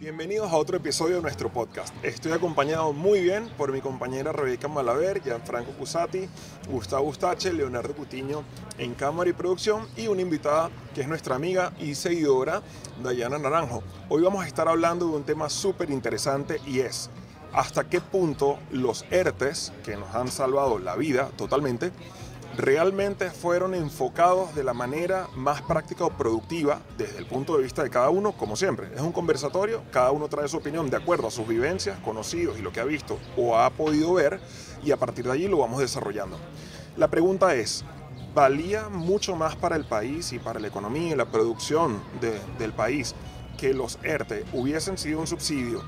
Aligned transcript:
Bienvenidos 0.00 0.50
a 0.50 0.56
otro 0.56 0.78
episodio 0.78 1.16
de 1.16 1.20
nuestro 1.20 1.52
podcast. 1.52 1.94
Estoy 2.02 2.32
acompañado 2.32 2.94
muy 2.94 3.20
bien 3.20 3.50
por 3.58 3.70
mi 3.70 3.82
compañera 3.82 4.32
Rebeca 4.32 4.66
Malaver, 4.66 5.22
Gianfranco 5.22 5.72
Cusati, 5.72 6.26
Gustavo 6.70 7.06
Ustache, 7.06 7.52
Leonardo 7.52 7.94
Cutiño 7.94 8.42
en 8.78 8.94
cámara 8.94 9.28
y 9.28 9.34
producción 9.34 9.86
y 9.98 10.06
una 10.06 10.22
invitada 10.22 10.70
que 10.94 11.02
es 11.02 11.06
nuestra 11.06 11.34
amiga 11.36 11.74
y 11.78 11.94
seguidora 11.94 12.62
Dayana 13.02 13.38
Naranjo. 13.38 13.82
Hoy 14.08 14.22
vamos 14.22 14.42
a 14.42 14.46
estar 14.46 14.68
hablando 14.68 15.06
de 15.06 15.16
un 15.16 15.24
tema 15.24 15.50
súper 15.50 15.90
interesante 15.90 16.62
y 16.66 16.80
es 16.80 17.10
hasta 17.52 17.84
qué 17.90 18.00
punto 18.00 18.58
los 18.70 19.04
ERTES, 19.10 19.74
que 19.84 19.98
nos 19.98 20.14
han 20.14 20.28
salvado 20.28 20.78
la 20.78 20.96
vida 20.96 21.28
totalmente, 21.36 21.92
realmente 22.56 23.30
fueron 23.30 23.74
enfocados 23.74 24.54
de 24.54 24.64
la 24.64 24.74
manera 24.74 25.28
más 25.34 25.62
práctica 25.62 26.04
o 26.04 26.10
productiva 26.10 26.80
desde 26.98 27.18
el 27.18 27.26
punto 27.26 27.56
de 27.56 27.62
vista 27.62 27.82
de 27.82 27.90
cada 27.90 28.10
uno, 28.10 28.32
como 28.32 28.56
siempre. 28.56 28.88
Es 28.94 29.00
un 29.00 29.12
conversatorio, 29.12 29.82
cada 29.90 30.10
uno 30.10 30.28
trae 30.28 30.48
su 30.48 30.56
opinión 30.56 30.90
de 30.90 30.96
acuerdo 30.96 31.28
a 31.28 31.30
sus 31.30 31.46
vivencias, 31.46 31.98
conocidos 32.00 32.58
y 32.58 32.62
lo 32.62 32.72
que 32.72 32.80
ha 32.80 32.84
visto 32.84 33.18
o 33.36 33.56
ha 33.56 33.70
podido 33.70 34.12
ver 34.14 34.40
y 34.82 34.90
a 34.90 34.96
partir 34.96 35.26
de 35.26 35.32
allí 35.32 35.48
lo 35.48 35.58
vamos 35.58 35.80
desarrollando. 35.80 36.38
La 36.96 37.08
pregunta 37.08 37.54
es, 37.54 37.84
¿valía 38.34 38.88
mucho 38.88 39.36
más 39.36 39.56
para 39.56 39.76
el 39.76 39.84
país 39.84 40.32
y 40.32 40.38
para 40.38 40.60
la 40.60 40.68
economía 40.68 41.12
y 41.12 41.16
la 41.16 41.26
producción 41.26 42.02
del 42.20 42.72
país 42.72 43.14
que 43.58 43.74
los 43.74 43.98
ERTE 44.02 44.44
hubiesen 44.52 44.98
sido 44.98 45.20
un 45.20 45.26
subsidio 45.26 45.82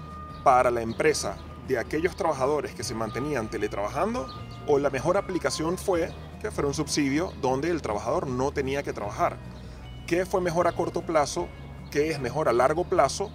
para 0.45 0.71
la 0.71 0.83
empresa 0.83 1.37
de 1.67 1.79
aquellos 1.79 2.17
trabajadores 2.17 2.75
que 2.75 2.85
se 2.85 2.95
mantenían 2.95 3.49
teletrabajando 3.49 4.27
o 4.67 4.79
la 4.79 4.91
mejor 4.91 5.17
aplicación 5.17 5.79
fue 5.79 6.13
que 6.43 6.51
fuera 6.51 6.67
un 6.67 6.75
subsidio 6.75 7.33
donde 7.41 7.71
el 7.71 7.81
trabajador 7.81 8.27
no 8.27 8.51
tenía 8.51 8.83
que 8.83 8.93
trabajar. 8.93 9.37
¿Qué 10.09 10.27
fue 10.27 10.41
mejor 10.41 10.67
a 10.67 10.73
corto 10.73 11.03
plazo? 11.03 11.49
¿Qué 11.93 12.11
es 12.11 12.19
mejor 12.19 12.49
a 12.49 12.53
largo 12.53 12.83
plazo? 12.83 13.31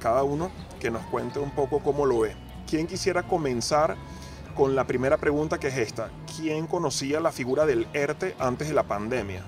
Cada 0.00 0.24
uno 0.24 0.50
que 0.80 0.90
nos 0.90 1.02
cuente 1.06 1.38
un 1.38 1.52
poco 1.52 1.78
cómo 1.78 2.06
lo 2.06 2.20
ve. 2.20 2.34
¿Quién 2.68 2.88
quisiera 2.88 3.22
comenzar 3.22 3.96
con 4.56 4.74
la 4.74 4.84
primera 4.84 5.16
pregunta 5.16 5.60
que 5.60 5.68
es 5.68 5.76
esta? 5.76 6.10
¿Quién 6.36 6.66
conocía 6.66 7.20
la 7.20 7.30
figura 7.30 7.66
del 7.66 7.86
ERTE 7.92 8.34
antes 8.40 8.66
de 8.66 8.74
la 8.74 8.82
pandemia? 8.82 9.44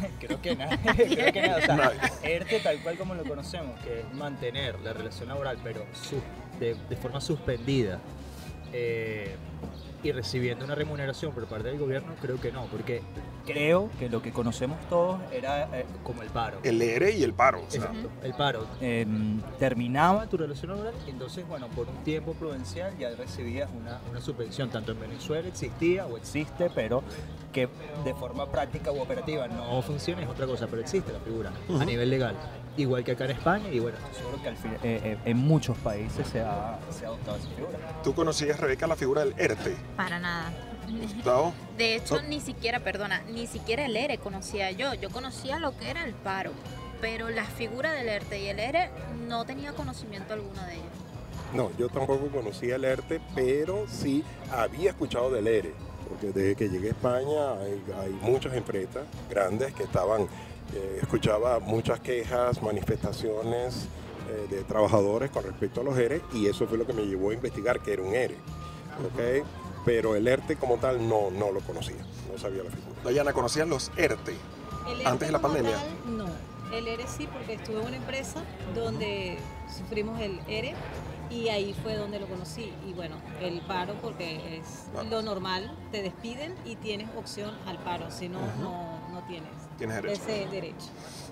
creo 0.20 0.42
que 0.42 0.56
nadie. 0.56 0.78
creo 0.94 1.32
que 1.32 1.50
O 1.52 1.60
sea, 1.60 1.92
ERTE 2.24 2.60
tal 2.60 2.82
cual 2.82 2.98
como 2.98 3.14
lo 3.14 3.22
conocemos, 3.22 3.78
que 3.80 4.00
es 4.00 4.14
mantener 4.14 4.80
la 4.80 4.92
relación 4.92 5.28
laboral, 5.28 5.56
pero 5.62 5.86
de, 6.58 6.74
de 6.74 6.96
forma 6.96 7.20
suspendida. 7.20 8.00
Eh, 8.72 9.36
y 10.02 10.12
recibiendo 10.12 10.64
una 10.64 10.74
remuneración 10.74 11.32
por 11.32 11.46
parte 11.46 11.68
del 11.68 11.78
gobierno, 11.78 12.14
creo 12.20 12.40
que 12.40 12.52
no, 12.52 12.64
porque 12.66 13.02
creo 13.46 13.90
que 13.98 14.08
lo 14.08 14.22
que 14.22 14.32
conocemos 14.32 14.78
todos 14.88 15.20
era 15.32 15.68
eh, 15.78 15.86
como 16.02 16.22
el 16.22 16.28
paro. 16.28 16.58
El 16.62 16.80
ERE 16.80 17.12
y 17.12 17.22
el 17.22 17.34
paro. 17.34 17.60
Exacto, 17.60 18.10
el 18.22 18.34
paro. 18.34 18.66
Em, 18.80 19.40
terminaba 19.58 20.26
tu 20.26 20.36
relación 20.36 20.70
laboral, 20.72 20.94
entonces, 21.06 21.46
bueno, 21.46 21.68
por 21.68 21.88
un 21.88 21.96
tiempo 22.04 22.34
prudencial 22.34 22.96
ya 22.98 23.10
recibías 23.10 23.68
una, 23.78 24.00
una, 24.10 24.20
subvención, 24.20 24.70
tanto 24.70 24.92
en 24.92 25.00
Venezuela 25.00 25.48
existía 25.48 26.06
o 26.06 26.16
existe, 26.16 26.70
pero 26.74 27.02
que 27.52 27.68
de 28.04 28.14
forma 28.14 28.50
práctica 28.50 28.92
u 28.92 29.00
operativa 29.00 29.48
no 29.48 29.82
funciona, 29.82 30.22
es 30.22 30.28
otra 30.28 30.46
cosa, 30.46 30.66
pero 30.66 30.82
existe 30.82 31.12
la 31.12 31.20
figura 31.20 31.50
a 31.80 31.84
nivel 31.84 32.10
legal 32.10 32.36
igual 32.76 33.04
que 33.04 33.12
acá 33.12 33.24
en 33.24 33.32
España, 33.32 33.68
y 33.70 33.78
bueno, 33.78 33.98
seguro 34.16 34.42
que 34.42 34.48
al 34.48 34.56
fin, 34.56 34.72
eh, 34.82 35.00
eh, 35.04 35.18
en 35.24 35.36
muchos 35.36 35.76
países 35.78 36.26
se 36.28 36.40
ha, 36.40 36.78
se 36.90 37.04
ha, 37.04 37.08
adoptado 37.08 37.36
esa 37.36 37.48
figura. 37.48 37.78
¿Tú 38.02 38.14
conocías, 38.14 38.58
Rebeca, 38.58 38.86
la 38.86 38.96
figura 38.96 39.24
del 39.24 39.34
ERTE? 39.38 39.76
Para 39.96 40.18
nada. 40.18 40.52
¿Gustavo? 40.90 41.52
De 41.76 41.96
hecho, 41.96 42.20
ni 42.22 42.40
siquiera, 42.40 42.80
perdona, 42.80 43.22
ni 43.32 43.46
siquiera 43.46 43.86
el 43.86 43.96
ERE 43.96 44.18
conocía 44.18 44.70
yo. 44.70 44.94
Yo 44.94 45.10
conocía 45.10 45.58
lo 45.58 45.76
que 45.76 45.90
era 45.90 46.04
el 46.04 46.14
paro, 46.14 46.52
pero 47.00 47.30
la 47.30 47.44
figura 47.44 47.92
del 47.92 48.08
ERTE 48.08 48.40
y 48.40 48.46
el 48.48 48.58
ERE 48.58 48.90
no 49.28 49.44
tenía 49.44 49.72
conocimiento 49.72 50.34
alguno 50.34 50.62
de 50.64 50.74
ellos. 50.74 50.86
No, 51.54 51.70
yo 51.78 51.88
tampoco 51.88 52.28
conocía 52.28 52.76
el 52.76 52.84
ERTE, 52.84 53.20
pero 53.34 53.86
sí 53.88 54.24
había 54.52 54.90
escuchado 54.90 55.30
del 55.30 55.46
ERE, 55.46 55.74
porque 56.08 56.28
desde 56.28 56.54
que 56.56 56.68
llegué 56.68 56.88
a 56.88 56.90
España 56.90 57.52
hay, 57.60 57.82
hay 58.00 58.18
muchas 58.22 58.54
empresas 58.54 59.04
grandes 59.28 59.72
que 59.74 59.84
estaban 59.84 60.28
eh, 60.74 60.98
escuchaba 61.02 61.58
muchas 61.58 62.00
quejas, 62.00 62.62
manifestaciones 62.62 63.88
eh, 64.28 64.46
de 64.48 64.62
trabajadores 64.62 65.30
con 65.30 65.42
respecto 65.42 65.80
a 65.80 65.84
los 65.84 65.98
ERE 65.98 66.22
y 66.32 66.46
eso 66.46 66.66
fue 66.66 66.78
lo 66.78 66.86
que 66.86 66.92
me 66.92 67.02
llevó 67.02 67.30
a 67.30 67.34
investigar 67.34 67.80
que 67.80 67.92
era 67.92 68.02
un 68.02 68.14
ERE. 68.14 68.36
¿okay? 69.12 69.42
Pero 69.84 70.14
el 70.14 70.28
ERTE 70.28 70.56
como 70.56 70.76
tal 70.76 71.08
no, 71.08 71.30
no 71.30 71.50
lo 71.50 71.60
conocía, 71.60 71.96
no 72.30 72.38
sabía 72.38 72.62
la 72.62 72.70
figura. 72.70 72.94
Dayana, 73.02 73.32
¿conocían 73.32 73.68
los 73.68 73.90
ERTE, 73.96 74.36
antes 75.04 75.28
de 75.28 75.32
la 75.32 75.40
pandemia? 75.40 75.76
no, 76.06 76.26
el 76.72 76.86
ERE 76.86 77.06
sí, 77.08 77.28
porque 77.32 77.54
estuve 77.54 77.80
en 77.80 77.86
una 77.86 77.96
empresa 77.96 78.44
donde 78.74 79.38
sufrimos 79.76 80.20
el 80.20 80.40
ERE 80.46 80.74
y 81.30 81.48
ahí 81.48 81.74
fue 81.82 81.96
donde 81.96 82.20
lo 82.20 82.26
conocí. 82.26 82.72
Y 82.86 82.92
bueno, 82.92 83.16
el 83.40 83.60
paro 83.62 83.94
porque 84.02 84.58
es 84.58 84.84
ah. 84.96 85.02
lo 85.02 85.22
normal, 85.22 85.76
te 85.90 86.02
despiden 86.02 86.54
y 86.64 86.76
tienes 86.76 87.08
opción 87.16 87.52
al 87.66 87.78
paro, 87.78 88.10
si 88.10 88.28
no, 88.28 88.40
no, 88.60 89.08
no 89.12 89.22
tienes 89.26 89.50
tienes 89.80 89.96
derecho. 89.96 90.22
ese 90.22 90.46
derecho. 90.46 90.86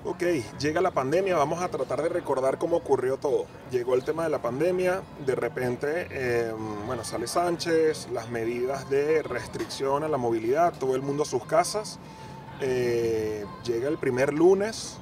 Ok, 0.05 0.23
llega 0.59 0.81
la 0.81 0.93
pandemia, 0.93 1.37
vamos 1.37 1.61
a 1.61 1.69
tratar 1.69 2.03
de 2.03 2.09
recordar 2.09 2.57
cómo 2.57 2.77
ocurrió 2.77 3.19
todo. 3.19 3.45
Llegó 3.71 3.95
el 3.95 4.05
tema 4.05 4.25
de 4.25 4.31
la 4.31 4.41
pandemia, 4.41 5.03
de 5.27 5.35
repente, 5.35 6.07
em, 6.11 6.87
bueno, 6.87 7.05
sale 7.05 7.27
Sánchez, 7.27 8.09
las 8.13 8.31
medidas 8.31 8.89
de 8.89 9.23
restricción 9.23 10.05
a 10.05 10.09
la 10.09 10.17
movilidad, 10.17 10.73
todo 10.79 10.95
el 10.95 11.03
mundo 11.03 11.25
a 11.25 11.27
sus 11.27 11.45
casas. 11.45 11.99
Eh, 12.61 13.45
llega 13.65 13.89
el 13.89 13.99
primer 13.99 14.33
lunes, 14.33 14.99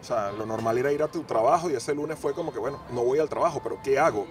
o 0.00 0.04
sea, 0.04 0.32
lo 0.32 0.46
normal 0.46 0.76
era 0.78 0.92
ir 0.92 1.02
a 1.02 1.08
tu 1.08 1.22
trabajo 1.22 1.70
y 1.70 1.74
ese 1.74 1.94
lunes 1.94 2.18
fue 2.18 2.34
como 2.34 2.52
que, 2.52 2.58
bueno, 2.58 2.80
no 2.92 3.04
voy 3.04 3.18
al 3.18 3.28
trabajo, 3.28 3.60
pero 3.62 3.78
¿qué 3.82 3.98
hago? 3.98 4.26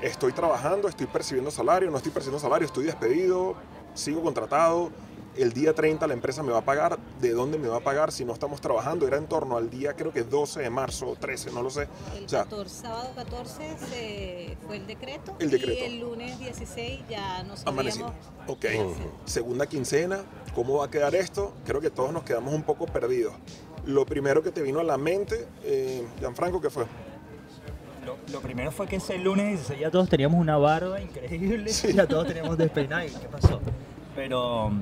Estoy 0.00 0.32
trabajando, 0.32 0.88
estoy 0.88 1.06
percibiendo 1.06 1.50
salario, 1.50 1.90
no 1.90 1.98
estoy 1.98 2.10
percibiendo 2.10 2.40
salario, 2.40 2.66
estoy 2.66 2.84
despedido, 2.84 3.54
sigo 3.94 4.22
contratado, 4.22 4.90
el 5.36 5.52
día 5.52 5.74
30 5.74 6.06
la 6.06 6.14
empresa 6.14 6.42
me 6.42 6.52
va 6.52 6.58
a 6.58 6.64
pagar, 6.64 6.98
¿de 7.20 7.30
dónde 7.30 7.58
me 7.58 7.68
va 7.68 7.78
a 7.78 7.80
pagar 7.80 8.12
si 8.12 8.24
no 8.24 8.32
estamos 8.32 8.60
trabajando? 8.60 9.06
Era 9.06 9.16
en 9.16 9.26
torno 9.26 9.56
al 9.56 9.70
día, 9.70 9.94
creo 9.94 10.12
que 10.12 10.22
12 10.22 10.60
de 10.60 10.70
marzo, 10.70 11.16
13, 11.18 11.52
no 11.52 11.62
lo 11.62 11.70
sé. 11.70 11.88
El 12.16 12.26
14, 12.26 12.82
sábado 12.82 13.10
14 13.14 14.56
fue 14.66 14.76
el 14.76 14.86
decreto, 14.86 15.36
el 15.38 15.50
decreto. 15.50 15.80
y 15.80 15.84
el 15.84 16.00
lunes 16.00 16.38
16 16.38 17.00
ya 17.08 17.42
nos 17.44 17.60
sabíamos. 17.60 18.12
Ok, 18.46 18.66
segunda 19.24 19.66
quincena, 19.66 20.20
¿cómo 20.54 20.78
va 20.78 20.86
a 20.86 20.90
quedar 20.90 21.14
esto? 21.14 21.54
Creo 21.64 21.80
que 21.80 21.90
todos 21.90 22.12
nos 22.12 22.24
quedamos 22.24 22.52
un 22.54 22.62
poco 22.62 22.86
perdidos. 22.86 23.34
Lo 23.86 24.04
primero 24.04 24.42
que 24.42 24.50
te 24.50 24.62
vino 24.62 24.80
a 24.80 24.84
la 24.84 24.98
mente, 24.98 25.46
eh, 25.64 26.06
Gianfranco, 26.18 26.60
¿qué 26.60 26.70
fue? 26.70 26.84
Lo, 28.32 28.40
primero 28.40 28.72
fue 28.72 28.86
que 28.86 28.96
ese 28.96 29.18
lunes 29.18 29.72
ya 29.78 29.90
todos 29.90 30.08
teníamos 30.08 30.40
una 30.40 30.56
barba 30.56 31.00
increíble, 31.00 31.70
ya 31.70 32.06
todos 32.06 32.26
teníamos 32.26 32.56
despeinado. 32.56 33.06
¿Qué 33.06 33.28
pasó? 33.28 33.60
Pero 34.16 34.72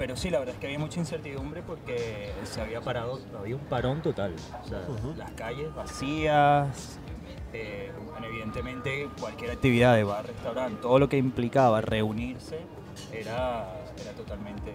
pero 0.00 0.16
sí, 0.16 0.30
la 0.30 0.38
verdad 0.38 0.54
es 0.54 0.60
que 0.62 0.66
había 0.66 0.78
mucha 0.78 0.98
incertidumbre 0.98 1.60
porque 1.60 2.32
se 2.44 2.62
había 2.62 2.80
parado, 2.80 3.20
había 3.38 3.54
un 3.54 3.60
parón 3.60 4.00
total. 4.00 4.34
O 4.64 4.66
sea, 4.66 4.80
las 5.14 5.30
calles 5.32 5.74
vacías, 5.74 6.98
eh, 7.52 7.92
evidentemente 8.24 9.10
cualquier 9.20 9.50
actividad 9.50 9.96
de 9.96 10.04
bar, 10.04 10.26
restaurante, 10.26 10.80
todo 10.80 10.98
lo 10.98 11.10
que 11.10 11.18
implicaba 11.18 11.82
reunirse 11.82 12.60
era, 13.12 13.76
era 14.00 14.12
totalmente 14.16 14.72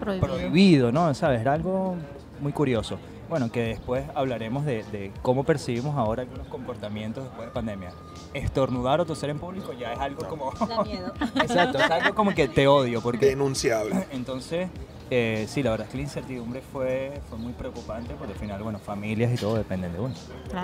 prohibido. 0.00 0.26
prohibido, 0.26 0.90
¿no? 0.90 1.14
¿Sabes? 1.14 1.40
Era 1.40 1.52
algo 1.52 1.94
muy 2.40 2.50
curioso. 2.50 2.98
Bueno, 3.28 3.52
que 3.52 3.60
después 3.60 4.06
hablaremos 4.16 4.64
de, 4.64 5.12
cómo 5.22 5.44
percibimos 5.44 5.96
ahora 5.96 6.22
algunos 6.22 6.48
comportamientos 6.48 7.22
después 7.22 7.46
de 7.46 7.52
pandemia. 7.54 7.90
Estornudar 8.38 9.00
o 9.00 9.06
toser 9.06 9.30
en 9.30 9.38
público 9.38 9.72
ya 9.72 9.92
es 9.92 9.98
algo 9.98 10.26
como... 10.28 10.52
Da 10.52 10.84
miedo. 10.84 11.12
Exacto, 11.36 11.78
es 11.78 11.90
algo 11.90 12.14
como 12.14 12.34
que 12.34 12.48
te 12.48 12.66
odio. 12.66 13.00
Porque... 13.00 13.26
Denunciable. 13.26 14.06
Entonces, 14.12 14.68
eh, 15.10 15.46
sí, 15.48 15.62
la 15.62 15.70
verdad 15.70 15.86
es 15.86 15.90
que 15.92 15.96
la 15.96 16.02
incertidumbre 16.02 16.60
fue, 16.60 17.20
fue 17.30 17.38
muy 17.38 17.54
preocupante 17.54 18.14
porque 18.14 18.34
al 18.34 18.38
final, 18.38 18.62
bueno, 18.62 18.78
familias 18.78 19.32
y 19.32 19.36
todo 19.36 19.56
dependen 19.56 19.92
de 19.92 20.00
uno. 20.00 20.14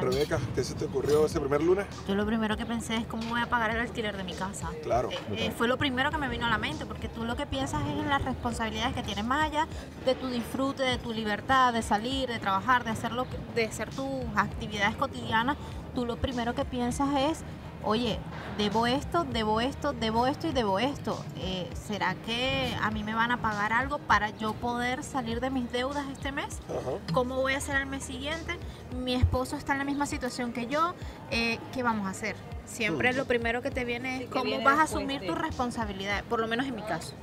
Rebeca, 0.01 0.39
¿qué 0.55 0.63
se 0.63 0.75
te 0.75 0.85
ocurrió 0.85 1.25
ese 1.25 1.41
primer 1.41 1.63
lunes? 1.63 1.87
Yo 2.07 2.15
lo 2.15 2.27
primero 2.27 2.57
que 2.57 2.67
pensé 2.67 2.97
es 2.97 3.07
cómo 3.07 3.27
voy 3.31 3.41
a 3.41 3.47
pagar 3.47 3.71
el 3.71 3.79
alquiler 3.79 4.17
de 4.17 4.25
mi 4.25 4.35
casa. 4.35 4.69
Claro. 4.83 5.11
Eh, 5.11 5.17
eh, 5.47 5.51
fue 5.57 5.67
lo 5.67 5.79
primero 5.79 6.11
que 6.11 6.19
me 6.19 6.29
vino 6.29 6.45
a 6.45 6.51
la 6.51 6.59
mente 6.59 6.85
porque 6.85 7.09
tú 7.09 7.25
lo 7.25 7.37
que 7.37 7.47
piensas 7.47 7.83
es 7.87 7.99
en 7.99 8.09
las 8.09 8.23
responsabilidades 8.23 8.95
que 8.95 9.03
tienes 9.03 9.25
más 9.25 9.51
allá 9.51 9.67
de 10.05 10.15
tu 10.15 10.29
disfrute, 10.29 10.83
de 10.83 10.99
tu 10.99 11.13
libertad, 11.13 11.73
de 11.73 11.81
salir, 11.81 12.29
de 12.29 12.39
trabajar, 12.39 12.85
de 12.85 12.91
hacer, 12.91 13.13
lo 13.13 13.27
de 13.55 13.65
hacer 13.65 13.89
tus 13.91 14.25
actividades 14.37 14.95
cotidianas. 14.97 15.57
Tú 15.95 16.05
lo 16.05 16.17
primero 16.17 16.55
que 16.55 16.67
piensas 16.67 17.09
es 17.17 17.45
oye, 17.85 18.19
debo 18.59 18.87
esto, 18.87 19.25
debo 19.25 19.61
esto, 19.61 19.93
debo 19.93 20.27
esto 20.27 20.49
y 20.49 20.53
debo 20.53 20.79
esto. 20.79 21.23
Eh, 21.39 21.69
¿Será 21.75 22.15
que 22.27 22.75
a 22.81 22.91
mí 22.91 23.03
me 23.03 23.15
van 23.15 23.31
a 23.31 23.41
pagar 23.41 23.73
algo 23.73 23.99
para 23.99 24.31
yo 24.31 24.55
poder 24.55 25.03
salir 25.03 25.41
de 25.41 25.51
mis 25.51 25.71
deudas 25.73 26.07
este 26.13 26.33
mes? 26.33 26.59
¿Cómo 27.13 27.37
voy 27.37 27.55
a 27.55 27.59
hacer 27.59 27.77
el 27.77 27.87
mes 27.87 28.05
siguiente? 28.05 28.55
Mi 29.03 29.15
esposo 29.15 29.57
está 29.57 29.73
en 29.73 29.79
la 29.79 29.85
misma 29.85 30.07
situación 30.07 30.53
que 30.53 30.67
yo. 30.67 30.95
Eh, 31.31 31.59
¿Qué 31.73 31.83
vamos 31.83 32.07
a 32.07 32.11
hacer? 32.11 32.37
Siempre 32.65 33.13
lo 33.13 33.27
primero 33.27 33.61
que 33.61 33.71
te 33.71 33.85
viene 33.85 34.25
es 34.25 34.31
cómo 34.31 34.63
vas 34.63 34.79
a 34.79 34.83
asumir 34.85 35.27
tu 35.27 35.35
responsabilidad, 35.35 36.25
por 36.25 36.41
lo 36.41 36.49
menos 36.49 36.67
en 36.67 36.77
mi 36.77 36.83
caso. 36.83 37.15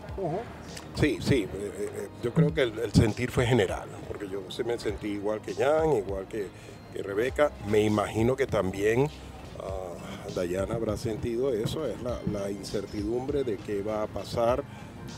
Sí, 0.96 1.18
sí, 1.22 1.48
eh, 1.52 2.10
yo 2.22 2.32
creo 2.34 2.54
que 2.54 2.62
el, 2.62 2.94
sentir 2.94 3.32
fue 3.32 3.48
general, 3.48 3.90
porque 4.08 4.30
yo 4.30 4.44
me 4.64 4.78
sentí 4.78 5.08
igual 5.08 5.42
que 5.42 5.56
Jan, 5.56 5.94
igual 5.94 6.28
que 6.28 6.48
que 6.92 7.04
Rebeca. 7.04 7.52
Me 7.68 7.82
imagino 7.82 8.36
que 8.36 8.48
también 8.48 9.04
uh, 9.04 9.91
Dayana 10.36 10.76
habrá 10.76 10.98
sentido 10.98 11.54
eso, 11.54 11.86
es 11.86 11.96
la, 12.02 12.52
incertidumbre 12.52 13.44
de 13.44 13.58
qué 13.58 13.82
va 13.82 14.04
a 14.04 14.08
pasar, 14.08 14.64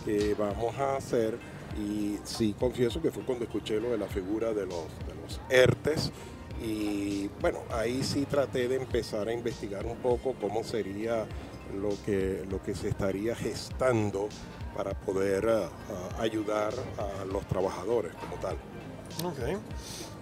qué 0.05 0.35
vamos 0.37 0.77
a 0.77 0.95
hacer. 0.95 1.37
Y 1.77 2.19
sí 2.23 2.55
confieso 2.59 3.01
que 3.01 3.11
fue 3.11 3.23
cuando 3.23 3.45
escuché 3.45 3.79
lo 3.79 3.89
de 3.89 3.97
la 3.97 4.07
figura 4.07 4.53
de 4.53 4.65
los, 4.65 4.85
de 5.07 5.15
los 5.21 5.41
ERTES. 5.49 6.11
Y 6.63 7.29
bueno, 7.41 7.59
ahí 7.71 8.03
sí 8.03 8.25
traté 8.25 8.67
de 8.67 8.75
empezar 8.75 9.27
a 9.27 9.33
investigar 9.33 9.85
un 9.85 9.97
poco 9.97 10.35
cómo 10.39 10.63
sería 10.63 11.25
lo 11.73 11.89
que, 12.05 12.45
lo 12.49 12.61
que 12.61 12.75
se 12.75 12.89
estaría 12.89 13.35
gestando 13.35 14.29
para 14.75 14.91
poder 14.91 15.45
uh, 15.45 16.21
ayudar 16.21 16.73
a 16.97 17.25
los 17.25 17.45
trabajadores 17.47 18.13
como 18.15 18.35
tal. 18.37 18.55
Ok. 19.23 19.59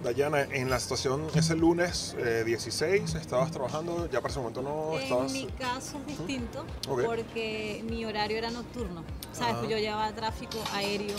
Dayana, 0.03 0.41
en 0.41 0.69
la 0.69 0.79
situación 0.79 1.27
ese 1.35 1.55
lunes 1.55 2.15
eh, 2.17 2.43
16, 2.45 3.15
¿estabas 3.15 3.51
trabajando? 3.51 4.09
¿Ya 4.09 4.21
para 4.21 4.31
ese 4.31 4.39
momento 4.39 4.61
no 4.61 4.97
estabas? 4.97 5.33
En 5.33 5.45
mi 5.45 5.51
caso 5.51 5.97
es 5.99 6.17
distinto 6.17 6.65
okay. 6.87 7.05
porque 7.05 7.85
mi 7.87 8.03
horario 8.05 8.37
era 8.37 8.49
nocturno. 8.49 9.03
¿Sabes? 9.31 9.55
Pues 9.57 9.69
yo 9.69 9.77
llevaba 9.77 10.11
tráfico 10.13 10.57
aéreo 10.73 11.15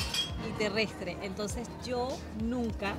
y 0.49 0.53
terrestre. 0.59 1.17
Entonces 1.23 1.69
yo 1.85 2.09
nunca 2.43 2.95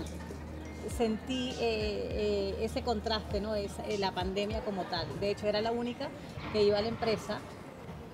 sentí 0.98 1.52
eh, 1.52 1.58
eh, 1.60 2.56
ese 2.62 2.82
contraste, 2.82 3.42
¿no? 3.42 3.56
Es, 3.56 3.72
eh, 3.88 3.98
la 3.98 4.14
pandemia 4.14 4.64
como 4.66 4.84
tal. 4.84 5.08
De 5.20 5.32
hecho, 5.32 5.48
era 5.48 5.62
la 5.62 5.72
única 5.72 6.10
que 6.52 6.64
iba 6.64 6.78
a 6.78 6.82
la 6.82 6.88
empresa 6.88 7.40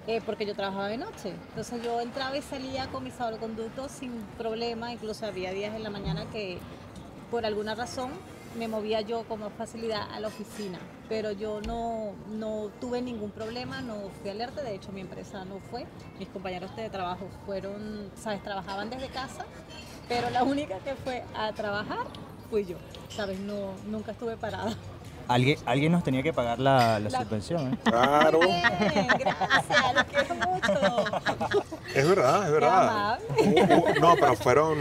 eh, 0.09 0.21
porque 0.25 0.43
yo 0.43 0.55
trabajaba 0.55 0.87
de 0.87 0.97
noche. 0.97 1.33
Entonces 1.49 1.83
yo 1.83 2.01
entraba 2.01 2.35
y 2.35 2.41
salía 2.41 2.87
con 2.87 3.03
mi 3.03 3.11
salvoconducto 3.11 3.89
sin 3.89 4.11
problema, 4.39 4.91
incluso 4.91 5.25
había 5.27 5.51
días 5.51 5.75
en 5.75 5.83
la 5.83 5.91
mañana 5.91 6.27
que 6.31 6.57
por 7.29 7.45
alguna 7.45 7.75
razón 7.75 8.11
me 8.57 8.67
movía 8.67 9.01
yo 9.01 9.23
con 9.23 9.41
más 9.41 9.51
facilidad 9.57 10.11
a 10.11 10.19
la 10.19 10.27
oficina, 10.29 10.79
pero 11.07 11.31
yo 11.31 11.61
no, 11.61 12.13
no 12.29 12.69
tuve 12.81 13.01
ningún 13.01 13.29
problema, 13.29 13.81
no 13.81 13.95
fui 14.21 14.31
alerta, 14.31 14.63
de 14.63 14.73
hecho 14.73 14.91
mi 14.91 15.01
empresa 15.01 15.45
no 15.45 15.59
fue, 15.69 15.85
mis 16.17 16.27
compañeros 16.29 16.75
de 16.75 16.89
trabajo 16.89 17.27
fueron, 17.45 18.09
sabes, 18.15 18.41
trabajaban 18.43 18.89
desde 18.89 19.07
casa, 19.09 19.45
pero 20.07 20.31
la 20.31 20.43
única 20.43 20.79
que 20.79 20.95
fue 20.95 21.23
a 21.35 21.51
trabajar 21.53 22.07
fui 22.49 22.65
yo, 22.65 22.77
sabes, 23.15 23.39
no, 23.39 23.73
nunca 23.85 24.13
estuve 24.13 24.35
parada. 24.35 24.73
Alguien, 25.27 25.59
alguien 25.67 25.91
nos 25.91 26.03
tenía 26.03 26.23
que 26.23 26.33
pagar 26.33 26.57
la, 26.57 26.99
la, 26.99 27.07
la 27.07 27.21
subvención. 27.21 27.71
¿eh? 27.71 27.77
Claro. 27.83 28.39
Bien, 28.39 29.07
gracias, 29.19 29.93
los 29.93 30.03
quiero 30.05 30.33
mucho. 30.33 31.05
Es 31.93 32.09
verdad, 32.09 32.45
es 32.47 32.51
verdad. 32.51 33.19
Qué 33.37 33.59
amable. 33.61 33.99
No, 33.99 34.15
pero 34.19 34.35
fueron, 34.35 34.79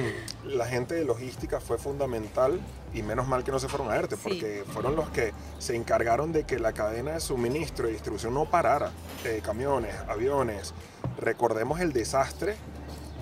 la 0.48 0.66
gente 0.66 0.94
de 0.94 1.04
logística 1.04 1.60
fue 1.60 1.78
fundamental 1.78 2.58
y 2.94 3.02
menos 3.02 3.28
mal 3.28 3.44
que 3.44 3.50
no 3.52 3.58
se 3.58 3.68
fueron 3.68 3.90
a 3.90 3.96
ERTE, 3.96 4.16
Sí. 4.16 4.22
porque 4.22 4.64
fueron 4.72 4.96
los 4.96 5.08
que 5.10 5.32
se 5.58 5.76
encargaron 5.76 6.32
de 6.32 6.44
que 6.44 6.58
la 6.58 6.72
cadena 6.72 7.12
de 7.12 7.20
suministro 7.20 7.88
y 7.88 7.92
distribución 7.92 8.34
no 8.34 8.46
parara. 8.46 8.90
Eh, 9.24 9.40
camiones, 9.44 9.94
aviones. 10.08 10.72
Recordemos 11.18 11.80
el 11.80 11.92
desastre 11.92 12.56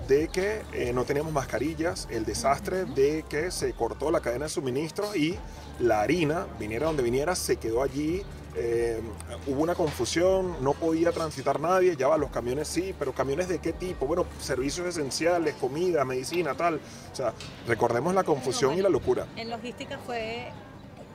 de 0.07 0.29
que 0.29 0.61
eh, 0.73 0.93
no 0.93 1.03
teníamos 1.03 1.33
mascarillas, 1.33 2.07
el 2.09 2.23
desastre 2.25 2.85
de 2.85 3.25
que 3.29 3.51
se 3.51 3.73
cortó 3.73 4.09
la 4.09 4.21
cadena 4.21 4.45
de 4.45 4.49
suministro 4.49 5.13
y 5.15 5.37
la 5.79 6.01
harina, 6.01 6.47
viniera 6.59 6.85
donde 6.87 7.03
viniera, 7.03 7.35
se 7.35 7.57
quedó 7.57 7.83
allí. 7.83 8.23
Eh, 8.57 9.01
hubo 9.45 9.61
una 9.61 9.75
confusión, 9.75 10.57
no 10.61 10.73
podía 10.73 11.11
transitar 11.11 11.59
nadie, 11.59 11.95
ya 11.95 12.07
va, 12.07 12.17
los 12.17 12.31
camiones 12.31 12.67
sí, 12.67 12.93
pero 12.97 13.13
camiones 13.13 13.47
de 13.47 13.59
qué 13.59 13.73
tipo? 13.73 14.07
Bueno, 14.07 14.25
servicios 14.39 14.87
esenciales, 14.87 15.55
comida, 15.55 16.03
medicina, 16.03 16.55
tal. 16.55 16.81
O 17.11 17.15
sea, 17.15 17.33
recordemos 17.67 18.13
la 18.15 18.23
confusión 18.23 18.77
y 18.77 18.81
la 18.81 18.89
locura. 18.89 19.27
En 19.35 19.49
logística 19.49 19.99
fue, 20.05 20.49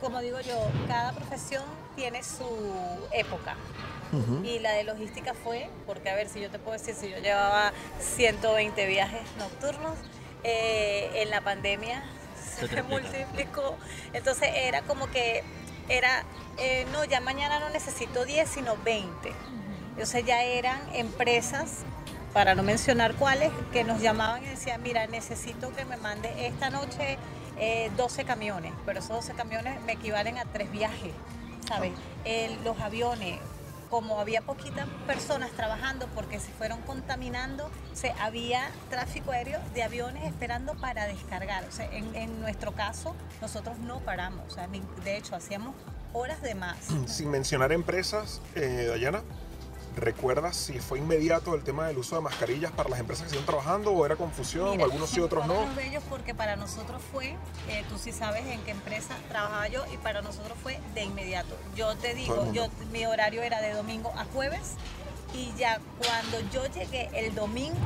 como 0.00 0.20
digo 0.20 0.40
yo, 0.40 0.56
cada 0.86 1.12
profesión 1.12 1.64
tiene 1.96 2.22
su 2.22 2.46
época. 3.12 3.56
Y 4.44 4.58
la 4.58 4.72
de 4.72 4.84
logística 4.84 5.32
fue, 5.32 5.70
porque 5.86 6.10
a 6.10 6.14
ver, 6.14 6.28
si 6.28 6.38
yo 6.38 6.50
te 6.50 6.58
puedo 6.58 6.76
decir, 6.76 6.94
si 6.94 7.08
yo 7.08 7.16
llevaba 7.16 7.72
120 7.98 8.86
viajes 8.86 9.22
nocturnos, 9.38 9.96
eh, 10.44 11.10
en 11.22 11.30
la 11.30 11.40
pandemia 11.40 12.02
Se 12.58 12.82
multiplicó. 12.82 13.76
Entonces 14.12 14.50
era 14.54 14.82
como 14.82 15.10
que, 15.10 15.42
era, 15.88 16.24
eh, 16.58 16.86
no, 16.92 17.04
ya 17.04 17.20
mañana 17.20 17.58
no 17.60 17.68
necesito 17.70 18.24
10, 18.24 18.48
sino 18.48 18.76
20. 18.78 19.32
Entonces 19.90 20.24
ya 20.24 20.42
eran 20.42 20.80
empresas, 20.94 21.84
para 22.32 22.54
no 22.54 22.62
mencionar 22.62 23.14
cuáles, 23.16 23.50
que 23.72 23.84
nos 23.84 24.00
llamaban 24.00 24.42
y 24.42 24.46
decían, 24.46 24.82
mira, 24.82 25.06
necesito 25.06 25.70
que 25.74 25.84
me 25.84 25.98
mande 25.98 26.46
esta 26.46 26.70
noche 26.70 27.18
eh, 27.58 27.90
12 27.98 28.24
camiones, 28.24 28.72
pero 28.86 29.00
esos 29.00 29.10
12 29.10 29.34
camiones 29.34 29.78
me 29.82 29.92
equivalen 29.92 30.38
a 30.38 30.46
tres 30.46 30.70
viajes, 30.72 31.12
¿sabes? 31.68 31.92
El- 32.24 32.62
los 32.64 32.80
aviones, 32.80 33.38
como 33.92 34.18
había 34.18 34.40
poquitas 34.40 34.88
personas 35.06 35.50
trabajando 35.50 36.06
porque 36.14 36.40
se 36.40 36.50
fueron 36.52 36.80
contaminando, 36.80 37.66
o 37.66 37.94
sea, 37.96 38.14
había 38.24 38.70
tráfico 38.88 39.32
aéreo 39.32 39.60
de 39.74 39.82
aviones 39.82 40.24
esperando 40.24 40.72
para 40.76 41.04
descargar. 41.04 41.62
En, 41.92 42.40
nuestro 42.40 42.72
caso, 42.72 43.14
nosotros 43.42 43.76
no 43.80 44.00
paramos, 44.00 44.56
de 45.04 45.16
hecho, 45.18 45.36
hacíamos 45.36 45.74
horas 46.14 46.40
de 46.40 46.54
más. 46.54 46.78
Sin 47.06 47.30
mencionar 47.30 47.70
empresas, 47.70 48.40
eh, 48.54 48.86
Dayana, 48.88 49.22
¿recuerdas 49.96 50.56
si 50.56 50.78
fue 50.78 50.98
inmediato 50.98 51.54
el 51.54 51.62
tema 51.62 51.86
del 51.86 51.98
uso 51.98 52.16
de 52.16 52.22
mascarillas 52.22 52.72
para 52.72 52.88
las 52.88 53.00
empresas 53.00 53.24
que 53.24 53.30
siguen 53.30 53.46
trabajando 53.46 53.92
o 53.92 54.06
era 54.06 54.16
confusión 54.16 54.70
Mira, 54.72 54.84
o 54.84 54.86
algunos 54.86 55.10
sí, 55.10 55.20
otros 55.20 55.46
no? 55.46 55.66
De 55.74 55.86
ellos 55.86 56.02
porque 56.08 56.34
para 56.34 56.56
nosotros 56.56 57.00
fue, 57.12 57.36
eh, 57.68 57.84
tú 57.88 57.98
sí 57.98 58.12
sabes 58.12 58.46
en 58.46 58.60
qué 58.62 58.70
empresa 58.70 59.16
trabajaba 59.28 59.68
yo 59.68 59.84
y 59.92 59.96
para 59.98 60.22
nosotros 60.22 60.56
fue 60.62 60.78
de 60.94 61.04
inmediato. 61.04 61.56
Yo 61.76 61.94
te 61.96 62.14
digo, 62.14 62.52
yo 62.52 62.68
mi 62.92 63.06
horario 63.06 63.42
era 63.42 63.60
de 63.60 63.72
domingo 63.72 64.12
a 64.16 64.24
jueves 64.24 64.74
y 65.34 65.52
ya 65.58 65.80
cuando 65.98 66.40
yo 66.50 66.66
llegué 66.66 67.10
el 67.14 67.34
domingo 67.34 67.78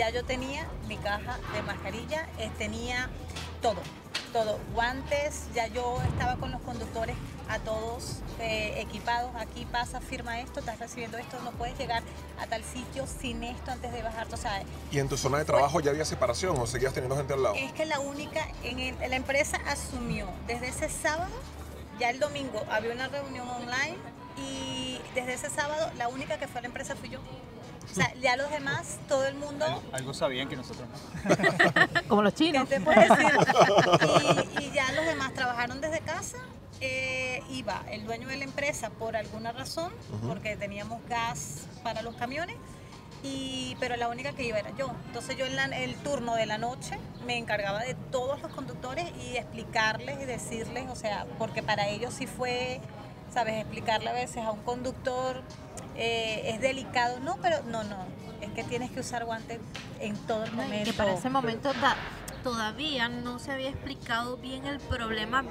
ya 0.00 0.08
yo 0.08 0.24
tenía 0.24 0.66
mi 0.88 0.96
caja 0.96 1.38
de 1.52 1.60
mascarilla, 1.62 2.26
eh, 2.38 2.50
tenía 2.56 3.10
todo, 3.60 3.76
todo, 4.32 4.58
guantes, 4.72 5.48
ya 5.54 5.66
yo 5.66 6.00
estaba 6.08 6.36
con 6.36 6.50
los 6.52 6.62
conductores 6.62 7.16
a 7.50 7.58
todos 7.58 8.16
eh, 8.38 8.80
equipados, 8.80 9.30
aquí 9.36 9.66
pasa, 9.70 10.00
firma 10.00 10.40
esto, 10.40 10.60
estás 10.60 10.78
recibiendo 10.78 11.18
esto, 11.18 11.36
no 11.44 11.50
puedes 11.52 11.76
llegar 11.78 12.02
a 12.40 12.46
tal 12.46 12.62
sitio 12.64 13.06
sin 13.06 13.42
esto 13.44 13.70
antes 13.72 13.92
de 13.92 14.02
bajarte, 14.02 14.34
o 14.34 14.38
sea, 14.38 14.62
¿Y 14.90 14.98
en 14.98 15.08
tu 15.08 15.16
zona 15.16 15.38
de 15.38 15.44
trabajo 15.44 15.80
ya 15.80 15.90
había 15.90 16.04
separación 16.04 16.56
o 16.58 16.66
seguías 16.66 16.94
teniendo 16.94 17.16
gente 17.16 17.34
al 17.34 17.42
lado? 17.42 17.54
es 17.56 17.72
que 17.72 17.84
la 17.86 17.98
única, 18.00 18.46
en 18.62 18.78
el- 18.78 19.10
la 19.10 19.16
empresa 19.16 19.58
asumió 19.66 20.26
desde 20.46 20.68
ese 20.68 20.88
sábado, 20.88 21.30
ya 21.98 22.10
el 22.10 22.18
domingo 22.20 22.62
había 22.70 22.92
una 22.92 23.08
reunión 23.08 23.48
online 23.48 23.96
y 24.38 24.98
desde 25.14 25.34
ese 25.34 25.50
sábado 25.50 25.90
la 25.98 26.08
única 26.08 26.38
que 26.38 26.46
fue 26.48 26.60
a 26.60 26.62
la 26.62 26.68
empresa 26.68 26.94
fui 26.96 27.10
yo. 27.10 27.18
O 27.90 27.92
sea, 27.94 28.14
ya 28.22 28.36
los 28.36 28.48
demás, 28.50 28.98
todo 29.08 29.26
el 29.26 29.34
mundo, 29.34 29.64
Algo, 29.64 29.82
algo 29.92 30.14
sabían 30.14 30.48
que 30.48 30.54
nosotros 30.56 30.86
no. 30.88 32.08
Como 32.08 32.22
los 32.22 32.32
¿qué 32.34 32.44
chinos. 32.44 32.68
te 32.68 32.80
puedo 32.80 32.98
decir? 33.00 33.16
Y, 34.60 34.64
y 34.64 34.70
ya 34.72 34.92
los 34.92 35.04
demás 35.04 35.34
trabajaron 35.34 35.80
desde 35.80 35.98
casa. 36.00 36.36
Eh, 36.80 37.42
iba 37.50 37.82
el 37.90 38.04
dueño 38.04 38.28
de 38.28 38.36
la 38.36 38.44
empresa 38.44 38.90
por 38.90 39.16
alguna 39.16 39.52
razón, 39.52 39.92
porque 40.26 40.56
teníamos 40.56 41.00
gas 41.08 41.66
para 41.82 42.02
los 42.02 42.14
camiones, 42.16 42.56
y, 43.22 43.76
pero 43.80 43.96
la 43.96 44.08
única 44.08 44.32
que 44.32 44.44
iba 44.44 44.58
era 44.58 44.74
yo. 44.76 44.90
Entonces 45.06 45.36
yo 45.36 45.44
en 45.44 45.56
la- 45.56 45.66
el 45.66 45.94
turno 45.96 46.34
de 46.36 46.46
la 46.46 46.56
noche 46.56 46.98
me 47.26 47.36
encargaba 47.36 47.80
de 47.80 47.94
todos 47.94 48.40
los 48.40 48.50
conductores 48.52 49.10
y 49.22 49.36
explicarles 49.36 50.20
y 50.22 50.24
decirles, 50.24 50.88
o 50.90 50.96
sea, 50.96 51.26
porque 51.38 51.62
para 51.62 51.88
ellos 51.88 52.14
sí 52.14 52.26
fue, 52.26 52.80
sabes, 53.32 53.56
explicarle 53.60 54.08
a 54.08 54.14
veces 54.14 54.38
a 54.38 54.50
un 54.50 54.60
conductor 54.62 55.42
eh, 55.96 56.52
es 56.54 56.60
delicado, 56.62 57.20
no, 57.20 57.36
pero 57.42 57.62
no, 57.64 57.84
no, 57.84 58.06
es 58.40 58.50
que 58.52 58.64
tienes 58.64 58.90
que 58.90 59.00
usar 59.00 59.26
guantes 59.26 59.58
en 60.00 60.16
todo 60.26 60.44
el 60.44 60.52
momento. 60.52 60.90
que 60.90 60.96
para 60.96 61.12
ese 61.12 61.28
momento 61.28 61.72
todavía 62.42 63.08
no 63.10 63.38
se 63.38 63.52
había 63.52 63.68
explicado 63.68 64.38
bien 64.38 64.64
el 64.64 64.80
problema 64.80 65.44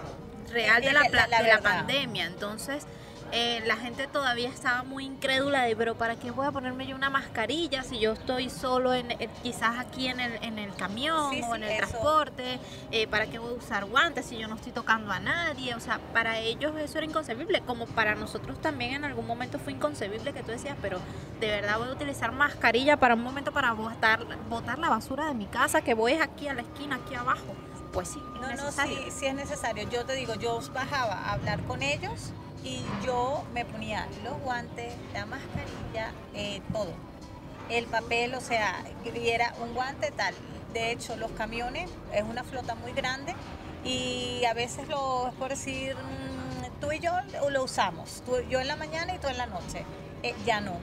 real 0.50 0.82
de 0.82 0.94
la, 0.94 1.02
La- 1.04 1.10
pla- 1.10 1.28
la 1.28 1.42
de 1.44 1.50
la 1.50 1.62
pandemia. 1.62 2.26
Entonces, 2.26 2.86
eh, 3.32 3.62
la 3.68 3.76
gente 3.76 4.08
todavía 4.08 4.50
estaba 4.50 4.82
muy 4.82 5.06
incrédula 5.06 5.62
de, 5.62 5.76
pero 5.76 5.94
¿para 5.94 6.16
qué 6.16 6.32
voy 6.32 6.48
a 6.48 6.52
ponerme 6.52 6.88
yo 6.88 6.96
una 6.96 7.12
mascarilla 7.12 7.84
si 7.84 8.00
yo 8.00 8.14
estoy 8.14 8.50
solo, 8.50 8.96
en, 8.96 9.08
quizás 9.44 9.78
aquí 9.78 10.08
en 10.08 10.20
el, 10.20 10.44
en 10.44 10.58
el 10.58 10.74
camión 10.74 11.30
Sí, 11.36 11.42
o 11.44 11.46
sí, 11.46 11.52
en 11.58 11.64
el 11.64 11.70
eso. 11.70 11.78
transporte? 11.90 12.60
Eh, 12.92 13.06
¿Para 13.06 13.28
qué 13.28 13.38
voy 13.38 13.52
a 13.52 13.58
usar 13.58 13.86
guantes 13.86 14.26
si 14.26 14.40
yo 14.40 14.48
no 14.48 14.56
estoy 14.56 14.72
tocando 14.72 15.12
a 15.12 15.20
nadie? 15.20 15.76
O 15.76 15.80
sea, 15.80 16.00
para 16.12 16.40
ellos 16.40 16.74
eso 16.80 16.98
era 16.98 17.06
inconcebible, 17.06 17.62
como 17.62 17.86
para 17.86 18.16
nosotros 18.16 18.60
también 18.64 18.94
en 18.96 19.06
algún 19.06 19.28
momento 19.28 19.60
fue 19.60 19.74
inconcebible 19.74 20.34
que 20.34 20.42
tú 20.42 20.50
decías, 20.50 20.76
pero 20.82 20.98
de 21.40 21.48
verdad 21.50 21.78
voy 21.78 21.90
a 21.90 21.92
utilizar 21.92 22.32
mascarilla 22.32 22.98
para 22.98 23.14
un 23.14 23.22
momento 23.22 23.52
para 23.52 23.74
botar, 23.74 24.26
botar 24.50 24.80
la 24.80 24.90
basura 24.90 25.28
de 25.28 25.36
mi 25.36 25.46
casa, 25.46 25.82
que 25.84 25.94
voy 25.94 26.14
aquí 26.14 26.48
a 26.48 26.56
la 26.56 26.62
esquina, 26.64 26.96
aquí 26.96 27.14
abajo. 27.14 27.46
Pues 27.92 28.10
sí, 28.10 28.22
es 28.36 28.42
No, 28.42 28.66
no, 28.66 28.72
sí, 28.72 29.08
sí 29.12 29.26
es 29.26 29.34
necesario. 29.36 29.90
Yo 29.90 30.06
te 30.06 30.14
digo, 30.14 30.36
yo 30.36 30.60
bajaba 30.74 31.14
a 31.14 31.34
hablar 31.34 31.64
con 31.64 31.82
ellos 31.82 32.34
y 32.64 32.84
yo 33.06 33.44
me 33.54 33.66
ponía 33.66 34.08
los 34.24 34.40
guantes, 34.42 34.94
la 35.14 35.26
mascarilla, 35.26 36.14
eh, 36.34 36.62
todo. 36.72 36.94
El 37.70 37.86
papel, 37.88 38.34
o 38.36 38.42
sea, 38.42 38.84
era 39.16 39.54
un 39.62 39.74
guante 39.74 40.12
tal. 40.12 40.36
De 40.74 40.92
hecho, 40.92 41.16
los 41.18 41.32
camiones 41.32 41.90
es 42.14 42.24
una 42.24 42.44
flota 42.44 42.76
muy 42.76 42.94
grande 42.94 43.36
Y 43.84 44.44
a 44.46 44.54
veces 44.54 44.88
lo 44.88 45.30
es 45.30 45.34
por 45.36 45.50
decir, 45.50 45.96
mm, 45.96 46.80
tú 46.82 46.92
y 46.92 47.00
yo 47.00 47.12
lo 47.50 47.64
usamos, 47.64 48.22
tú, 48.26 48.34
yo 48.50 48.60
en 48.60 48.68
la 48.68 48.76
mañana 48.76 49.16
y 49.16 49.20
tú 49.20 49.28
en 49.28 49.38
la 49.38 49.46
noche. 49.48 49.86
Eh, 50.24 50.36
ya 50.46 50.62
no. 50.62 50.80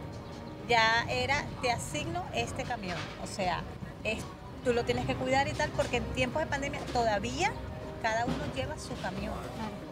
Ya 0.68 1.04
era, 1.08 1.44
te 1.62 1.70
asigno 1.70 2.24
este 2.34 2.64
camión. 2.64 2.98
O 3.22 3.26
sea, 3.26 3.62
es, 4.04 4.24
tú 4.66 4.72
lo 4.72 4.84
tienes 4.84 5.06
que 5.06 5.14
cuidar 5.14 5.46
y 5.46 5.52
tal, 5.52 5.70
porque 5.70 5.98
en 5.98 6.04
tiempos 6.06 6.42
de 6.42 6.48
pandemia 6.48 6.80
todavía 6.92 7.52
cada 8.02 8.24
uno 8.24 8.52
lleva 8.56 8.76
su 8.76 9.00
camión. 9.00 9.34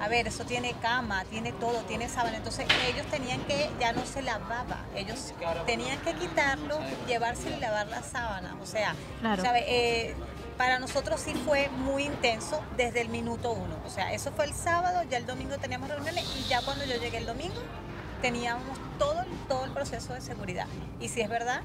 A 0.01 0.09
ver, 0.09 0.27
eso 0.27 0.45
tiene 0.45 0.75
cama, 0.83 1.25
tiene 1.27 1.53
todo, 1.53 1.79
tiene 1.83 2.09
sábana. 2.09 2.39
Entonces 2.39 2.67
ellos 2.89 3.07
tenían 3.07 3.41
que, 3.43 3.71
ya 3.79 3.93
no 3.93 4.05
se 4.05 4.21
lavaba, 4.21 4.85
ellos 4.97 5.33
tenían 5.65 6.01
que 6.01 6.15
quitarlo, 6.15 6.81
llevarse 7.07 7.51
y 7.57 7.61
lavar 7.61 7.87
la 7.87 8.03
sábana. 8.03 8.57
O 8.61 8.67
sea, 8.67 8.97
¿sabe? 9.23 9.65
Eh, 9.69 10.15
para 10.59 10.81
nosotros 10.81 11.21
sí 11.21 11.35
fue 11.35 11.69
muy 11.69 12.03
intenso 12.03 12.61
desde 12.77 13.01
el 13.01 13.11
minuto 13.11 13.53
uno. 13.53 13.77
O 13.87 13.91
sea, 13.91 14.13
eso 14.13 14.33
fue 14.33 14.45
el 14.45 14.55
sábado, 14.55 15.05
ya 15.09 15.19
el 15.19 15.27
domingo 15.27 15.57
teníamos 15.59 15.89
reuniones 15.89 16.25
y 16.37 16.49
ya 16.49 16.63
cuando 16.63 16.85
yo 16.85 16.97
llegué 16.97 17.19
el 17.19 17.27
domingo 17.27 17.63
teníamos 18.21 18.77
todo, 18.99 19.25
todo 19.49 19.67
el 19.67 19.71
proceso 19.71 20.15
de 20.15 20.21
seguridad. 20.21 20.67
Y 20.99 21.11
si 21.11 21.21
es 21.21 21.29
verdad, 21.29 21.61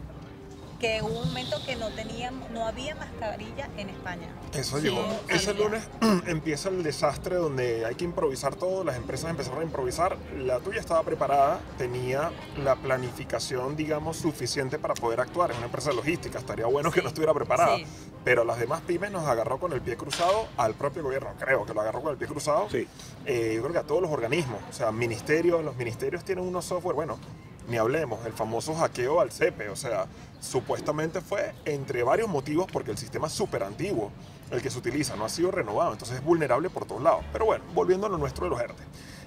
que 0.80 1.02
hubo 1.02 1.20
un 1.20 1.28
momento 1.28 1.58
que 1.66 1.76
no 1.76 1.90
teníamos, 1.90 2.50
no 2.52 2.66
había 2.66 2.96
mascarilla 2.96 3.70
en 3.78 3.90
España. 3.90 4.28
Eso 4.54 4.80
llegó. 4.80 5.06
Ese 5.28 5.54
lunes 5.54 5.84
empieza 6.26 6.70
el 6.70 6.84
desastre 6.84 7.36
donde 7.36 7.86
hay 7.86 7.96
que 7.96 8.06
improvisar 8.06 8.56
todo, 8.56 8.84
las 8.84 8.96
empresas 8.96 9.30
empezaron 9.30 9.60
a 9.60 9.64
improvisar. 9.64 10.18
La 10.38 10.60
tuya 10.60 10.80
estaba 10.80 11.04
preparada, 11.04 11.60
tenía 11.78 12.32
la 12.64 12.76
planificación, 12.78 13.76
digamos, 13.76 14.18
suficiente 14.18 14.80
para 14.80 14.94
poder 14.94 15.20
actuar. 15.20 15.52
Es 15.52 15.58
una 15.58 15.66
empresa 15.66 15.90
de 15.90 15.98
logística, 15.98 16.40
estaría 16.40 16.66
bueno 16.66 16.92
que 16.92 17.02
no 17.02 17.10
estuviera 17.10 17.34
preparada. 17.34 17.78
Pero 18.24 18.44
las 18.44 18.60
demás 18.60 18.82
pymes 18.82 19.12
nos 19.12 19.28
agarró 19.28 19.60
con 19.60 19.74
el 19.74 19.82
pie 19.82 19.98
cruzado 19.98 20.48
al 20.58 20.76
propio 20.76 21.04
gobierno, 21.04 21.32
creo 21.40 21.66
que 21.66 21.74
lo 21.74 21.82
agarró 21.82 22.02
con 22.02 22.12
el 22.12 22.18
pie 22.18 22.28
cruzado. 22.28 22.70
Sí. 22.70 22.88
Eh, 23.26 23.54
yo 23.56 23.62
creo 23.62 23.74
que 23.74 23.80
a 23.80 23.84
todos 23.84 24.02
los 24.02 24.12
organismos, 24.12 24.62
o 24.70 24.74
sea, 24.74 24.92
ministerios, 24.92 25.64
los 25.64 25.76
ministerios 25.76 26.24
tienen 26.24 26.46
unos 26.46 26.66
software, 26.66 26.96
bueno, 26.96 27.18
ni 27.70 27.78
hablemos, 27.78 28.26
el 28.26 28.34
famoso 28.34 28.74
hackeo 28.76 29.22
al 29.22 29.32
CEPE, 29.32 29.70
o 29.70 29.76
sea, 29.76 30.08
supuestamente 30.40 31.22
fue 31.22 31.54
entre 31.66 32.04
varios 32.04 32.30
motivos 32.30 32.68
porque 32.72 32.92
el 32.92 32.98
sistema 32.98 33.28
es 33.28 33.34
súper 33.34 33.64
antiguo, 33.64 34.12
el 34.52 34.62
que 34.62 34.70
se 34.70 34.80
utiliza, 34.80 35.16
no 35.16 35.26
ha 35.26 35.30
sido 35.30 35.52
renovado, 35.52 35.94
entonces 35.94 36.18
es 36.18 36.24
vulnerable 36.24 36.70
por 36.70 36.86
todos 36.86 37.02
lados. 37.02 37.24
Pero 37.32 37.46
bueno, 37.46 37.64
volviendo 37.74 38.08
a 38.08 38.10
lo 38.10 38.18
nuestro 38.18 38.46
de 38.46 38.50
los 38.50 38.62
ERTE. 38.62 38.84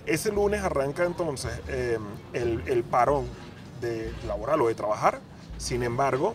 Ese 0.07 0.33
lunes 0.33 0.63
arranca 0.63 1.05
entonces 1.05 1.53
em, 1.69 2.03
el, 2.33 2.83
parón 2.85 3.27
de 3.81 4.13
laboral 4.27 4.63
o 4.63 4.69
de 4.69 4.75
trabajar, 4.75 5.21
sin 5.59 5.83
embargo, 5.83 6.35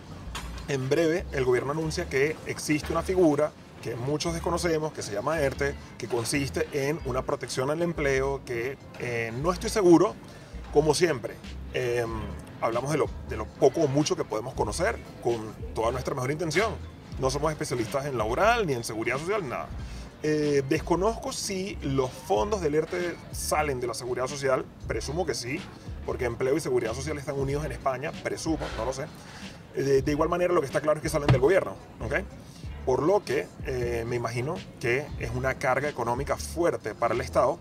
en 0.70 0.88
breve 0.90 1.26
el 1.34 1.44
gobierno 1.44 1.72
anuncia 1.72 2.08
que 2.08 2.36
existe 2.46 2.92
una 2.92 3.02
figura 3.02 3.52
que 3.82 3.96
muchos 3.96 4.34
desconocemos, 4.34 4.94
que 4.94 5.02
se 5.02 5.14
llama 5.14 5.40
ERTE, 5.40 5.76
que 5.98 6.08
consiste 6.08 6.68
en 6.72 7.00
una 7.06 7.22
protección 7.24 7.70
al 7.70 7.82
empleo 7.82 8.42
que 8.46 8.78
eh, 9.00 9.34
no 9.42 9.52
estoy 9.52 9.70
seguro, 9.70 10.16
como 10.74 10.94
siempre, 10.94 11.36
Em, 11.74 12.10
hablamos 12.62 12.92
de 12.92 12.98
lo, 12.98 13.10
de 13.30 13.38
lo 13.38 13.46
poco 13.46 13.82
o 13.82 13.88
mucho 13.88 14.16
que 14.16 14.24
podemos 14.24 14.54
conocer 14.54 14.98
con 15.24 15.54
toda 15.74 15.92
nuestra 15.92 16.14
mejor 16.16 16.32
intención. 16.32 16.74
No 17.20 17.30
somos 17.30 17.52
especialistas 17.52 18.06
en 18.06 18.18
laboral 18.18 18.68
ni 18.68 18.74
en 18.74 18.84
seguridad 18.84 19.18
social, 19.18 19.48
nada. 19.48 19.68
Eh, 20.24 20.64
desconozco 20.68 21.32
si 21.32 21.78
los 21.84 22.10
fondos 22.10 22.62
del 22.62 22.76
ERTE 22.76 23.16
salen 23.32 23.80
de 23.80 23.88
la 23.88 23.94
seguridad 23.94 24.28
social, 24.28 24.66
presumo 24.88 25.26
que 25.26 25.36
sí, 25.36 25.60
porque 26.06 26.26
empleo 26.26 26.58
y 26.58 26.60
seguridad 26.60 26.94
social 26.94 27.18
están 27.18 27.40
unidos 27.40 27.66
en 27.66 27.72
España, 27.72 28.12
presumo, 28.24 28.66
no 28.78 28.86
lo 28.86 28.94
sé. 28.94 29.06
Eh, 29.76 30.02
de, 30.04 30.12
igual 30.12 30.30
manera, 30.30 30.54
lo 30.54 30.62
que 30.62 30.66
está 30.66 30.82
claro 30.82 30.98
es 30.98 31.04
que 31.04 31.10
salen 31.10 31.28
del 31.28 31.40
gobierno, 31.40 31.76
¿ok? 32.04 32.16
Por 32.86 33.04
lo 33.04 33.24
que 33.24 33.48
eh, 33.66 34.06
me 34.08 34.16
imagino 34.16 34.56
que 34.80 35.06
es 35.20 35.30
una 35.36 35.56
carga 35.56 35.88
económica 35.88 36.36
fuerte 36.36 36.96
para 36.96 37.14
el 37.14 37.22
Estado 37.22 37.60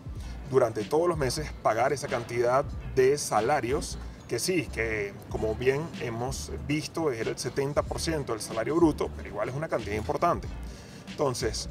durante 0.50 0.82
todos 0.84 1.08
los 1.08 1.18
meses 1.18 1.52
pagar 1.62 1.92
esa 1.92 2.06
cantidad 2.06 2.64
de 2.94 3.18
salarios 3.18 3.98
que 4.28 4.38
sí, 4.38 4.68
que 4.72 5.12
como 5.30 5.54
bien 5.54 5.82
hemos 6.00 6.50
visto 6.66 7.12
era 7.12 7.30
el 7.30 7.36
70% 7.36 8.26
del 8.26 8.40
salario 8.40 8.76
bruto, 8.76 9.10
pero 9.16 9.28
igual 9.28 9.48
es 9.48 9.54
una 9.54 9.68
cantidad 9.68 9.94
importante. 9.96 10.48
Entonces, 11.08 11.68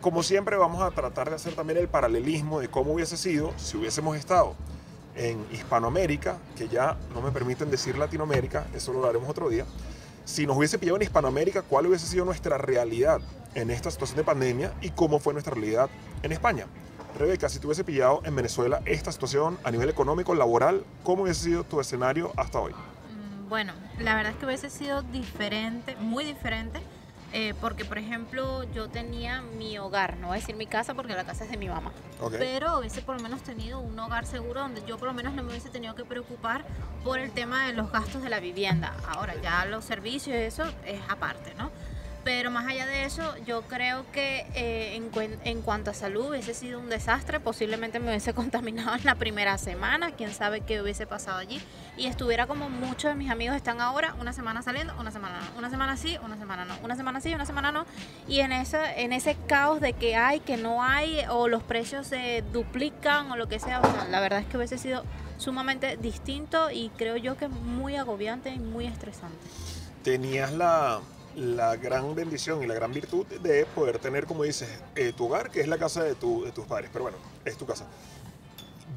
como 0.00 0.22
siempre 0.22 0.56
vamos 0.56 0.82
a 0.82 0.90
tratar 0.90 1.28
de 1.28 1.36
hacer 1.36 1.54
también 1.54 1.78
el 1.78 1.88
paralelismo 1.88 2.60
de 2.60 2.68
cómo 2.68 2.94
hubiese 2.94 3.16
sido 3.16 3.52
si 3.56 3.76
hubiésemos 3.76 4.16
estado 4.16 4.54
en 5.14 5.44
Hispanoamérica, 5.52 6.38
que 6.56 6.68
ya 6.68 6.96
no 7.12 7.20
me 7.20 7.30
permiten 7.30 7.70
decir 7.70 7.98
Latinoamérica, 7.98 8.66
eso 8.74 8.92
lo 8.92 9.06
haremos 9.06 9.28
otro 9.28 9.48
día, 9.48 9.66
si 10.24 10.46
nos 10.46 10.56
hubiese 10.56 10.78
pillado 10.78 10.96
en 10.96 11.02
Hispanoamérica, 11.02 11.62
cuál 11.62 11.86
hubiese 11.86 12.06
sido 12.06 12.24
nuestra 12.24 12.58
realidad 12.58 13.20
en 13.54 13.70
esta 13.70 13.90
situación 13.90 14.18
de 14.18 14.24
pandemia 14.24 14.72
y 14.80 14.90
cómo 14.90 15.18
fue 15.18 15.32
nuestra 15.32 15.54
realidad 15.54 15.90
en 16.22 16.32
España. 16.32 16.66
Rebeca, 17.18 17.48
si 17.48 17.58
tuviese 17.58 17.82
pillado 17.82 18.22
en 18.24 18.36
Venezuela 18.36 18.80
esta 18.84 19.10
situación 19.10 19.58
a 19.64 19.72
nivel 19.72 19.88
económico, 19.88 20.36
laboral, 20.36 20.84
¿cómo 21.02 21.24
hubiese 21.24 21.42
sido 21.42 21.64
tu 21.64 21.80
escenario 21.80 22.32
hasta 22.36 22.60
hoy? 22.60 22.72
Mm, 22.72 23.48
bueno, 23.48 23.72
la 23.98 24.14
verdad 24.14 24.32
es 24.32 24.38
que 24.38 24.46
hubiese 24.46 24.70
sido 24.70 25.02
diferente, 25.02 25.96
muy 25.96 26.24
diferente, 26.24 26.80
eh, 27.32 27.54
porque 27.60 27.84
por 27.84 27.98
ejemplo 27.98 28.62
yo 28.72 28.88
tenía 28.88 29.42
mi 29.42 29.78
hogar, 29.78 30.16
no 30.18 30.28
voy 30.28 30.36
a 30.36 30.40
decir 30.40 30.54
mi 30.54 30.66
casa 30.66 30.94
porque 30.94 31.14
la 31.14 31.24
casa 31.24 31.44
es 31.44 31.50
de 31.50 31.56
mi 31.56 31.68
mamá, 31.68 31.92
pero 32.38 32.78
hubiese 32.78 33.02
por 33.02 33.16
lo 33.16 33.22
menos 33.22 33.42
tenido 33.42 33.80
un 33.80 33.98
hogar 33.98 34.24
seguro 34.24 34.60
donde 34.60 34.84
yo 34.86 34.96
por 34.96 35.08
lo 35.08 35.14
menos 35.14 35.34
no 35.34 35.42
me 35.42 35.50
hubiese 35.50 35.70
tenido 35.70 35.96
que 35.96 36.04
preocupar 36.04 36.64
por 37.02 37.18
el 37.18 37.32
tema 37.32 37.66
de 37.66 37.72
los 37.72 37.90
gastos 37.90 38.22
de 38.22 38.30
la 38.30 38.38
vivienda. 38.38 38.94
Ahora 39.08 39.34
ya 39.42 39.64
los 39.64 39.84
servicios 39.84 40.36
eso 40.36 40.62
es 40.86 41.00
aparte, 41.08 41.52
¿no? 41.56 41.70
Pero 42.24 42.50
más 42.50 42.66
allá 42.66 42.86
de 42.86 43.04
eso, 43.04 43.34
yo 43.46 43.62
creo 43.62 44.04
que 44.12 44.46
eh, 44.54 44.96
en, 44.96 45.10
en, 45.44 45.62
cuanto 45.62 45.90
a 45.90 45.94
salud 45.94 46.30
hubiese 46.30 46.52
sido 46.52 46.78
un 46.78 46.88
desastre. 46.88 47.40
Posiblemente 47.40 48.00
me 48.00 48.08
hubiese 48.08 48.34
contaminado 48.34 48.96
en 48.96 49.04
la 49.04 49.14
primera 49.14 49.56
semana. 49.58 50.12
Quién 50.12 50.32
sabe 50.34 50.60
qué 50.60 50.82
hubiese 50.82 51.06
pasado 51.06 51.38
allí. 51.38 51.60
Y 51.96 52.06
estuviera 52.06 52.46
como 52.46 52.68
muchos 52.68 53.10
de 53.10 53.14
mis 53.14 53.30
amigos 53.30 53.56
están 53.56 53.80
ahora, 53.80 54.14
una 54.20 54.32
semana 54.32 54.62
saliendo, 54.62 54.94
una 54.98 55.10
semana 55.10 55.40
no. 55.40 55.58
Una 55.58 55.70
semana 55.70 55.96
sí, 55.96 56.18
una 56.24 56.36
semana 56.36 56.64
no. 56.64 56.74
Una 56.82 56.96
semana 56.96 57.20
sí, 57.20 57.34
una 57.34 57.46
semana 57.46 57.72
no. 57.72 57.86
Y 58.28 58.40
en, 58.40 58.52
esa, 58.52 58.94
en 58.94 59.12
ese 59.12 59.36
caos 59.46 59.80
de 59.80 59.94
que 59.94 60.16
hay, 60.16 60.40
que 60.40 60.56
no 60.56 60.82
hay, 60.82 61.22
o 61.30 61.48
los 61.48 61.62
precios 61.62 62.06
se 62.06 62.44
duplican 62.52 63.30
o 63.32 63.36
lo 63.36 63.48
que 63.48 63.58
sea. 63.58 63.80
la 64.10 64.20
verdad 64.20 64.40
es 64.40 64.46
que 64.46 64.56
hubiese 64.56 64.78
sido 64.78 65.04
sumamente 65.38 65.96
distinto 65.96 66.70
y 66.70 66.90
creo 66.96 67.16
yo 67.16 67.36
que 67.36 67.48
muy 67.48 67.96
agobiante 67.96 68.50
y 68.50 68.58
muy 68.58 68.86
estresante. 68.86 69.38
Tenías 70.02 70.52
la 70.52 71.00
la 71.38 71.76
gran 71.76 72.14
bendición 72.14 72.62
y 72.62 72.66
la 72.66 72.74
gran 72.74 72.92
virtud 72.92 73.26
de 73.26 73.64
poder 73.66 73.98
tener, 73.98 74.26
como 74.26 74.42
dices, 74.42 74.68
eh, 74.96 75.12
tu 75.16 75.26
hogar, 75.26 75.50
que 75.50 75.60
es 75.60 75.68
la 75.68 75.78
casa 75.78 76.02
de, 76.02 76.14
tu, 76.14 76.44
de 76.44 76.52
tus 76.52 76.66
padres. 76.66 76.90
Pero 76.92 77.04
bueno, 77.04 77.18
es 77.44 77.56
tu 77.56 77.64
casa. 77.64 77.86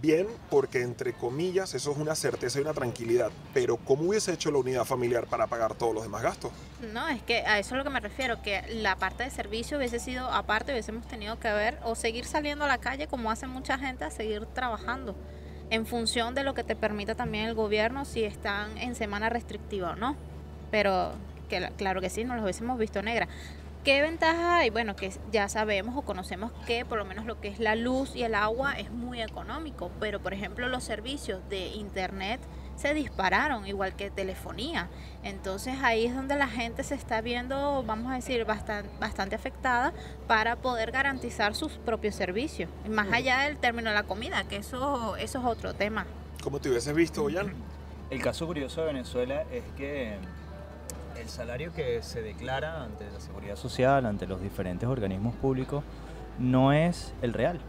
Bien, 0.01 0.25
porque 0.50 0.81
entre 0.81 1.13
comillas 1.13 1.75
eso 1.75 1.91
es 1.91 1.98
una 1.98 2.15
certeza 2.15 2.57
y 2.57 2.62
una 2.63 2.74
tranquilidad, 2.74 3.29
pero 3.53 3.77
¿cómo 3.77 4.10
hubiese 4.10 4.33
hecho 4.33 4.50
la 4.50 4.57
unidad 4.57 4.83
familiar 4.83 5.27
para 5.27 5.45
pagar 5.45 5.75
todos 5.75 5.93
los 5.93 6.01
demás 6.01 6.24
gastos? 6.24 6.51
No, 6.91 7.07
es 7.07 7.21
que 7.21 7.45
a 7.45 7.60
eso 7.60 7.75
es 7.75 7.77
lo 7.77 7.83
que 7.83 7.91
me 7.91 8.00
refiero, 8.00 8.41
que 8.41 8.63
la 8.69 8.95
parte 8.95 9.24
de 9.24 9.29
servicio 9.29 9.77
hubiese 9.77 10.00
sido 10.00 10.27
aparte, 10.31 10.71
hubiésemos 10.71 11.07
tenido 11.07 11.39
que 11.39 11.51
ver 11.53 11.77
o 11.83 11.93
seguir 11.93 12.25
saliendo 12.25 12.65
a 12.65 12.67
la 12.67 12.79
calle 12.79 13.07
como 13.07 13.29
hace 13.29 13.45
mucha 13.45 13.77
gente, 13.77 14.03
a 14.03 14.10
seguir 14.10 14.48
trabajando 14.48 15.15
en 15.69 15.86
función 15.86 16.33
de 16.33 16.43
lo 16.43 16.55
que 16.55 16.63
te 16.63 16.75
permita 16.75 17.13
también 17.13 17.45
el 17.45 17.53
gobierno 17.53 18.03
si 18.05 18.24
están 18.24 18.77
en 18.79 18.95
semana 18.95 19.29
restrictiva 19.29 19.91
o 19.91 19.95
no. 19.95 20.15
Pero 20.71 21.12
claro 21.77 22.01
que 22.01 22.10
sí, 22.10 22.24
nos 22.24 22.36
los 22.36 22.43
hubiésemos 22.43 22.77
visto 22.77 23.01
negra. 23.01 23.27
¿Qué 23.84 24.03
ventaja 24.03 24.58
hay? 24.58 24.70
Bueno, 24.70 24.96
que 24.96 25.12
ya 25.31 25.50
sabemos 25.50 25.98
o 25.98 26.03
conocemos 26.03 26.51
que 26.67 26.86
por 26.86 27.00
lo 27.00 27.05
menos 27.05 27.25
lo 27.25 27.41
que 27.41 27.48
es 27.48 27.60
la 27.60 27.75
luz 27.75 28.15
y 28.15 28.22
el 28.22 28.36
agua 28.36 28.74
es 28.74 28.91
muy 28.91 29.24
económico, 29.24 29.89
pero 30.00 30.20
por 30.20 30.36
ejemplo 30.36 30.67
los 30.70 30.84
servicios 30.84 31.41
de 31.50 31.70
internet 31.70 32.39
se 32.75 32.93
dispararon, 32.93 33.65
igual 33.65 33.96
que 33.96 34.12
telefonía. 34.12 34.88
Entonces 35.24 35.77
ahí 35.81 36.05
es 36.05 36.13
donde 36.13 36.36
la 36.36 36.48
gente 36.48 36.84
se 36.84 36.93
está 36.93 37.22
viendo, 37.22 37.84
vamos 37.84 38.12
a 38.12 38.15
decir, 38.15 38.46
bastante, 38.46 38.88
bastante 39.00 39.36
afectada 39.36 39.93
para 40.27 40.58
poder 40.58 40.91
garantizar 40.91 41.55
sus 41.55 41.72
propios 41.74 42.13
servicios. 42.13 42.70
más 42.88 43.12
allá 43.12 43.39
del 43.39 43.58
término 43.58 43.89
de 43.89 43.96
la 43.96 44.03
comida, 44.03 44.43
que 44.43 44.58
eso, 44.58 45.15
eso 45.15 45.39
es 45.39 45.46
otro 45.46 45.74
tema. 45.74 46.05
¿Cómo 46.43 46.60
te 46.60 46.70
hubieses 46.70 46.93
visto, 46.93 47.27
Jan? 47.34 47.51
El 48.12 48.22
caso 48.22 48.46
curioso 48.46 48.81
de 48.81 48.88
Venezuela 48.88 49.43
es 49.51 49.63
que 49.75 50.17
el 51.20 51.30
salario 51.30 51.74
que 51.74 52.01
se 52.01 52.22
declara 52.22 52.84
ante 52.84 53.06
la 53.12 53.20
seguridad 53.20 53.56
social, 53.56 54.06
ante 54.06 54.27
los 54.27 54.41
diferentes 54.41 54.88
organismos 54.88 55.36
públicos, 55.36 55.84
no 56.39 56.74
es 56.74 57.13
el 57.22 57.34
real. 57.34 57.60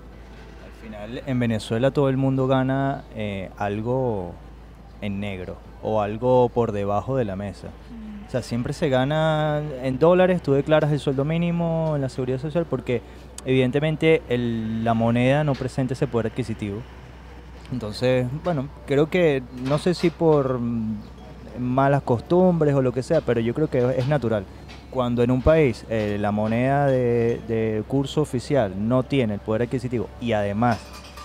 Al 0.65 0.73
final, 0.83 1.23
en 1.27 1.39
Venezuela 1.39 1.91
todo 1.91 2.09
el 2.09 2.17
mundo 2.17 2.47
gana 2.47 3.05
eh, 3.15 3.51
algo 3.57 4.33
en 5.01 5.21
negro 5.21 5.57
o 5.83 6.01
algo 6.01 6.49
por 6.49 6.73
debajo 6.73 7.17
de 7.17 7.25
la 7.25 7.37
mesa. 7.37 7.69
O 8.27 8.31
sea, 8.31 8.43
siempre 8.43 8.73
se 8.73 8.89
gana 8.89 9.63
en 9.83 9.99
dólares, 9.99 10.43
tú 10.43 10.55
declaras 10.55 10.91
el 10.91 11.01
sueldo 11.01 11.25
mínimo 11.25 11.93
en 11.95 12.01
la 12.01 12.09
seguridad 12.09 12.39
social 12.39 12.67
porque 12.69 13.03
evidentemente 13.45 14.23
la 14.29 14.95
moneda 14.95 15.45
no 15.45 15.55
presenta 15.55 15.95
ese 15.95 16.07
poder 16.07 16.29
adquisitivo. 16.29 16.81
Entonces, 17.73 18.27
bueno, 18.45 18.69
creo 18.87 19.11
que 19.11 19.43
no 19.65 19.79
sé 19.79 19.95
si 19.95 20.11
por 20.11 20.61
malas 21.59 22.03
costumbres 22.03 22.75
o 22.75 22.83
lo 22.83 22.93
que 22.93 23.03
sea, 23.03 23.21
pero 23.21 23.41
yo 23.41 23.55
creo 23.55 23.69
que 23.69 23.79
es 23.99 24.09
natural. 24.09 24.45
cuando 24.91 25.23
en 25.23 25.31
un 25.31 25.41
país 25.41 25.87
eh, 25.89 26.19
la 26.21 26.33
moneda 26.33 26.87
de, 26.87 27.41
de 27.49 27.83
curso 27.89 28.21
oficial 28.21 28.75
no 28.77 29.03
tiene 29.03 29.35
el 29.35 29.41
poder 29.41 29.63
adquisitivo 29.63 30.07
y 30.21 30.33
además 30.33 30.79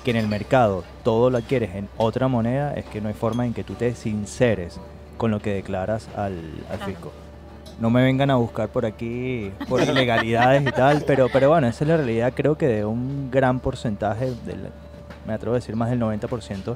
que 0.05 0.11
en 0.11 0.17
el 0.17 0.27
mercado 0.29 0.85
todo 1.03 1.29
lo 1.29 1.37
adquieres 1.37 1.75
en 1.75 1.89
otra 1.97 2.29
moneda, 2.29 2.73
es 2.75 2.85
que 2.85 3.01
no 3.01 3.09
hay 3.09 3.13
forma 3.13 3.45
en 3.45 3.53
que 3.53 3.65
tú 3.65 3.73
te 3.73 3.93
sinceres 3.93 4.79
con 5.17 5.31
lo 5.31 5.41
que 5.41 5.53
declaras 5.53 6.07
al, 6.15 6.39
al 6.71 6.79
fisco. 6.79 7.11
No 7.79 7.89
me 7.89 8.01
vengan 8.01 8.31
a 8.31 8.37
buscar 8.37 8.69
por 8.69 8.85
aquí 8.85 9.51
por 9.67 9.81
ilegalidades 9.81 10.61
y 10.61 10.71
tal, 10.71 11.03
pero, 11.05 11.27
pero 11.31 11.49
bueno, 11.49 11.67
esa 11.67 11.83
es 11.83 11.89
la 11.89 11.97
realidad 11.97 12.33
creo 12.35 12.57
que 12.57 12.67
de 12.67 12.85
un 12.85 13.29
gran 13.29 13.59
porcentaje, 13.59 14.33
del, 14.45 14.69
me 15.27 15.33
atrevo 15.33 15.55
a 15.55 15.59
decir 15.59 15.75
más 15.75 15.89
del 15.89 15.99
90% 15.99 16.75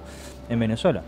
en 0.49 0.59
Venezuela. 0.59 1.01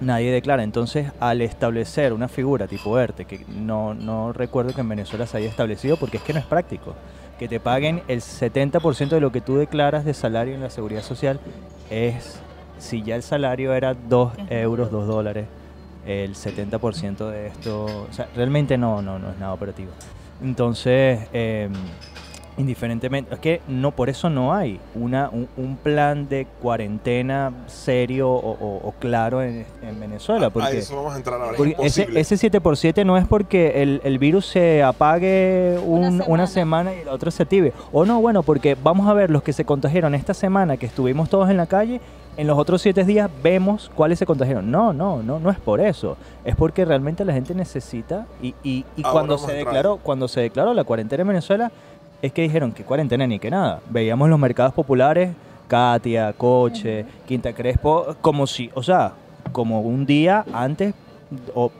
Nadie 0.00 0.32
declara. 0.32 0.62
Entonces, 0.62 1.12
al 1.20 1.42
establecer 1.42 2.12
una 2.12 2.28
figura 2.28 2.66
tipo 2.66 2.98
ERTE, 2.98 3.26
que 3.26 3.44
no, 3.48 3.94
no 3.94 4.32
recuerdo 4.32 4.72
que 4.72 4.80
en 4.80 4.88
Venezuela 4.88 5.26
se 5.26 5.36
haya 5.36 5.48
establecido 5.48 5.96
porque 5.96 6.16
es 6.16 6.22
que 6.22 6.32
no 6.32 6.38
es 6.38 6.46
práctico, 6.46 6.94
que 7.38 7.48
te 7.48 7.60
paguen 7.60 8.02
el 8.08 8.20
70% 8.20 9.08
de 9.08 9.20
lo 9.20 9.30
que 9.32 9.40
tú 9.40 9.56
declaras 9.56 10.04
de 10.04 10.14
salario 10.14 10.54
en 10.54 10.60
la 10.60 10.70
seguridad 10.70 11.02
social, 11.02 11.38
es, 11.90 12.40
si 12.78 13.02
ya 13.02 13.16
el 13.16 13.22
salario 13.22 13.74
era 13.74 13.94
2 13.94 14.32
Ujú. 14.34 14.46
euros, 14.50 14.90
2 14.90 15.06
dólares, 15.06 15.46
el 16.06 16.34
70% 16.34 17.28
de 17.28 17.48
esto, 17.48 18.06
o 18.10 18.12
sea, 18.12 18.26
realmente 18.34 18.78
no, 18.78 19.02
no, 19.02 19.18
no 19.18 19.30
es 19.30 19.38
nada 19.38 19.52
operativo. 19.52 19.90
Entonces, 20.42 21.20
eh, 21.32 21.68
indiferentemente, 22.60 23.34
es 23.34 23.40
que 23.40 23.60
no, 23.68 23.90
por 23.90 24.08
eso 24.08 24.30
no 24.30 24.54
hay 24.54 24.78
una, 24.94 25.28
un, 25.30 25.48
un 25.56 25.76
plan 25.76 26.28
de 26.28 26.46
cuarentena 26.62 27.52
serio 27.66 28.30
o, 28.30 28.50
o- 28.52 28.88
o 28.88 28.92
claro 28.98 29.42
en, 29.42 29.66
en 29.82 30.00
Venezuela. 30.00 30.46
a 30.46 30.50
Porque, 30.50 30.78
eso 30.78 30.96
vamos 30.96 31.14
a 31.14 31.16
entrar 31.16 31.40
ahora. 31.40 31.56
ese, 31.80 32.08
ese 32.14 32.36
7 32.36 32.60
por 32.60 32.76
7 32.76 33.04
no 33.04 33.16
es 33.16 33.26
porque 33.26 33.82
el, 33.82 34.00
el 34.04 34.18
virus 34.18 34.46
se 34.46 34.82
apague 34.82 35.78
un- 35.84 36.04
Una 36.20 36.24
una, 36.26 36.46
semana. 36.46 36.94
y 36.94 37.04
la 37.04 37.12
otra 37.12 37.30
se 37.30 37.42
active. 37.42 37.72
O 37.92 38.04
no, 38.04 38.20
bueno, 38.20 38.42
porque 38.42 38.76
vamos 38.82 39.08
a 39.08 39.14
ver 39.14 39.30
los 39.30 39.42
que 39.42 39.52
se 39.52 39.64
contagiaron 39.64 40.14
esta 40.14 40.34
semana 40.34 40.76
que 40.76 40.86
estuvimos 40.86 41.28
todos 41.28 41.50
en 41.50 41.56
la 41.56 41.66
calle. 41.66 42.00
En 42.36 42.46
los 42.46 42.56
otros 42.58 42.80
siete 42.80 43.04
días 43.04 43.28
vemos 43.42 43.90
cuáles 43.94 44.18
se 44.18 44.24
contagiaron. 44.24 44.70
No, 44.70 44.92
no, 44.92 45.22
no, 45.22 45.40
no 45.40 45.50
es 45.50 45.58
por 45.58 45.80
eso. 45.80 46.16
Es 46.44 46.56
porque 46.56 46.84
realmente 46.84 47.24
la 47.24 47.32
gente 47.34 47.54
necesita 47.54 48.26
y, 48.40 48.54
y- 48.62 48.84
cuando 49.02 49.36
se 49.36 49.52
declaró, 49.52 49.98
cuando 49.98 50.28
se 50.28 50.40
declaró 50.40 50.72
la 50.72 50.84
cuarentena 50.84 51.22
en 51.22 51.28
Venezuela, 51.28 51.70
es 52.22 52.32
que 52.32 52.42
dijeron 52.42 52.72
que 52.72 52.84
cuarentena 52.84 53.26
ni 53.26 53.38
que 53.38 53.50
nada. 53.50 53.80
Veíamos 53.90 54.28
los 54.28 54.38
mercados 54.38 54.72
populares, 54.74 55.30
Katia, 55.68 56.32
Coche, 56.32 57.06
Quinta 57.26 57.52
Crespo, 57.52 58.16
como 58.20 58.46
si, 58.46 58.70
o 58.74 58.82
sea, 58.82 59.12
como 59.52 59.80
un 59.80 60.04
día 60.06 60.44
antes 60.52 60.94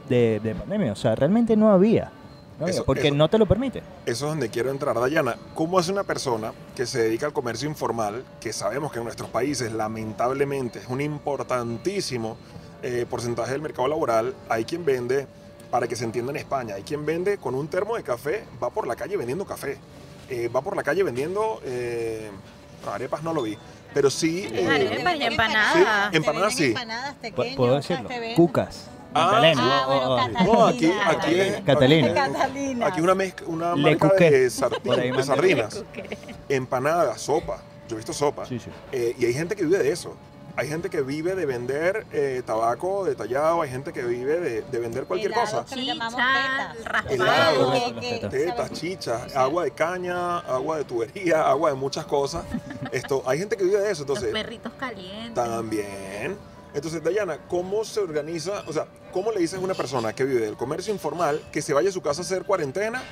de, 0.08 0.40
de 0.40 0.54
pandemia. 0.54 0.92
O 0.92 0.96
sea, 0.96 1.14
realmente 1.14 1.56
no 1.56 1.70
había. 1.70 2.12
No 2.58 2.66
había, 2.66 2.74
Eso- 2.74 2.84
porque 2.84 3.08
eso- 3.08 3.16
no 3.16 3.28
te 3.28 3.38
lo 3.38 3.46
permite. 3.46 3.78
Eso 4.06 4.26
es 4.26 4.30
donde 4.30 4.48
quiero 4.48 4.70
entrar. 4.70 4.98
Dayana, 4.98 5.36
¿cómo 5.54 5.78
hace 5.78 5.90
una 5.92 6.04
persona 6.04 6.52
que 6.76 6.86
se 6.86 7.02
dedica 7.02 7.26
al 7.26 7.32
comercio 7.32 7.68
informal, 7.68 8.22
que 8.40 8.52
sabemos 8.52 8.92
que 8.92 8.98
en 8.98 9.04
nuestros 9.04 9.30
países 9.30 9.72
lamentablemente 9.72 10.78
es 10.80 10.86
un 10.88 11.00
importantísimo 11.00 12.36
eh, 12.82 13.06
porcentaje 13.08 13.52
del 13.52 13.62
mercado 13.62 13.88
laboral? 13.88 14.34
Hay 14.48 14.64
quien 14.64 14.84
vende, 14.84 15.26
para 15.70 15.86
que 15.88 15.96
se 15.96 16.04
entienda 16.04 16.30
en 16.32 16.36
España, 16.36 16.74
hay 16.74 16.82
quien 16.82 17.04
vende 17.06 17.38
con 17.38 17.54
un 17.54 17.66
termo 17.68 17.96
de 17.96 18.02
café, 18.02 18.44
va 18.62 18.70
por 18.70 18.86
la 18.86 18.94
calle 18.96 19.16
vendiendo 19.16 19.44
café, 19.44 19.78
Eh, 20.30 20.48
va 20.48 20.62
por 20.62 20.76
la 20.76 20.82
calle 20.84 21.02
vendiendo, 21.02 21.60
eh, 21.64 22.30
arepas 22.88 23.22
no 23.24 23.34
lo 23.34 23.42
vi, 23.42 23.58
pero 23.92 24.10
sí... 24.10 24.48
eh, 24.52 24.68
Arepas 24.68 25.16
y 25.16 25.22
empanadas. 25.24 25.74
Sí, 25.74 26.16
empanadas 26.16 26.54
sí. 26.54 26.64
empanadas, 26.66 27.14
¿Puedo 27.56 27.74
decirlo? 27.76 28.08
Cucas. 28.36 28.86
Ah, 29.12 29.24
Magdalena. 29.24 29.62
Ah, 29.64 29.86
bueno, 29.86 30.06
Oh, 30.06 30.12
oh. 30.12 30.16
Catalina. 30.16 30.44
No, 30.44 30.66
aquí, 30.66 30.92
aquí 31.04 31.40
es... 31.40 31.60
Catalina. 31.62 32.14
Catalina. 32.14 32.86
Aquí 32.86 33.00
una, 33.00 33.14
mezcla, 33.16 33.46
una 33.48 33.74
Le 33.74 33.96
marca 33.96 34.14
de, 34.14 34.50
sardinas, 34.50 35.84
empanadas, 36.48 37.20
sopa. 37.20 37.60
Yo 37.88 37.96
he 37.96 37.98
visto 37.98 38.12
sopa. 38.12 38.46
Sí, 38.46 38.60
sí. 38.60 38.70
Eh, 38.92 39.16
y 39.18 39.24
hay 39.26 39.34
gente 39.34 39.56
que 39.56 39.64
vive 39.64 39.78
de 39.78 39.90
eso. 39.90 40.16
Hay 40.56 40.68
gente 40.68 40.90
que 40.90 41.00
vive 41.02 41.34
de 41.34 41.46
vender 41.46 42.06
eh, 42.12 42.42
tabaco 42.44 43.04
detallado, 43.04 43.62
hay 43.62 43.70
gente 43.70 43.92
que 43.92 44.02
vive 44.02 44.38
de, 44.40 44.62
de 44.62 44.78
vender 44.78 45.04
cualquier 45.04 45.32
Helados 45.32 45.50
cosa. 45.50 45.64
que 45.64 45.76
le 45.76 45.84
llamamos 45.86 46.14
Chicha, 46.20 46.74
tetas. 46.74 46.84
raspado. 46.84 47.14
Helado. 47.14 47.72
Que- 47.72 48.00
que- 48.20 48.28
Tetas, 48.28 48.56
¿sabes? 48.56 48.72
chichas, 48.80 49.36
agua 49.36 49.64
de 49.64 49.70
caña, 49.70 50.38
agua 50.40 50.78
de 50.78 50.84
tubería, 50.84 51.42
agua 51.48 51.70
de 51.70 51.76
muchas 51.76 52.04
cosas. 52.06 52.44
Esto, 52.92 53.22
hay 53.26 53.38
gente 53.38 53.56
que 53.56 53.64
vive 53.64 53.78
de 53.80 53.90
eso, 53.90 54.02
Los 54.04 54.18
entonces 54.18 54.32
perritos 54.32 54.72
calientes. 54.78 55.34
también. 55.34 56.36
Entonces, 56.72 57.02
Dayana, 57.02 57.38
¿cómo 57.48 57.84
se 57.84 57.98
organiza? 58.00 58.62
O 58.68 58.72
sea, 58.72 58.86
¿cómo 59.12 59.32
le 59.32 59.40
dices 59.40 59.58
a 59.58 59.62
una 59.62 59.74
persona 59.74 60.12
que 60.12 60.24
vive 60.24 60.40
del 60.40 60.56
comercio 60.56 60.92
informal 60.92 61.40
que 61.50 61.62
se 61.62 61.72
vaya 61.74 61.88
a 61.88 61.92
su 61.92 62.00
casa 62.00 62.20
a 62.20 62.24
hacer 62.24 62.44
cuarentena 62.44 63.02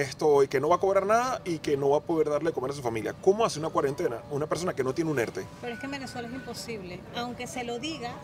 esto, 0.00 0.42
y 0.42 0.48
que 0.48 0.60
no 0.60 0.68
va 0.68 0.76
a 0.76 0.78
cobrar 0.78 1.06
nada 1.06 1.40
y 1.44 1.58
que 1.58 1.76
no 1.76 1.90
va 1.90 1.98
a 1.98 2.00
poder 2.00 2.28
darle 2.28 2.50
de 2.50 2.54
comer 2.54 2.70
a 2.70 2.74
su 2.74 2.82
familia? 2.82 3.14
¿Cómo 3.22 3.44
hace 3.44 3.58
una 3.58 3.70
cuarentena 3.70 4.18
una 4.30 4.46
persona 4.46 4.74
que 4.74 4.84
no 4.84 4.94
tiene 4.94 5.10
un 5.10 5.18
ERTE? 5.18 5.44
Pero 5.60 5.74
es 5.74 5.78
que 5.80 5.86
en 5.86 5.92
Venezuela 5.92 6.28
es 6.28 6.34
imposible. 6.34 7.00
Aunque 7.16 7.46
se 7.46 7.64
lo 7.64 7.78
digas, 7.78 8.14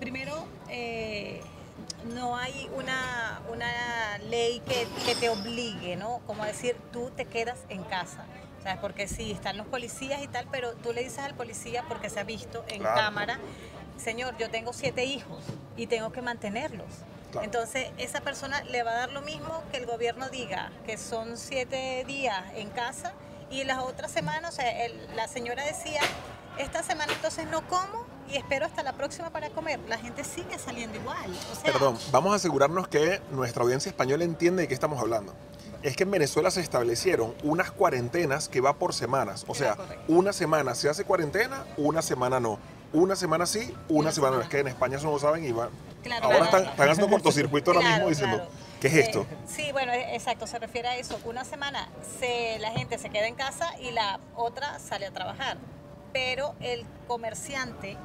primero 0.00 0.44
eh, 0.68 1.40
no 2.14 2.36
hay 2.36 2.70
una, 2.76 3.40
una 3.52 4.18
ley 4.28 4.60
que, 4.66 4.86
que 5.04 5.14
te 5.14 5.28
obligue, 5.28 5.96
¿no? 5.96 6.20
Como 6.26 6.44
decir, 6.44 6.76
tú 6.92 7.10
te 7.16 7.24
quedas 7.26 7.58
en 7.68 7.82
casa. 7.84 8.24
¿Sabes? 8.62 8.78
Porque 8.80 9.08
sí, 9.08 9.32
están 9.32 9.56
los 9.56 9.66
policías 9.66 10.22
y 10.22 10.28
tal, 10.28 10.46
pero 10.52 10.72
tú 10.74 10.92
le 10.92 11.02
dices 11.02 11.18
al 11.18 11.34
policía, 11.34 11.84
porque 11.88 12.08
se 12.08 12.20
ha 12.20 12.24
visto 12.24 12.64
en 12.68 12.78
Claro. 12.78 12.94
cámara, 13.00 13.38
señor, 13.96 14.36
yo 14.38 14.50
tengo 14.50 14.72
siete 14.72 15.04
hijos 15.04 15.42
y 15.76 15.88
tengo 15.88 16.12
que 16.12 16.22
mantenerlos. 16.22 16.86
Claro. 17.32 17.44
Entonces, 17.44 17.90
esa 17.98 18.20
persona 18.20 18.62
le 18.64 18.82
va 18.84 18.92
a 18.92 18.94
dar 18.94 19.10
lo 19.12 19.22
mismo 19.22 19.62
que 19.72 19.78
el 19.78 19.86
gobierno 19.86 20.28
diga, 20.28 20.70
que 20.86 20.96
son 20.98 21.36
siete 21.36 22.04
días 22.06 22.44
en 22.54 22.68
casa 22.70 23.12
y 23.50 23.64
las 23.64 23.78
otras 23.80 24.10
semanas, 24.12 24.52
o 24.52 24.56
sea, 24.56 24.84
el- 24.84 25.16
la 25.16 25.26
señora 25.28 25.64
decía, 25.64 26.00
esta 26.58 26.82
semana 26.82 27.12
entonces 27.12 27.46
no 27.48 27.66
como 27.68 28.04
y 28.30 28.36
espero 28.36 28.66
hasta 28.66 28.82
la 28.82 28.92
próxima 28.92 29.30
para 29.30 29.50
comer. 29.50 29.80
La 29.88 29.98
gente 29.98 30.22
sigue 30.24 30.58
saliendo 30.58 30.96
igual. 30.98 31.30
O 31.50 31.54
sea, 31.54 31.72
Perdón, 31.72 31.98
vamos 32.12 32.32
a 32.32 32.36
asegurarnos 32.36 32.86
que 32.88 33.20
nuestra 33.30 33.62
audiencia 33.62 33.88
española 33.90 34.24
entiende 34.24 34.62
de 34.62 34.68
qué 34.68 34.74
estamos 34.74 35.00
hablando. 35.00 35.34
Es 35.82 35.96
que 35.96 36.04
en 36.04 36.10
Venezuela 36.12 36.50
se 36.52 36.60
establecieron 36.60 37.34
unas 37.42 37.72
cuarentenas 37.72 38.48
que 38.48 38.60
va 38.60 38.74
por 38.74 38.94
semanas. 38.94 39.44
O 39.48 39.54
sea, 39.54 39.76
una 40.06 40.32
semana 40.32 40.74
se 40.76 40.88
hace 40.88 41.04
cuarentena, 41.04 41.64
una 41.76 42.02
semana 42.02 42.38
no. 42.38 42.58
Una 42.92 43.16
semana 43.16 43.46
sí, 43.46 43.74
una, 43.88 44.00
Una 44.02 44.12
semana 44.12 44.36
no. 44.36 44.42
Es 44.42 44.48
que 44.48 44.60
en 44.60 44.68
España 44.68 44.98
eso 44.98 45.06
no 45.06 45.12
lo 45.12 45.18
saben 45.18 45.44
y 45.44 45.50
van. 45.50 45.70
Claro, 46.02 46.24
ahora 46.26 46.38
claro. 46.38 46.56
están, 46.58 46.70
están 46.72 46.88
haciendo 46.90 47.10
cortocircuito 47.10 47.70
ahora 47.72 47.88
mismo 47.88 48.08
diciendo. 48.08 48.48
¿qué 48.80 48.88
es 48.88 48.94
Eh, 48.94 49.00
esto? 49.00 49.26
sí, 49.46 49.70
bueno, 49.72 49.92
e- 49.92 50.14
exacto, 50.14 50.46
se 50.46 50.58
refiere 50.58 50.88
a 50.88 50.96
eso. 50.96 51.18
Una 51.24 51.44
semana 51.44 51.88
se, 52.18 52.58
la 52.58 52.70
gente 52.72 52.98
se 52.98 53.10
queda 53.10 53.26
en 53.28 53.34
casa 53.36 53.78
y 53.78 53.90
la 53.92 54.18
otra 54.36 54.78
sale 54.78 55.06
a 55.06 55.12
trabajar. 55.12 55.56
Pero 56.12 56.54
el 56.60 56.84
comerciante 57.06 57.96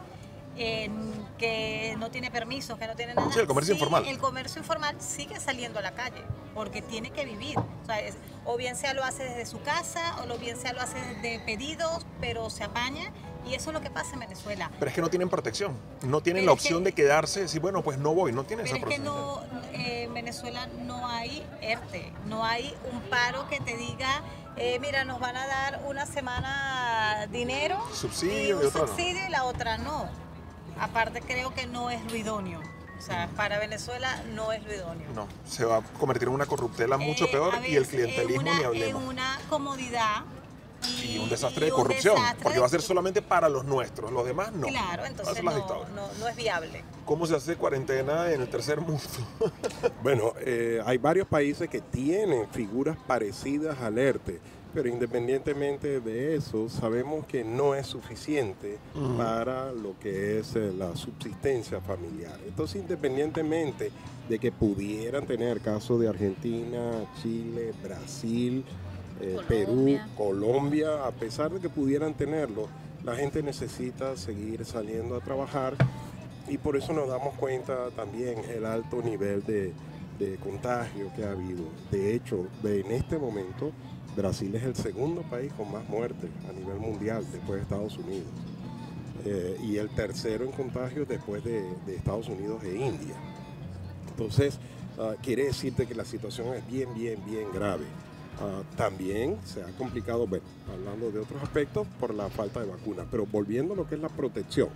eh, 0.60 0.89
que 1.38 1.95
no 1.99 2.10
tiene 2.10 2.31
permisos, 2.31 2.79
que 2.79 2.88
no 2.88 2.95
tiene 2.95 3.13
nada. 3.13 3.31
Sí, 3.31 3.39
el 3.39 3.47
comercio 3.47 3.73
sí, 3.75 3.79
informal. 3.79 4.07
El 4.07 4.17
comercio 4.17 4.60
informal 4.62 4.95
sigue 4.99 5.39
saliendo 5.39 5.79
a 5.79 5.81
la 5.83 5.91
calle 5.91 6.21
porque 6.55 6.81
tiene 6.81 7.12
que 7.12 7.25
vivir. 7.25 7.57
O, 7.60 7.86
sea, 7.86 7.99
es- 7.99 8.17
o 8.45 8.55
bien 8.57 8.75
sea 8.75 8.93
lo 8.93 9.03
hace 9.03 9.23
desde 9.23 9.45
su 9.45 9.62
casa 9.62 10.15
o 10.23 10.25
lo 10.25 10.38
bien 10.38 10.57
sea 10.57 10.73
lo 10.73 10.81
hace 10.81 10.97
de 11.21 11.39
pedidos, 11.45 12.05
pero 12.21 12.49
se 12.49 12.63
apaña. 12.63 13.12
Y 13.47 13.53
eso 13.55 13.69
es 13.69 13.73
lo 13.73 13.81
que 13.81 13.89
pasa 13.89 14.13
en 14.13 14.19
Venezuela. 14.19 14.69
Pero 14.77 14.89
es 14.89 14.95
que 14.95 15.01
no 15.01 15.10
tienen 15.10 15.29
protección. 15.29 15.73
No 16.03 16.21
tienen 16.21 16.43
Pero 16.43 16.53
la 16.53 16.57
que- 16.57 16.63
opción 16.67 16.83
de 16.83 16.91
quedarse 16.93 17.41
decir, 17.41 17.62
bueno, 17.62 17.81
pues 17.81 17.97
no 17.97 18.13
voy. 18.13 18.31
No 18.31 18.43
tienen 18.43 18.65
Pero 18.65 18.77
esa 18.77 18.88
es 18.88 18.93
que 18.95 18.99
no, 18.99 19.41
eh, 19.73 20.03
en 20.03 20.13
Venezuela 20.13 20.67
no 20.86 21.07
hay 21.07 21.45
ERTE, 21.62 22.12
no 22.25 22.43
hay 22.43 22.75
un 22.91 22.99
paro 23.10 23.47
que 23.49 23.60
te 23.60 23.77
diga, 23.77 24.21
eh, 24.57 24.79
mira, 24.79 25.05
nos 25.05 25.19
van 25.19 25.38
a 25.38 25.45
dar 25.47 25.81
una 25.86 26.05
semana 26.05 27.27
dinero 27.31 27.77
Subsidio 27.93 28.49
y 28.49 28.51
un 28.53 28.63
y 28.63 28.65
otra 28.65 28.81
no. 28.81 28.88
subsidio 28.88 29.25
y 29.27 29.29
la 29.29 29.43
otra 29.45 29.77
no. 29.77 30.10
Aparte 30.79 31.21
creo 31.21 31.53
que 31.53 31.65
no 31.67 31.89
es 31.89 32.03
lo 32.12 32.15
idóneo. 32.15 32.60
O 32.97 33.01
sea, 33.01 33.29
para 33.36 33.60
Venezuela 33.60 34.23
no 34.33 34.51
es 34.51 34.63
lo 34.63 34.73
idóneo. 34.73 35.07
No, 35.13 35.27
se 35.47 35.63
va 35.65 35.77
a 35.77 35.81
convertir 35.81 36.27
en 36.27 36.33
una 36.33 36.47
corruptela 36.47 36.97
mucho 36.97 37.25
Eh, 37.25 37.29
peor 37.31 37.53
y 37.67 37.75
el 37.75 37.88
clientelismo 37.88 38.41
una, 38.41 38.57
ni 38.57 38.63
hablemos. 38.63 39.01
En 39.03 39.07
una 39.07 39.39
comodidad 39.49 40.23
y, 41.04 41.18
un 41.18 41.30
desastre 41.30 41.68
y 41.68 41.70
de 41.70 41.76
un 41.76 41.82
corrupción, 41.82 42.16
desastre 42.16 42.44
porque 42.44 42.60
va 42.60 42.66
a 42.66 42.70
ser 42.70 42.82
solamente 42.82 43.22
para 43.22 43.50
los 43.50 43.66
nuestros, 43.66 44.12
los 44.12 44.26
demás 44.26 44.52
no. 44.54 44.68
Claro, 44.68 45.06
entonces 45.06 45.44
no, 45.44 45.52
no, 45.52 46.08
no 46.20 46.28
es 46.28 46.36
viable. 46.36 46.84
¿Cómo 47.06 47.26
se 47.26 47.36
hace 47.36 47.56
cuarentena 47.56 48.32
en 48.32 48.42
el 48.42 48.50
tercer 48.50 48.82
mundo? 48.82 49.02
Bueno, 50.04 50.34
eh, 50.40 50.82
hay 50.86 50.98
varios 50.98 51.28
países 51.28 51.70
que 51.70 51.82
tienen 51.82 52.48
figuras 52.50 52.98
parecidas 53.08 53.80
al 53.82 53.98
ERTE, 53.98 54.40
pero 54.74 54.90
independientemente 54.90 56.00
de 56.00 56.36
eso, 56.36 56.70
sabemos 56.70 57.26
que 57.26 57.44
no 57.44 57.76
es 57.76 57.88
suficiente 57.88 58.78
para 59.18 59.72
lo 59.72 59.98
que 60.00 60.40
es 60.40 60.56
eh, 60.56 60.72
la 60.78 60.96
subsistencia 60.96 61.82
familiar. 61.82 62.38
Entonces, 62.46 62.82
independientemente 62.82 63.92
de 64.30 64.40
que 64.40 64.52
pudieran 64.52 65.26
tener 65.26 65.62
casos 65.62 66.00
de 66.00 66.10
Argentina, 66.10 67.06
Chile, 67.22 67.74
Brasil, 67.84 68.63
eh, 69.21 69.38
Perú, 69.47 69.97
Colombia. 70.15 71.06
A 71.06 71.12
pesar 71.12 71.51
de 71.51 71.60
que 71.60 71.69
pudieran 71.69 72.13
tenerlo, 72.13 72.67
la 73.03 73.15
gente 73.15 73.41
necesita 73.43 74.15
seguir 74.15 74.65
saliendo 74.65 75.15
a 75.15 75.19
trabajar 75.19 75.75
y 76.47 76.58
por 76.58 76.77
eso 76.77 76.93
nos 76.93 77.10
damos 77.10 77.36
cuenta 77.36 77.89
también 77.95 78.39
el 78.49 78.65
alto 78.65 79.01
nivel 79.01 79.43
de, 79.43 79.73
de 80.19 80.36
contagio 80.38 81.12
que 81.15 81.25
ha 81.25 81.32
habido. 81.32 81.63
De 81.91 82.13
hecho, 82.13 82.47
en 82.63 82.91
este 82.91 83.17
momento, 83.17 83.71
Brasil 84.15 84.56
es 84.56 84.63
el 84.63 84.75
segundo 84.75 85.21
país 85.23 85.51
con 85.53 85.71
más 85.71 85.88
muertes 85.88 86.30
a 86.49 86.53
nivel 86.53 86.80
mundial 86.80 87.25
después 87.32 87.58
de 87.58 87.63
Estados 87.63 87.97
Unidos. 87.97 88.27
Eh, 89.25 89.60
y 89.63 89.77
el 89.77 89.89
tercero 89.89 90.45
en 90.45 90.51
contagio 90.51 91.06
después 91.06 91.43
de, 91.43 91.65
Estados 91.88 92.30
Unidos 92.30 92.63
e 92.63 92.77
India. 92.77 93.15
Entonces, 94.10 94.58
ah, 94.97 95.13
quiere 95.21 95.45
decirte 95.45 95.86
que 95.86 95.95
la 95.95 96.06
situación 96.06 96.53
es 96.53 96.65
bien, 96.67 96.93
bien, 96.93 97.23
bien 97.25 97.47
grave. 97.53 97.86
Ah, 98.39 98.62
también 98.76 99.38
se 99.45 99.63
ha 99.63 99.67
complicado, 99.78 100.28
bueno, 100.28 100.45
hablando 100.71 101.12
de 101.12 101.19
otros 101.19 101.41
aspectos, 101.41 101.88
por 102.00 102.13
la 102.13 102.30
falta 102.30 102.60
de 102.60 102.67
vacunas. 102.67 103.08
Pero 103.10 103.26
volviendo 103.26 103.73
a 103.73 103.78
lo 103.78 103.88
que 103.88 103.95
es 103.95 104.02
la 104.02 104.10
protección, 104.10 104.69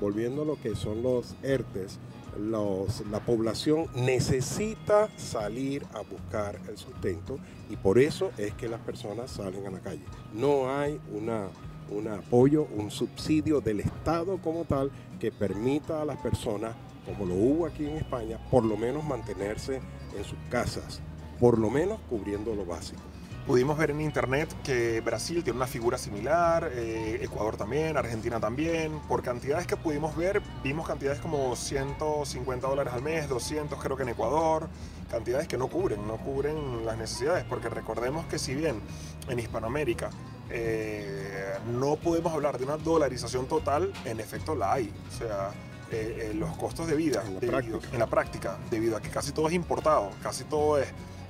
volviendo 0.00 0.42
a 0.42 0.44
lo 0.44 0.60
que 0.60 0.74
son 0.74 1.02
los 1.02 1.34
ERTES, 1.42 1.98
la 2.38 3.20
población 3.20 3.86
necesita 3.94 5.08
salir 5.16 5.84
a 5.92 6.00
buscar 6.00 6.58
el 6.68 6.76
sustento 6.76 7.38
y 7.68 7.76
por 7.76 7.98
eso 7.98 8.30
es 8.38 8.54
que 8.54 8.68
las 8.68 8.80
personas 8.80 9.30
salen 9.30 9.66
a 9.66 9.70
la 9.70 9.80
calle. 9.80 10.04
No 10.34 10.70
hay 10.70 11.00
un 11.10 12.08
apoyo, 12.08 12.68
un 12.76 12.90
subsidio 12.90 13.60
del 13.60 13.80
Estado 13.80 14.38
como 14.38 14.64
tal 14.64 14.90
que 15.18 15.32
permita 15.32 16.02
a 16.02 16.04
las 16.04 16.18
personas, 16.20 16.76
como 17.04 17.26
lo 17.26 17.34
hubo 17.34 17.66
aquí 17.66 17.86
en 17.86 17.96
España, 17.96 18.38
por 18.50 18.64
lo 18.64 18.76
menos 18.76 19.02
mantenerse 19.04 19.80
en 20.16 20.24
sus 20.24 20.38
casas, 20.48 21.00
por 21.40 21.58
lo 21.58 21.70
menos 21.70 21.98
cubriendo 22.08 22.54
lo 22.54 22.64
básico. 22.64 23.00
Pudimos 23.48 23.78
ver 23.78 23.92
en 23.92 24.02
internet 24.02 24.54
que 24.62 25.00
Brasil 25.00 25.42
tiene 25.42 25.56
una 25.56 25.66
figura 25.66 25.96
similar, 25.96 26.70
eh, 26.74 27.20
Ecuador 27.22 27.56
también, 27.56 27.96
Argentina 27.96 28.38
también. 28.38 29.00
Por 29.08 29.22
cantidades 29.22 29.66
que 29.66 29.74
pudimos 29.74 30.14
ver, 30.16 30.42
vimos 30.62 30.86
cantidades 30.86 31.18
como 31.18 31.56
150 31.56 32.68
dólares 32.68 32.92
al 32.92 33.00
mes, 33.00 33.26
200 33.26 33.82
creo 33.82 33.96
que 33.96 34.02
en 34.02 34.10
Ecuador. 34.10 34.68
Cantidades 35.10 35.48
que 35.48 35.56
no 35.56 35.68
cubren, 35.68 36.06
no 36.06 36.18
cubren 36.18 36.84
las 36.84 36.98
necesidades, 36.98 37.44
porque 37.44 37.70
recordemos 37.70 38.26
que 38.26 38.38
si 38.38 38.54
bien 38.54 38.82
en 39.30 39.38
Hispanoamérica 39.38 40.10
eh, 40.50 41.54
no 41.72 41.96
podemos 41.96 42.34
hablar 42.34 42.58
de 42.58 42.64
una 42.64 42.76
dolarización 42.76 43.46
total, 43.46 43.94
en 44.04 44.20
efecto 44.20 44.54
la 44.54 44.74
hay. 44.74 44.92
O 45.08 45.16
sea, 45.16 45.52
eh, 45.90 46.32
los 46.34 46.54
costos 46.58 46.86
de 46.86 46.96
vida 46.96 47.24
en 47.26 47.98
la 47.98 48.06
práctica, 48.08 48.58
debido 48.70 48.94
a 48.94 49.00
que 49.00 49.08
casi 49.08 49.32
todo 49.32 49.48
es 49.48 49.54
importado, 49.54 50.10
casi 50.22 50.44
todo 50.44 50.76
es 50.76 50.88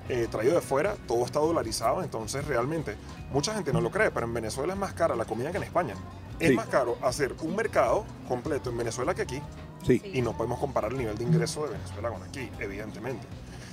eh, 0.08 0.26
traído 0.30 0.54
de 0.54 0.60
fuera, 0.62 0.96
todo 1.06 1.24
está 1.24 1.38
dolarizado, 1.38 2.02
entonces 2.02 2.46
realmente 2.46 2.96
mucha 3.30 3.52
gente 3.54 3.72
no 3.72 3.80
lo 3.80 3.90
cree, 3.90 4.10
pero 4.10 4.26
en 4.26 4.32
Venezuela 4.32 4.72
es 4.72 4.78
más 4.78 4.94
cara 4.94 5.14
la 5.14 5.26
comida 5.26 5.50
que 5.50 5.58
en 5.58 5.64
España. 5.64 5.94
Es 6.40 6.54
más 6.54 6.66
caro 6.66 6.96
hacer 7.02 7.34
un 7.42 7.54
mercado 7.54 8.04
completo 8.26 8.70
en 8.70 8.78
Venezuela 8.78 9.14
que 9.14 9.22
aquí. 9.22 9.42
Sí. 9.84 10.00
Y 10.14 10.22
no 10.22 10.36
podemos 10.36 10.58
comparar 10.58 10.92
el 10.92 10.98
nivel 10.98 11.18
de 11.18 11.24
ingreso 11.24 11.64
de 11.64 11.72
Venezuela 11.72 12.10
con 12.10 12.22
aquí, 12.22 12.48
evidentemente. 12.58 13.26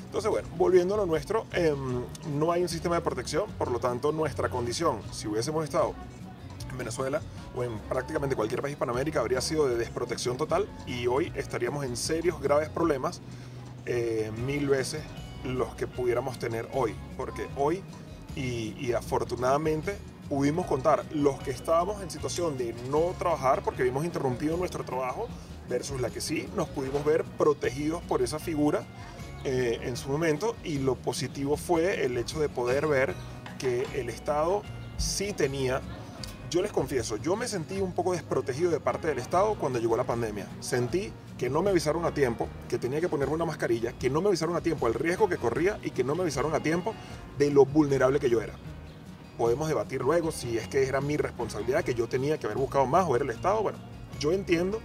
Entonces, 0.06 0.30
bueno, 0.30 0.48
volviendo 0.58 0.94
a 0.96 0.98
lo 0.98 1.06
nuestro, 1.06 1.46
em, 1.52 2.04
no 2.38 2.52
hay 2.52 2.62
un 2.62 2.70
sistema 2.70 2.96
de 2.96 3.02
protección, 3.02 3.50
por 3.58 3.72
lo 3.72 3.80
tanto, 3.80 4.12
nuestra 4.12 4.50
condición, 4.50 5.02
si 5.12 5.28
hubiésemos 5.28 5.64
estado 5.64 5.94
en 6.70 6.78
Venezuela 6.78 7.22
o 7.56 7.64
en 7.64 7.80
prácticamente 7.80 8.36
cualquier 8.36 8.62
país 8.62 8.72
de 8.72 8.74
Hispanoamérica, 8.74 9.20
habría 9.20 9.42
sido 9.42 9.68
de 9.68 9.76
desprotección 9.76 10.38
total 10.38 10.68
y 10.86 11.08
hoy 11.08 11.32
estaríamos 11.36 11.86
en 11.86 11.96
serios, 11.96 12.42
graves 12.42 12.70
problemas 12.70 13.22
eh, 13.86 14.32
mil 14.46 14.68
veces 14.68 15.02
los 15.46 15.76
que 15.76 15.88
pudiéramos 15.88 16.40
tener 16.40 16.68
hoy, 16.74 16.96
porque 17.18 17.48
hoy 17.56 17.82
y, 18.36 18.92
afortunadamente 18.94 19.98
pudimos 20.28 20.66
contar 20.66 21.06
los 21.14 21.40
que 21.40 21.52
estábamos 21.52 22.02
en 22.02 22.10
situación 22.10 22.58
de 22.58 22.74
no 22.90 23.14
trabajar 23.18 23.62
porque 23.64 23.84
vimos 23.84 24.04
interrumpido 24.04 24.58
nuestro 24.58 24.84
trabajo 24.84 25.28
versus 25.70 26.02
la 26.02 26.10
que 26.10 26.20
sí 26.20 26.50
nos 26.56 26.68
pudimos 26.68 27.06
ver 27.06 27.24
protegidos 27.24 28.02
por 28.04 28.22
esa 28.22 28.40
figura 28.40 28.84
eh, 29.44 29.80
en 29.84 29.96
su 29.96 30.10
momento 30.10 30.56
y 30.64 30.80
lo 30.80 30.96
positivo 30.96 31.58
fue 31.58 32.04
el 32.04 32.18
hecho 32.18 32.40
de 32.40 32.50
poder 32.50 32.88
ver 32.88 33.14
que 33.60 33.86
el 33.94 34.10
Estado 34.10 34.64
sí 34.98 35.32
tenía 35.32 35.82
yo 36.50 36.62
les 36.62 36.72
confieso, 36.72 37.18
yo 37.18 37.36
me 37.36 37.48
sentí 37.48 37.82
un 37.82 37.92
poco 37.92 38.14
desprotegido 38.14 38.72
de 38.72 38.80
parte 38.80 39.08
del 39.08 39.20
Estado 39.20 39.56
cuando 39.56 39.80
llegó 39.80 39.98
la 39.98 40.06
pandemia. 40.06 40.48
Sentí 40.62 41.12
que 41.38 41.50
no 41.50 41.62
me 41.62 41.70
avisaron 41.70 42.06
a 42.06 42.14
tiempo, 42.14 42.48
que 42.70 42.78
tenía 42.78 43.02
que 43.02 43.10
ponerme 43.10 43.34
una 43.34 43.46
mascarilla, 43.46 43.94
que 43.94 44.10
no 44.10 44.22
me 44.22 44.30
avisaron 44.30 44.56
a 44.56 44.62
tiempo 44.62 44.88
el 44.88 44.94
riesgo 44.94 45.28
que 45.28 45.38
corría 45.38 45.80
y 45.84 45.92
que 45.92 46.04
no 46.04 46.16
me 46.16 46.22
avisaron 46.22 46.54
a 46.56 46.62
tiempo 46.62 46.94
de 47.38 47.52
lo 47.52 47.66
vulnerable 47.66 48.20
que 48.20 48.30
yo 48.30 48.42
era. 48.42 48.54
Podemos 49.38 49.68
debatir 49.68 50.02
luego 50.02 50.32
si 50.32 50.58
es 50.58 50.68
que 50.70 50.88
era 50.88 51.02
mi 51.02 51.18
responsabilidad, 51.18 51.84
que 51.84 51.94
yo 51.94 52.08
tenía 52.08 52.38
que 52.38 52.46
haber 52.48 52.58
buscado 52.58 52.86
más 52.86 53.06
o 53.06 53.16
era 53.16 53.26
el 53.26 53.32
Estado. 53.32 53.62
Bueno, 53.62 53.78
yo 54.18 54.32
entiendo 54.32 54.80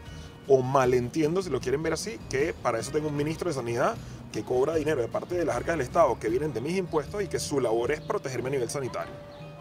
o 0.48 0.62
malentiendo, 0.62 1.40
si 1.42 1.50
lo 1.50 1.60
quieren 1.60 1.82
ver 1.84 1.92
así, 1.92 2.18
que 2.28 2.52
para 2.52 2.80
eso 2.80 2.90
tengo 2.90 3.08
un 3.08 3.16
ministro 3.16 3.48
de 3.48 3.54
Sanidad 3.54 3.96
que 4.32 4.42
cobra 4.42 4.74
dinero 4.74 5.00
de 5.00 5.08
parte 5.08 5.36
de 5.36 5.44
las 5.44 5.56
arcas 5.56 5.76
del 5.76 5.86
Estado 5.86 6.18
que 6.18 6.28
vienen 6.28 6.52
de 6.52 6.60
mis 6.60 6.76
impuestos 6.76 7.22
y 7.22 7.28
que 7.28 7.38
su 7.38 7.60
labor 7.60 7.92
es 7.92 8.00
protegerme 8.00 8.48
a 8.48 8.52
nivel 8.52 8.70
sanitario. 8.70 9.12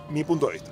Mi 0.09 0.23
punto 0.23 0.47
de 0.47 0.53
vista. 0.53 0.71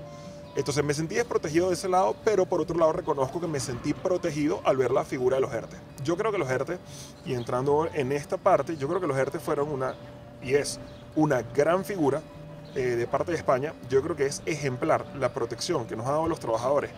Entonces 0.57 0.83
me 0.83 0.95
sentí 0.95 1.13
desprotegido 1.13 1.67
de 1.67 1.75
ese 1.75 1.87
lado, 1.87 2.15
pero 2.25 2.47
por 2.47 2.59
otro 2.59 2.79
lado 2.79 2.91
reconozco 2.91 3.39
que 3.39 3.45
me 3.45 3.59
sentí 3.59 3.93
protegido 3.93 4.59
al 4.65 4.75
ver 4.75 4.89
la 4.89 5.05
figura 5.05 5.35
de 5.35 5.41
los 5.41 5.53
ERTE. 5.53 5.77
Yo 6.03 6.17
creo 6.17 6.31
que 6.31 6.39
los 6.39 6.49
ERTE, 6.49 6.79
y 7.27 7.35
entrando 7.35 7.87
en 7.93 8.11
esta 8.11 8.37
parte, 8.37 8.75
yo 8.75 8.87
creo 8.87 8.99
que 8.99 9.05
los 9.05 9.15
ERTE 9.15 9.37
fueron 9.37 9.69
una, 9.69 9.93
y 10.41 10.55
es 10.55 10.79
una 11.15 11.43
gran 11.43 11.85
figura 11.85 12.23
eh, 12.73 12.81
de 12.81 13.05
parte 13.05 13.31
de 13.31 13.37
España. 13.37 13.75
Yo 13.87 14.01
creo 14.01 14.15
que 14.15 14.25
es 14.25 14.41
ejemplar 14.47 15.05
la 15.15 15.31
protección 15.31 15.85
que 15.85 15.95
nos 15.95 16.07
ha 16.07 16.13
dado 16.13 16.27
los 16.27 16.39
trabajadores 16.39 16.89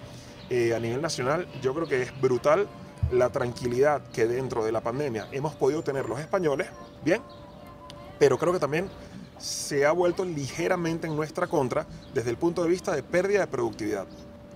eh, 0.49 0.73
a 0.73 0.79
nivel 0.79 1.01
nacional. 1.01 1.45
Yo 1.61 1.73
creo 1.73 1.85
que 1.85 2.03
es 2.03 2.21
brutal 2.21 2.65
la 3.11 3.29
tranquilidad 3.29 4.01
que 4.13 4.25
dentro 4.25 4.63
de 4.63 4.71
la 4.71 4.79
pandemia 4.79 5.27
hemos 5.33 5.53
podido 5.55 5.83
tener 5.83 6.07
los 6.07 6.21
españoles, 6.21 6.67
bien, 7.03 7.21
pero 8.19 8.37
creo 8.37 8.53
que 8.53 8.59
también 8.59 8.89
se 9.39 9.85
ha 9.85 9.91
vuelto 9.91 10.25
ligeramente 10.25 11.07
en 11.07 11.15
nuestra 11.15 11.47
contra 11.47 11.87
desde 12.13 12.29
el 12.29 12.37
punto 12.37 12.61
de 12.61 12.69
vista 12.69 12.93
de 12.93 13.03
pérdida 13.03 13.39
de 13.39 13.47
productividad. 13.47 14.05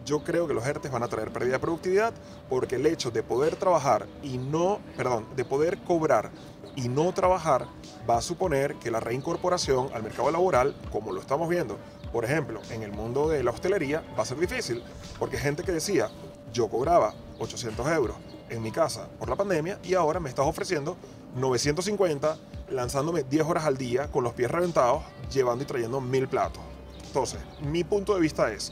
Yo 0.05 0.23
creo 0.23 0.47
que 0.47 0.53
los 0.53 0.65
ERTES 0.65 0.91
van 0.91 1.03
a 1.03 1.07
traer 1.07 1.31
pérdida 1.31 1.53
de 1.53 1.59
productividad 1.59 2.13
porque 2.49 2.75
el 2.75 2.85
hecho 2.85 3.09
de 3.09 3.23
poder 3.23 3.55
trabajar 3.55 4.05
y 4.21 4.37
no, 4.37 4.79
perdón, 4.97 5.25
de 5.35 5.45
poder 5.45 5.79
cobrar 5.79 6.29
y 6.75 6.89
no 6.89 7.13
trabajar 7.13 7.67
va 8.09 8.17
a 8.17 8.21
suponer 8.21 8.75
que 8.75 8.91
la 8.91 8.99
reincorporación 8.99 9.89
al 9.93 10.03
mercado 10.03 10.29
laboral, 10.31 10.75
como 10.91 11.13
lo 11.13 11.21
estamos 11.21 11.47
viendo, 11.47 11.77
por 12.11 12.25
ejemplo, 12.25 12.61
en 12.69 12.83
el 12.83 12.91
mundo 12.91 13.29
de 13.29 13.43
la 13.43 13.51
hostelería, 13.51 14.03
va 14.17 14.23
a 14.23 14.25
ser 14.25 14.39
difícil 14.39 14.83
porque 15.17 15.37
gente 15.37 15.63
que 15.63 15.71
decía, 15.71 16.09
yo 16.51 16.67
cobraba 16.67 17.13
800 17.39 17.87
euros 17.89 18.17
en 18.49 18.61
mi 18.61 18.71
casa 18.71 19.07
por 19.19 19.29
la 19.29 19.35
pandemia 19.35 19.79
y 19.83 19.93
ahora 19.93 20.19
me 20.19 20.29
estás 20.29 20.45
ofreciendo 20.45 20.97
950 21.35 22.37
lanzándome 22.69 23.23
10 23.23 23.45
horas 23.45 23.65
al 23.65 23.77
día 23.77 24.11
con 24.11 24.23
los 24.23 24.33
pies 24.33 24.49
reventados, 24.49 25.03
llevando 25.31 25.63
y 25.63 25.67
trayendo 25.67 26.01
mil 26.01 26.27
platos. 26.27 26.61
Entonces, 27.05 27.39
mi 27.61 27.83
punto 27.83 28.15
de 28.15 28.21
vista 28.21 28.51
es, 28.51 28.71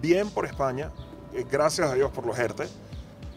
bien 0.00 0.30
por 0.30 0.46
España, 0.46 0.90
eh, 1.34 1.44
gracias 1.50 1.90
a 1.90 1.94
Dios 1.94 2.10
por 2.10 2.26
los 2.26 2.38
ERTE, 2.38 2.66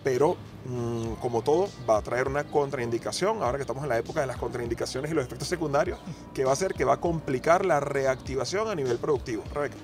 pero 0.03 0.37
mm, 0.65 1.13
como 1.15 1.41
todo, 1.41 1.67
va 1.89 1.97
a 1.97 2.01
traer 2.01 2.27
una 2.27 2.43
contraindicación, 2.45 3.41
ahora 3.41 3.57
que 3.57 3.61
estamos 3.61 3.83
en 3.83 3.89
la 3.89 3.97
época 3.97 4.21
de 4.21 4.27
las 4.27 4.37
contraindicaciones 4.37 5.11
y 5.11 5.13
los 5.13 5.25
efectos 5.25 5.47
secundarios, 5.47 5.99
que 6.33 6.45
va 6.45 6.51
a 6.51 6.53
hacer 6.53 6.73
que 6.73 6.85
va 6.85 6.93
a 6.93 7.01
complicar 7.01 7.65
la 7.65 7.79
reactivación 7.79 8.69
a 8.69 8.75
nivel 8.75 8.97
productivo. 8.97 9.43
Rebeca. 9.53 9.75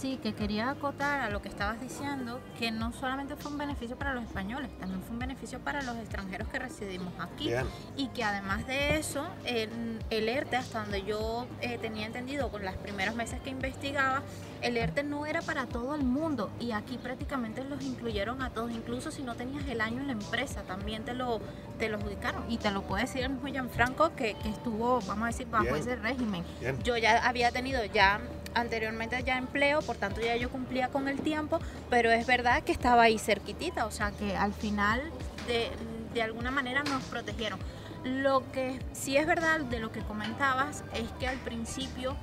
Sí, 0.00 0.18
que 0.22 0.32
quería 0.32 0.70
acotar 0.70 1.20
a 1.20 1.28
lo 1.28 1.42
que 1.42 1.50
estabas 1.50 1.78
diciendo, 1.78 2.40
que 2.58 2.70
no 2.70 2.90
solamente 2.90 3.36
fue 3.36 3.52
un 3.52 3.58
beneficio 3.58 3.98
para 3.98 4.14
los 4.14 4.24
españoles, 4.24 4.70
también 4.78 5.02
fue 5.02 5.12
un 5.12 5.18
beneficio 5.18 5.58
para 5.58 5.82
los 5.82 5.94
extranjeros 5.98 6.48
que 6.48 6.58
residimos 6.58 7.12
aquí. 7.18 7.52
Y 7.98 8.08
que 8.08 8.24
además 8.24 8.66
de 8.66 8.96
eso, 8.96 9.26
el, 9.44 10.00
ERTE, 10.10 10.56
hasta 10.56 10.80
donde 10.80 11.02
yo 11.02 11.46
eh, 11.60 11.76
tenía 11.76 12.06
entendido 12.06 12.48
con 12.48 12.64
los 12.64 12.74
primeros 12.76 13.14
meses 13.14 13.42
que 13.42 13.50
investigaba, 13.50 14.22
el 14.62 14.78
ERTE 14.78 15.02
no 15.02 15.26
era 15.26 15.42
para 15.42 15.66
todo 15.66 15.94
el 15.94 16.02
mundo 16.02 16.50
y 16.58 16.72
aquí 16.72 16.96
prácticamente 16.96 17.62
los 17.64 17.82
incluyeron 17.82 18.40
a 18.40 18.48
todos, 18.50 18.70
incluso 18.70 19.10
si 19.10 19.22
no 19.22 19.34
tenías 19.34 19.68
el 19.68 19.82
año 19.82 20.00
en 20.00 20.06
la 20.06 20.12
empresa, 20.14 20.62
también 20.62 21.04
te 21.04 21.12
lo, 21.12 21.40
te 21.78 21.90
lo 21.90 21.98
ubicaron. 21.98 22.50
Y 22.50 22.56
te 22.56 22.70
lo 22.70 22.82
puede 22.82 23.02
decir 23.02 23.22
el 23.22 23.30
mismo 23.30 23.48
Gianfranco 23.48 24.14
que, 24.16 24.34
que 24.34 24.48
estuvo, 24.48 25.00
vamos 25.02 25.24
a 25.24 25.26
decir, 25.26 25.46
bajo 25.46 25.76
ese 25.76 25.96
régimen. 25.96 26.42
Yo 26.84 26.96
ya 26.96 27.26
había 27.26 27.50
tenido 27.50 27.84
ya 27.84 28.18
anteriormente 28.54 29.22
ya 29.22 29.38
empleo, 29.38 29.80
por 29.82 29.96
tanto 29.96 30.20
ya 30.20 30.36
yo 30.36 30.50
cumplía 30.50 30.88
con 30.88 31.08
el 31.08 31.20
tiempo, 31.20 31.60
pero 31.88 32.10
es 32.10 32.26
verdad 32.26 32.62
que 32.62 32.72
estaba 32.72 33.02
ahí 33.02 33.18
cerquitita, 33.18 33.86
o 33.86 33.90
sea 33.90 34.12
que 34.12 34.36
al 34.36 34.52
final 34.52 35.00
de, 35.46 35.70
de 36.14 36.22
alguna 36.22 36.50
manera 36.50 36.82
nos 36.82 37.02
protegieron. 37.04 37.58
Lo 38.04 38.50
que 38.52 38.78
sí 38.92 39.16
es 39.16 39.26
verdad 39.26 39.60
de 39.60 39.78
lo 39.78 39.92
que 39.92 40.00
comentabas 40.00 40.84
es 40.94 41.10
que 41.18 41.28
al 41.28 41.36
principio 41.38 42.16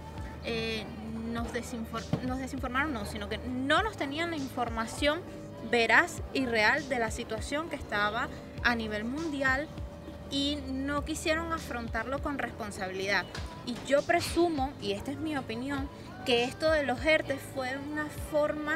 eh, 0.43 0.85
nos, 1.33 1.47
nos 2.23 2.39
desinformaron, 2.39 2.93
no, 2.93 3.05
sino 3.05 3.29
que 3.29 3.37
no 3.37 3.83
nos 3.83 3.97
tenían 3.97 4.31
la 4.31 4.37
información 4.37 5.21
veraz 5.69 6.21
y 6.33 6.45
real 6.45 6.87
de 6.89 6.99
la 6.99 7.11
situación 7.11 7.69
que 7.69 7.75
estaba 7.75 8.29
a 8.63 8.75
nivel 8.75 9.03
mundial 9.03 9.67
y 10.31 10.57
no 10.67 11.05
quisieron 11.05 11.51
afrontarlo 11.53 12.19
con 12.19 12.37
responsabilidad. 12.37 13.25
Y 13.65 13.75
yo 13.87 14.01
presumo, 14.01 14.71
y 14.81 14.93
esta 14.93 15.11
es 15.11 15.17
mi 15.17 15.37
opinión, 15.37 15.89
que 16.27 16.43
esto 16.43 16.69
de 16.71 16.83
los 16.83 17.03
ERTE 17.05 17.37
fue 17.55 17.69
una 17.89 18.09
forma 18.29 18.75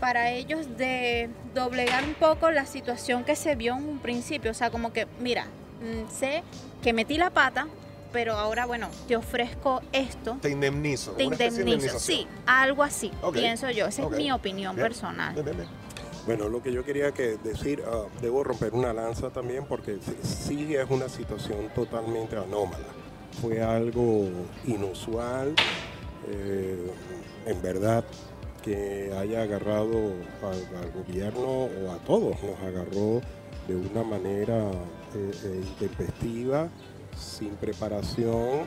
para 0.00 0.32
ellos 0.32 0.66
de 0.76 1.30
doblegar 1.54 2.02
un 2.02 2.14
poco 2.14 2.50
la 2.50 2.66
situación 2.66 3.22
que 3.22 3.36
se 3.36 3.54
vio 3.54 3.76
en 3.76 3.88
un 3.88 3.98
principio. 4.00 4.50
O 4.50 4.54
sea, 4.54 4.72
como 4.72 4.92
que, 4.92 5.06
mira, 5.20 5.44
mm, 5.44 6.10
sé 6.10 6.42
que 6.82 6.92
metí 6.92 7.18
la 7.18 7.30
pata, 7.30 7.68
pero 8.12 8.32
ahora, 8.32 8.66
bueno, 8.66 8.88
te 9.06 9.14
ofrezco 9.14 9.80
esto. 9.92 10.38
Te 10.42 10.50
indemnizo. 10.50 11.12
Te 11.12 11.22
indemnizo. 11.22 12.00
Sí, 12.00 12.26
algo 12.46 12.82
así, 12.82 13.12
pienso 13.32 13.70
yo. 13.70 13.86
Esa 13.86 14.02
es 14.02 14.10
mi 14.10 14.32
opinión 14.32 14.74
Bien. 14.74 14.88
personal. 14.88 15.34
Bien, 15.34 15.44
bien, 15.44 15.56
bien. 15.58 15.68
Bueno, 16.26 16.48
lo 16.48 16.64
que 16.64 16.72
yo 16.72 16.84
quería 16.84 17.12
que 17.12 17.36
decir, 17.44 17.84
ah, 17.86 18.06
debo 18.20 18.42
romper 18.42 18.74
una 18.74 18.92
lanza 18.92 19.30
también 19.30 19.66
porque 19.66 20.00
sí, 20.04 20.16
sí 20.22 20.74
es 20.74 20.90
una 20.90 21.08
situación 21.08 21.68
totalmente 21.76 22.36
anómala. 22.36 22.88
Fue 23.40 23.62
algo 23.62 24.28
inusual, 24.66 25.54
eh, 26.28 26.76
en 27.46 27.62
verdad, 27.62 28.04
que 28.62 29.12
haya 29.18 29.42
agarrado 29.42 30.12
al, 30.42 30.92
gobierno 30.92 31.64
o 31.64 31.90
a 31.90 31.98
todos, 32.06 32.36
nos 32.42 32.58
agarró 32.60 33.20
de 33.66 33.76
una 33.76 34.02
manera 34.02 34.70
eh, 35.14 35.30
eh, 35.44 35.62
intempestiva, 35.66 36.68
sin 37.16 37.50
preparación. 37.56 38.66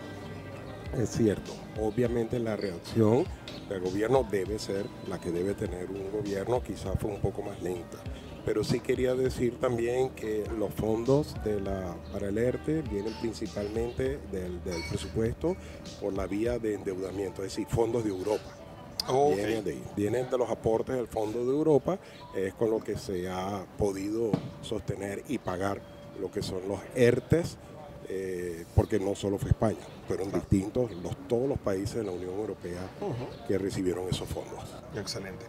Es 0.98 1.10
cierto, 1.10 1.52
obviamente 1.82 2.40
la 2.40 2.56
reacción 2.56 3.26
del 3.70 3.82
gobierno 3.82 4.26
debe 4.30 4.60
ser 4.60 4.86
la 5.08 5.20
que 5.20 5.32
debe 5.32 5.54
tener 5.54 5.90
un 5.90 6.12
gobierno, 6.12 6.62
quizás 6.62 6.98
fue 7.00 7.12
un 7.12 7.22
poco 7.22 7.42
más 7.42 7.62
lenta. 7.62 7.98
Pero 8.46 8.64
sí 8.64 8.80
quería 8.80 9.16
decir 9.16 9.60
también 9.60 10.12
que 10.12 10.44
los 10.58 10.74
fondos 10.74 11.36
de 11.44 11.60
la, 11.60 11.96
para 12.14 12.30
el 12.30 12.38
ERTE 12.38 12.84
vienen 12.84 13.14
principalmente 13.20 14.20
del, 14.32 14.64
del 14.64 14.82
presupuesto 14.90 15.56
por 16.00 16.14
la 16.14 16.28
vía 16.28 16.60
de 16.60 16.76
endeudamiento, 16.76 17.44
es 17.44 17.56
decir, 17.56 17.68
fondos 17.68 18.04
de 18.04 18.12
Europa. 18.12 18.56
Vienen 19.36 19.64
de. 19.64 19.78
Vienen 19.96 20.30
de 20.30 20.38
los 20.38 20.50
aportes 20.50 20.96
del 20.96 21.08
Fondo 21.08 21.46
de 21.46 21.52
Europa, 21.52 22.00
es 22.36 22.54
con 22.56 22.72
lo 22.72 22.80
que 22.80 22.98
se 22.98 23.30
ha 23.30 23.66
podido 23.78 24.32
sostener 24.62 25.24
y 25.28 25.38
pagar 25.38 25.82
lo 26.20 26.32
que 26.32 26.42
son 26.42 26.68
los 26.68 26.80
ERTES, 26.96 27.58
eh, 28.10 28.66
porque 28.76 29.00
no 29.00 29.16
solo 29.16 29.38
fue 29.38 29.50
España, 29.50 29.80
fueron 30.08 30.32
distintos 30.32 30.92
los, 31.04 31.16
todos 31.28 31.48
los 31.48 31.58
países 31.60 31.96
de 31.96 32.04
la 32.04 32.12
Unión 32.12 32.34
Europea 32.34 32.82
que 33.48 33.58
recibieron 33.58 34.08
esos 34.10 34.28
fondos. 34.28 34.60
Excelente. 34.96 35.46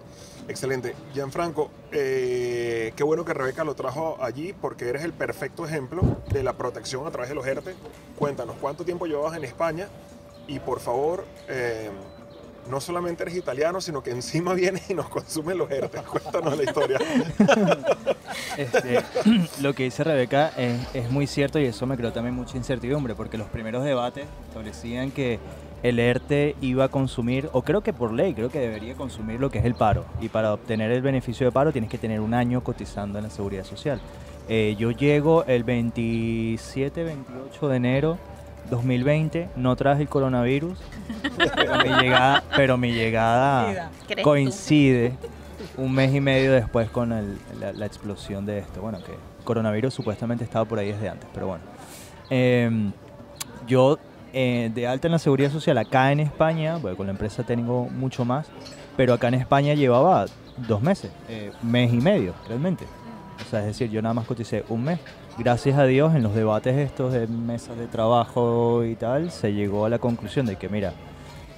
Excelente. 0.48 0.94
Gianfranco, 1.12 1.70
eh, 1.90 2.92
qué 2.94 3.02
bueno 3.02 3.24
que 3.24 3.34
Rebeca 3.34 3.64
lo 3.64 3.74
trajo 3.74 4.16
allí 4.20 4.52
porque 4.52 4.88
eres 4.88 5.02
el 5.02 5.12
perfecto 5.12 5.66
ejemplo 5.66 6.02
de 6.32 6.42
la 6.42 6.52
protección 6.52 7.06
a 7.06 7.10
través 7.10 7.28
de 7.28 7.34
los 7.34 7.46
ERTE. 7.46 7.74
Cuéntanos, 8.16 8.56
¿cuánto 8.60 8.84
tiempo 8.84 9.06
llevas 9.06 9.36
en 9.36 9.44
España? 9.44 9.88
Y 10.46 10.60
por 10.60 10.78
favor, 10.78 11.24
eh, 11.48 11.90
no 12.70 12.80
solamente 12.80 13.22
eres 13.22 13.36
italiano, 13.36 13.80
sino 13.80 14.02
que 14.02 14.10
encima 14.10 14.54
vienes 14.54 14.90
y 14.90 14.94
nos 14.94 15.08
consumen 15.08 15.58
los 15.58 15.70
ERTE. 15.70 16.02
Cuéntanos 16.10 16.56
la 16.56 16.64
historia. 16.64 16.98
Este, 18.56 19.00
lo 19.60 19.74
que 19.74 19.84
dice 19.84 20.04
Rebeca 20.04 20.52
es, 20.56 20.80
es 20.94 21.10
muy 21.10 21.26
cierto 21.26 21.58
y 21.58 21.66
eso 21.66 21.86
me 21.86 21.96
creó 21.96 22.12
también 22.12 22.34
mucha 22.34 22.56
incertidumbre 22.56 23.14
porque 23.14 23.38
los 23.38 23.48
primeros 23.48 23.84
debates 23.84 24.26
establecían 24.48 25.10
que 25.10 25.38
el 25.82 25.98
ERTE 25.98 26.56
iba 26.60 26.84
a 26.84 26.88
consumir, 26.88 27.48
o 27.52 27.62
creo 27.62 27.82
que 27.82 27.92
por 27.92 28.12
ley, 28.12 28.34
creo 28.34 28.50
que 28.50 28.58
debería 28.58 28.94
consumir 28.94 29.38
lo 29.38 29.50
que 29.50 29.58
es 29.58 29.64
el 29.64 29.74
paro. 29.74 30.04
Y 30.20 30.28
para 30.28 30.52
obtener 30.52 30.90
el 30.90 31.02
beneficio 31.02 31.46
de 31.46 31.52
paro 31.52 31.72
tienes 31.72 31.90
que 31.90 31.98
tener 31.98 32.20
un 32.20 32.34
año 32.34 32.64
cotizando 32.64 33.18
en 33.18 33.24
la 33.24 33.30
seguridad 33.30 33.64
social. 33.64 34.00
Eh, 34.48 34.76
yo 34.78 34.90
llego 34.90 35.44
el 35.44 35.64
27, 35.64 37.04
28 37.04 37.68
de 37.68 37.76
enero 37.76 38.18
2020, 38.70 39.48
no 39.56 39.76
traje 39.76 40.02
el 40.02 40.08
coronavirus, 40.08 40.78
pero 41.54 41.76
mi 41.84 42.02
llegada, 42.02 42.44
pero 42.56 42.76
mi 42.78 42.92
llegada 42.92 43.90
coincide 44.22 45.12
un 45.76 45.92
mes 45.92 46.14
y 46.14 46.20
medio 46.20 46.52
después 46.52 46.88
con 46.90 47.12
el- 47.12 47.38
la, 47.60 47.72
la 47.72 47.86
explosión 47.86 48.46
de 48.46 48.58
esto. 48.58 48.80
Bueno, 48.80 48.98
que 48.98 49.12
coronavirus 49.44 49.94
supuestamente 49.94 50.44
estaba 50.44 50.64
por 50.64 50.78
ahí 50.78 50.92
desde 50.92 51.08
antes, 51.08 51.28
pero 51.32 51.46
bueno. 51.48 51.64
Em, 52.30 52.92
yo 53.66 53.98
eh, 54.32 54.70
de 54.74 54.86
alta 54.86 55.08
en 55.08 55.12
la 55.12 55.18
seguridad 55.18 55.50
social 55.50 55.78
acá 55.78 56.12
en 56.12 56.20
España, 56.20 56.76
bueno, 56.76 56.96
con 56.96 57.06
la 57.06 57.12
empresa 57.12 57.42
tengo 57.42 57.88
mucho 57.88 58.24
más, 58.24 58.48
pero 58.96 59.14
acá 59.14 59.28
en 59.28 59.34
España 59.34 59.74
llevaba 59.74 60.26
dos 60.68 60.82
meses, 60.82 61.10
eh, 61.28 61.52
mes 61.62 61.92
y 61.92 61.98
medio 61.98 62.34
realmente. 62.48 62.84
O 63.46 63.48
sea, 63.50 63.60
es 63.60 63.66
decir, 63.66 63.90
yo 63.90 64.00
nada 64.02 64.14
más 64.14 64.26
coticé 64.26 64.64
un 64.68 64.84
mes. 64.84 64.98
Gracias 65.38 65.78
a 65.78 65.84
Dios, 65.84 66.14
en 66.14 66.22
los 66.22 66.34
debates 66.34 66.76
estos 66.76 67.12
de 67.12 67.26
mesas 67.26 67.76
de 67.76 67.86
trabajo 67.86 68.84
y 68.84 68.94
tal, 68.96 69.30
se 69.30 69.52
llegó 69.52 69.84
a 69.84 69.90
la 69.90 69.98
conclusión 69.98 70.46
de 70.46 70.56
que, 70.56 70.68
mira, 70.70 70.94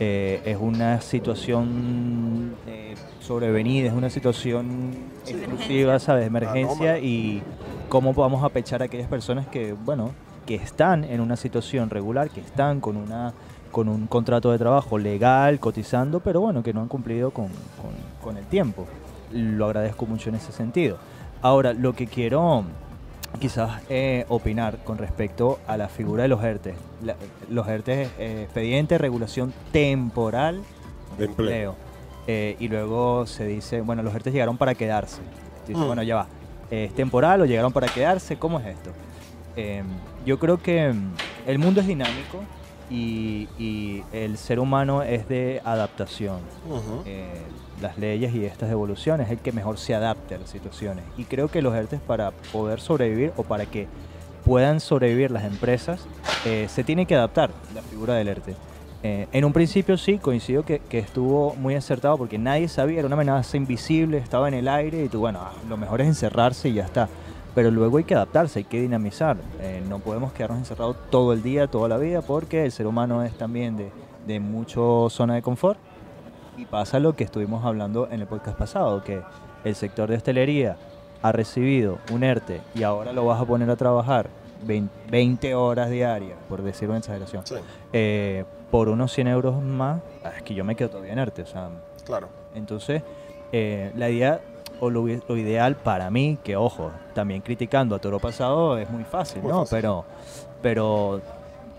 eh, 0.00 0.42
es 0.44 0.56
una 0.60 1.00
situación 1.00 2.54
eh, 2.66 2.96
sobrevenida, 3.20 3.86
es 3.88 3.92
una 3.94 4.10
situación 4.10 4.90
exclusiva, 5.26 5.98
¿sabes? 6.00 6.26
Emergencia 6.26 6.92
Anómala. 6.94 6.98
y 6.98 7.42
cómo 7.88 8.12
vamos 8.14 8.42
a 8.42 8.48
pechar 8.48 8.82
a 8.82 8.86
aquellas 8.86 9.08
personas 9.08 9.46
que, 9.46 9.72
bueno, 9.74 10.10
que 10.44 10.56
están 10.56 11.04
en 11.04 11.20
una 11.20 11.36
situación 11.36 11.88
regular, 11.88 12.30
que 12.30 12.40
están 12.40 12.80
con 12.80 12.96
una 12.96 13.32
con 13.70 13.86
un 13.90 14.06
contrato 14.06 14.50
de 14.50 14.56
trabajo 14.56 14.96
legal, 14.96 15.60
cotizando, 15.60 16.20
pero 16.20 16.40
bueno, 16.40 16.62
que 16.62 16.72
no 16.72 16.80
han 16.80 16.88
cumplido 16.88 17.30
con, 17.32 17.48
con- 17.48 17.92
con 18.24 18.38
el 18.38 18.46
tiempo. 18.46 18.86
Lo 19.30 19.66
agradezco 19.66 20.06
mucho 20.06 20.30
en 20.30 20.36
ese 20.36 20.52
sentido. 20.52 20.96
Ahora, 21.42 21.74
lo 21.74 21.92
que 21.92 22.06
quiero 22.06 22.64
quizás 23.40 23.82
eh, 23.88 24.24
opinar 24.28 24.78
con 24.84 24.98
respecto 24.98 25.58
a 25.66 25.76
la 25.76 25.88
figura 25.88 26.22
de 26.24 26.28
los 26.28 26.42
ERTE. 26.42 26.74
La- 27.02 27.16
los 27.48 27.66
ERTE 27.68 28.02
es 28.02 28.08
eh, 28.18 28.42
expediente 28.44 28.94
de 28.94 28.98
regulación 28.98 29.52
temporal 29.72 30.62
De 31.18 31.26
empleo. 31.26 31.74
Eh, 32.26 32.56
y 32.60 32.68
luego 32.68 33.26
se 33.26 33.46
dice, 33.46 33.80
bueno, 33.80 34.02
los 34.02 34.14
ERTE 34.14 34.30
llegaron 34.32 34.58
para 34.58 34.74
quedarse. 34.74 35.20
Dice, 35.66 35.80
Mm. 35.80 35.86
bueno, 35.86 36.02
ya 36.02 36.16
va. 36.16 36.26
¿Es 36.70 36.92
temporal 36.94 37.40
o 37.40 37.46
llegaron 37.46 37.72
para 37.72 37.86
quedarse? 37.88 38.36
¿Cómo 38.38 38.58
es 38.60 38.66
esto? 38.66 38.90
Eh, 39.56 39.82
yo 40.26 40.38
creo 40.38 40.58
que 40.62 40.92
mm, 40.92 41.12
el 41.46 41.58
mundo 41.58 41.80
es 41.80 41.86
dinámico 41.86 42.40
y, 42.90 43.48
y 43.58 44.02
el 44.12 44.36
ser 44.36 44.60
humano 44.60 45.02
es 45.02 45.26
de 45.28 45.60
adaptación. 45.64 46.40
Eh, 47.06 47.42
las 47.80 47.98
leyes 47.98 48.34
y 48.34 48.44
estas 48.44 48.70
evoluciones 48.70 49.26
es 49.26 49.32
el 49.32 49.38
que 49.38 49.52
mejor 49.52 49.78
se 49.78 49.94
adapte 49.94 50.34
a 50.34 50.38
las 50.38 50.50
situaciones. 50.50 51.04
Y 51.16 51.24
creo 51.24 51.48
que 51.48 51.62
los 51.62 51.74
ERTES 51.74 52.00
para 52.00 52.32
poder 52.52 52.80
sobrevivir 52.80 53.32
o 53.36 53.42
para 53.42 53.66
que 53.66 53.86
puedan 54.44 54.80
sobrevivir 54.80 55.30
las 55.30 55.44
empresas, 55.44 56.06
eh, 56.44 56.66
se 56.68 56.84
tiene 56.84 57.06
que 57.06 57.14
adaptar 57.14 57.50
la 57.74 57.82
figura 57.82 58.14
del 58.14 58.28
ERTE. 58.28 58.54
Eh, 59.02 59.28
en 59.30 59.44
un 59.44 59.52
principio 59.52 59.96
sí, 59.96 60.18
coincido 60.18 60.64
que, 60.64 60.80
que 60.80 60.98
estuvo 60.98 61.54
muy 61.54 61.76
acertado 61.76 62.18
porque 62.18 62.36
nadie 62.36 62.66
sabía, 62.66 62.98
era 62.98 63.06
una 63.06 63.14
amenaza 63.14 63.56
invisible, 63.56 64.18
estaba 64.18 64.48
en 64.48 64.54
el 64.54 64.66
aire 64.66 65.04
y 65.04 65.08
tú, 65.08 65.20
bueno, 65.20 65.40
ah, 65.42 65.52
lo 65.68 65.76
mejor 65.76 66.00
es 66.00 66.08
encerrarse 66.08 66.68
y 66.70 66.74
ya 66.74 66.84
está. 66.84 67.08
Pero 67.54 67.70
luego 67.70 67.98
hay 67.98 68.04
que 68.04 68.14
adaptarse, 68.14 68.60
hay 68.60 68.64
que 68.64 68.80
dinamizar. 68.80 69.36
Eh, 69.60 69.82
no 69.88 69.98
podemos 69.98 70.32
quedarnos 70.32 70.58
encerrados 70.58 70.96
todo 71.10 71.32
el 71.32 71.42
día, 71.42 71.66
toda 71.66 71.88
la 71.88 71.96
vida, 71.96 72.22
porque 72.22 72.64
el 72.64 72.72
ser 72.72 72.86
humano 72.86 73.22
es 73.22 73.36
también 73.36 73.76
de, 73.76 73.90
de 74.26 74.40
mucho 74.40 75.08
zona 75.10 75.34
de 75.34 75.42
confort. 75.42 75.78
Y 76.58 76.64
pasa 76.66 76.98
lo 76.98 77.14
que 77.14 77.22
estuvimos 77.24 77.64
hablando 77.64 78.08
en 78.10 78.20
el 78.20 78.26
podcast 78.26 78.58
pasado, 78.58 79.02
que 79.04 79.22
el 79.64 79.74
sector 79.76 80.08
de 80.10 80.16
hostelería 80.16 80.76
ha 81.22 81.30
recibido 81.32 81.98
un 82.12 82.24
ERTE 82.24 82.60
y 82.74 82.82
ahora 82.82 83.12
lo 83.12 83.24
vas 83.24 83.40
a 83.40 83.44
poner 83.44 83.70
a 83.70 83.76
trabajar 83.76 84.28
20, 84.64 84.92
20 85.08 85.54
horas 85.54 85.88
diarias, 85.88 86.36
por 86.48 86.62
decir 86.62 86.88
una 86.88 86.98
exageración, 86.98 87.46
Sí, 87.46 87.54
eh, 87.92 88.44
por 88.72 88.88
unos 88.88 89.12
100 89.12 89.28
euros 89.28 89.62
más, 89.62 90.00
ah, 90.24 90.32
es 90.36 90.42
que 90.42 90.52
yo 90.54 90.64
me 90.64 90.74
quedo 90.74 90.90
todavía 90.90 91.12
en 91.12 91.20
ERTE. 91.20 91.42
O 91.42 91.46
sea, 91.46 91.68
claro. 92.04 92.28
entonces, 92.54 93.02
eh, 93.52 93.92
la 93.96 94.10
idea 94.10 94.40
o 94.80 94.90
lo, 94.90 95.06
lo 95.06 95.36
ideal 95.36 95.76
para 95.76 96.10
mí, 96.10 96.38
que 96.42 96.56
ojo, 96.56 96.90
también 97.14 97.40
criticando 97.40 97.94
a 97.94 98.00
Toro 98.00 98.18
Pasado 98.18 98.78
es 98.78 98.90
muy 98.90 99.04
fácil, 99.04 99.42
Muy 99.42 99.52
¿no? 99.52 99.60
fácil. 99.60 99.76
Pero, 99.78 100.04
pero 100.60 101.20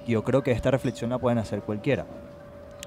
yo 0.08 0.24
creo 0.24 0.42
que 0.42 0.52
esta 0.52 0.72
reflexión 0.72 1.10
la 1.10 1.18
pueden 1.18 1.38
hacer 1.38 1.62
cualquiera. 1.62 2.06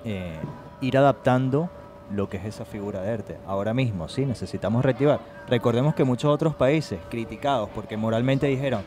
Eh, 0.04 0.32
ir 0.80 0.98
adaptando 0.98 1.68
lo 2.14 2.28
que 2.28 2.36
es 2.36 2.44
esa 2.44 2.64
figura 2.64 3.00
de 3.00 3.10
ERTE. 3.10 3.36
Ahora 3.46 3.74
mismo, 3.74 4.08
sí, 4.08 4.26
necesitamos 4.26 4.84
reactivar. 4.84 5.20
Recordemos 5.48 5.94
que 5.94 6.04
muchos 6.04 6.32
otros 6.32 6.54
países 6.54 7.00
criticados 7.10 7.68
porque 7.74 7.96
moralmente 7.96 8.46
dijeron, 8.46 8.82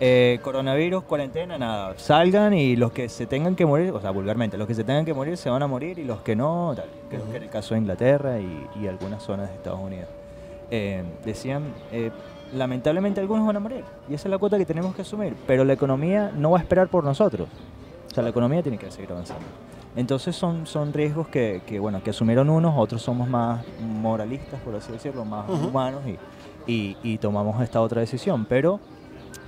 eh, 0.00 0.40
coronavirus, 0.42 1.04
cuarentena, 1.04 1.58
nada, 1.58 1.94
salgan 1.96 2.54
y 2.54 2.74
los 2.74 2.92
que 2.92 3.08
se 3.08 3.26
tengan 3.26 3.54
que 3.54 3.64
morir, 3.64 3.92
o 3.92 4.00
sea, 4.00 4.10
vulgarmente, 4.10 4.58
los 4.58 4.66
que 4.66 4.74
se 4.74 4.82
tengan 4.82 5.04
que 5.04 5.14
morir 5.14 5.36
se 5.36 5.48
van 5.48 5.62
a 5.62 5.66
morir 5.66 5.98
y 5.98 6.04
los 6.04 6.22
que 6.22 6.34
no, 6.34 6.72
tal. 6.74 6.88
Creo 7.08 7.24
que 7.30 7.36
era 7.36 7.44
el 7.44 7.50
caso 7.50 7.74
de 7.74 7.80
Inglaterra 7.80 8.40
y, 8.40 8.66
y 8.80 8.88
algunas 8.88 9.22
zonas 9.22 9.48
de 9.48 9.54
Estados 9.54 9.80
Unidos. 9.80 10.08
Eh, 10.74 11.04
decían, 11.22 11.64
eh, 11.92 12.10
lamentablemente 12.54 13.20
algunos 13.20 13.46
van 13.46 13.56
a 13.56 13.60
morir 13.60 13.84
y 14.08 14.14
esa 14.14 14.28
es 14.28 14.30
la 14.30 14.38
cuota 14.38 14.56
que 14.56 14.64
tenemos 14.64 14.94
que 14.94 15.02
asumir, 15.02 15.36
pero 15.46 15.64
la 15.64 15.74
economía 15.74 16.32
no 16.34 16.52
va 16.52 16.58
a 16.58 16.62
esperar 16.62 16.88
por 16.88 17.04
nosotros. 17.04 17.46
O 18.10 18.14
sea, 18.14 18.22
la 18.22 18.30
economía 18.30 18.62
tiene 18.62 18.78
que 18.78 18.90
seguir 18.90 19.12
avanzando. 19.12 19.44
Entonces 19.94 20.34
son, 20.34 20.66
son 20.66 20.92
riesgos 20.92 21.28
que, 21.28 21.62
que, 21.66 21.78
bueno, 21.78 22.02
que 22.02 22.10
asumieron 22.10 22.48
unos, 22.48 22.74
otros 22.76 23.02
somos 23.02 23.28
más 23.28 23.62
moralistas, 24.00 24.60
por 24.60 24.74
así 24.74 24.90
decirlo, 24.92 25.24
más 25.24 25.48
humanos 25.48 26.02
y, 26.06 26.70
y- 26.72 26.96
y 27.02 27.18
tomamos 27.18 27.60
esta 27.62 27.80
otra 27.82 28.00
decisión. 28.00 28.46
Pero 28.46 28.80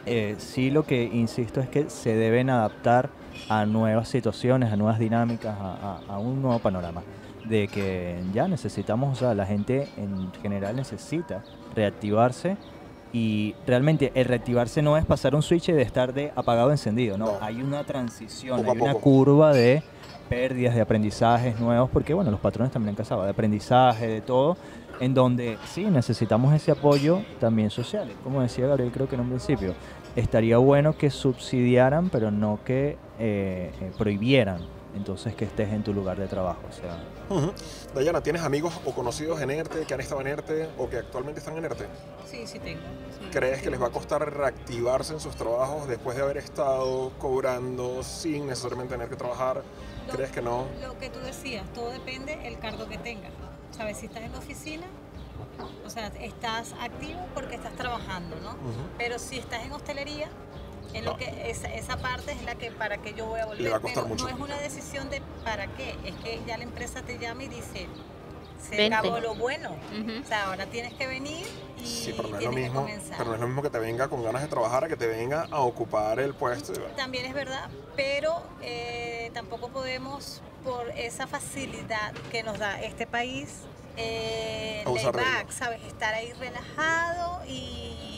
eh, 0.06 0.34
sí 0.38 0.70
lo 0.70 0.84
que 0.84 1.02
insisto 1.04 1.60
es 1.60 1.68
que 1.68 1.88
se 1.88 2.14
deben 2.14 2.50
adaptar 2.50 3.08
a 3.48 3.64
nuevas 3.64 4.08
situaciones, 4.08 4.70
a 4.72 4.76
nuevas 4.76 4.98
dinámicas, 4.98 5.56
a, 5.58 6.00
a- 6.08 6.14
a 6.14 6.18
un 6.18 6.42
nuevo 6.42 6.58
panorama. 6.58 7.02
De 7.46 7.68
que 7.68 8.22
ya 8.32 8.48
necesitamos, 8.48 9.16
o 9.16 9.20
sea, 9.20 9.34
la 9.34 9.44
gente 9.46 9.88
en 9.98 10.30
general 10.42 10.76
necesita 10.76 11.42
reactivarse 11.74 12.56
Y 13.12 13.54
realmente 13.64 14.10
el 14.16 14.24
reactivarse 14.24 14.82
no 14.82 14.96
es 14.96 15.04
pasar 15.06 15.36
un 15.36 15.42
switch 15.42 15.66
de 15.66 15.82
estar 15.82 16.12
de 16.12 16.32
apagado 16.34 16.70
a 16.70 16.72
encendido, 16.72 17.16
no. 17.16 17.26
No. 17.26 17.32
Hay 17.40 17.62
una 17.62 17.84
transición, 17.84 18.56
Poco 18.58 18.72
hay 18.72 18.80
una 18.80 18.94
curva 18.94 19.52
de 19.52 19.84
pérdidas, 20.24 20.74
de 20.74 20.80
aprendizajes 20.80 21.58
nuevos, 21.60 21.90
porque 21.90 22.14
bueno, 22.14 22.30
los 22.30 22.40
patrones 22.40 22.72
también 22.72 22.90
han 22.90 22.96
casado, 22.96 23.24
de 23.24 23.30
aprendizaje, 23.30 24.06
de 24.06 24.20
todo, 24.20 24.56
en 25.00 25.14
donde 25.14 25.58
sí 25.64 25.84
necesitamos 25.84 26.54
ese 26.54 26.70
apoyo 26.70 27.22
también 27.40 27.70
social. 27.70 28.10
Como 28.22 28.42
decía 28.42 28.66
Gabriel, 28.66 28.90
creo 28.92 29.08
que 29.08 29.14
en 29.14 29.22
un 29.22 29.28
principio, 29.28 29.74
estaría 30.16 30.58
bueno 30.58 30.96
que 30.96 31.10
subsidiaran, 31.10 32.10
pero 32.10 32.30
no 32.30 32.58
que 32.64 32.96
eh, 33.18 33.70
eh, 33.80 33.92
prohibieran. 33.98 34.58
Entonces 34.94 35.34
que 35.34 35.44
estés 35.44 35.72
en 35.72 35.82
tu 35.82 35.92
lugar 35.92 36.16
de 36.18 36.28
trabajo. 36.28 36.60
O 36.68 36.72
sea. 36.72 36.98
Dayana, 37.94 38.22
¿tienes 38.22 38.42
amigos 38.42 38.72
o 38.84 38.92
conocidos 38.92 39.40
en 39.40 39.50
ERTE 39.50 39.84
que 39.86 39.94
han 39.94 40.00
estado 40.00 40.20
en 40.20 40.28
ERTE 40.28 40.68
o 40.78 40.88
que 40.88 40.98
actualmente 40.98 41.40
están 41.40 41.56
en 41.56 41.64
ERTE? 41.64 41.86
Sí, 42.30 42.46
sí 42.46 42.58
tengo. 42.60 42.80
sí, 43.18 43.28
¿Crees 43.32 43.58
sí 43.58 43.64
que 43.64 43.70
les 43.70 43.82
va 43.82 43.88
a 43.88 43.90
costar 43.90 44.32
reactivarse 44.32 45.12
en 45.14 45.20
sus 45.20 45.34
trabajos 45.34 45.88
después 45.88 46.16
de 46.16 46.22
haber 46.22 46.36
estado 46.38 47.10
cobrando 47.18 48.02
sin 48.02 48.46
necesariamente 48.46 48.94
tener 48.94 49.08
que 49.08 49.16
trabajar? 49.16 49.62
Lo- 50.06 50.12
¿Crees 50.12 50.30
que 50.30 50.42
no? 50.42 50.66
Lo 50.80 50.96
que 50.98 51.10
tú 51.10 51.18
decías, 51.20 51.64
todo 51.72 51.90
depende 51.90 52.36
del 52.36 52.58
cargo 52.58 52.86
que 52.88 52.98
tengas. 52.98 53.32
¿Sabes? 53.72 53.96
Si 53.98 54.06
estás 54.06 54.22
en 54.22 54.30
la 54.32 54.38
oficina, 54.38 54.86
o 55.84 55.90
sea, 55.90 56.06
estás 56.20 56.72
activo 56.80 57.20
porque 57.34 57.56
estás 57.56 57.72
trabajando, 57.74 58.36
¿no? 58.40 58.54
Pero 58.98 59.18
si 59.18 59.38
estás 59.38 59.64
en 59.64 59.72
hostelería, 59.72 60.28
en 60.94 61.04
lo 61.04 61.12
No. 61.12 61.16
que 61.18 61.50
esa, 61.50 61.72
esa 61.74 61.96
parte 61.98 62.32
es 62.32 62.42
la 62.44 62.54
que 62.54 62.70
para 62.70 62.98
qué 62.98 63.12
yo 63.14 63.26
voy 63.26 63.40
a 63.40 63.46
volver. 63.46 63.62
Le 63.62 63.70
va 63.70 63.76
a 63.76 63.80
costar 63.80 64.04
Pero 64.04 64.14
mucho. 64.14 64.24
no 64.24 64.30
es 64.30 64.40
una 64.40 64.56
decisión 64.60 65.10
de 65.10 65.20
para 65.44 65.66
qué, 65.68 65.94
es 66.04 66.14
que 66.16 66.40
ya 66.46 66.56
la 66.56 66.64
empresa 66.64 67.02
te 67.02 67.18
llama 67.18 67.44
y 67.44 67.48
dice, 67.48 67.86
se 68.62 68.76
Vente. 68.76 68.94
acabó 68.96 69.18
lo 69.20 69.34
bueno. 69.34 69.76
O 70.24 70.26
sea, 70.26 70.46
ahora 70.46 70.64
tienes 70.66 70.94
que 70.94 71.06
venir 71.06 71.46
y 71.78 71.86
Sí, 71.86 72.14
pero 72.16 72.28
no 72.30 72.38
es 72.38 72.44
lo 72.44 72.50
que 72.50 72.56
mismo. 72.56 72.80
comenzar. 72.80 73.18
Pero 73.18 73.28
no 73.30 73.34
es 73.34 73.40
lo 73.42 73.46
mismo 73.48 73.62
que 73.62 73.70
te 73.70 73.78
venga 73.78 74.08
con 74.08 74.22
ganas 74.24 74.40
de 74.42 74.48
trabajar 74.48 74.84
a 74.84 74.88
que 74.88 74.96
te 74.96 75.06
venga 75.06 75.46
a 75.50 75.60
ocupar 75.60 76.18
el 76.20 76.32
puesto. 76.34 76.72
También 76.96 77.26
es 77.26 77.34
verdad, 77.34 77.68
pero 77.96 78.42
eh, 78.62 79.30
tampoco 79.34 79.68
podemos, 79.68 80.40
por 80.64 80.88
esa 80.96 81.26
facilidad 81.26 82.12
que 82.30 82.42
nos 82.42 82.58
da 82.58 82.80
este 82.80 83.06
país, 83.06 83.50
eh, 83.98 84.82
ello. 84.86 85.12
¿sabes? 85.50 85.82
Estar 85.86 86.14
ahí 86.14 86.32
relajado 86.32 87.44
y, 87.46 87.50
y 87.50 88.13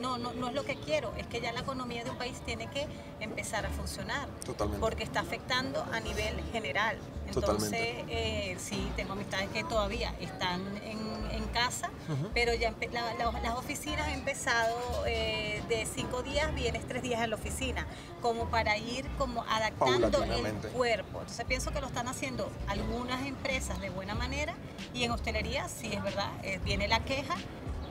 no, 0.00 0.18
no, 0.18 0.32
no 0.32 0.48
es 0.48 0.54
lo 0.54 0.64
que 0.64 0.76
quiero. 0.76 1.12
Es 1.16 1.26
que 1.26 1.40
ya 1.40 1.52
la 1.52 1.60
economía 1.60 2.02
de 2.04 2.10
un 2.10 2.16
país 2.16 2.40
tiene 2.44 2.66
que 2.68 2.86
empezar 3.20 3.66
a 3.66 3.70
funcionar. 3.70 4.28
Totalmente. 4.44 4.80
Porque 4.80 5.04
está 5.04 5.20
afectando 5.20 5.84
a 5.92 6.00
nivel 6.00 6.40
general. 6.52 6.96
Entonces, 7.28 7.80
eh, 8.08 8.56
sí, 8.58 8.90
tengo 8.96 9.12
amistades 9.12 9.48
que 9.50 9.62
todavía 9.62 10.12
están 10.20 10.60
en, 10.78 10.98
en 11.30 11.44
casa, 11.52 11.88
pero 12.34 12.52
ya 12.54 12.74
la- 12.92 13.14
la- 13.14 13.40
las 13.40 13.54
oficinas 13.54 14.08
han 14.08 14.14
empezado 14.14 14.76
eh, 15.06 15.62
de 15.68 15.86
cinco 15.86 16.24
días, 16.24 16.52
vienes 16.56 16.84
tres 16.88 17.02
días 17.04 17.20
a 17.20 17.28
la 17.28 17.36
oficina, 17.36 17.86
como 18.20 18.48
para 18.50 18.76
ir 18.78 19.06
como 19.16 19.44
adaptando 19.48 20.24
el 20.24 20.54
cuerpo. 20.72 21.20
Entonces 21.20 21.44
pienso 21.46 21.70
que 21.70 21.80
lo 21.80 21.86
están 21.86 22.08
haciendo 22.08 22.50
algunas 22.66 23.24
empresas 23.24 23.80
de 23.80 23.90
buena 23.90 24.16
manera 24.16 24.54
y 24.92 25.04
en 25.04 25.12
hostelería 25.12 25.68
sí 25.68 25.90
es 25.92 26.02
verdad, 26.02 26.30
eh, 26.42 26.58
viene 26.64 26.88
la 26.88 26.98
queja, 27.04 27.36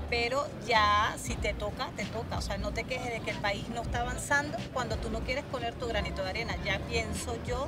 pero 0.09 0.47
ya 0.67 1.15
si 1.17 1.35
te 1.35 1.53
toca, 1.53 1.89
te 1.95 2.05
toca. 2.05 2.37
O 2.37 2.41
sea, 2.41 2.57
no 2.57 2.71
te 2.71 2.83
quejes 2.83 3.11
de 3.11 3.19
que 3.21 3.31
el 3.31 3.37
país 3.37 3.67
no 3.69 3.81
está 3.81 4.01
avanzando 4.01 4.57
cuando 4.73 4.97
tú 4.97 5.09
no 5.09 5.19
quieres 5.21 5.45
poner 5.45 5.73
tu 5.75 5.87
granito 5.87 6.23
de 6.23 6.29
arena. 6.29 6.55
Ya 6.65 6.79
pienso 6.87 7.37
yo 7.45 7.67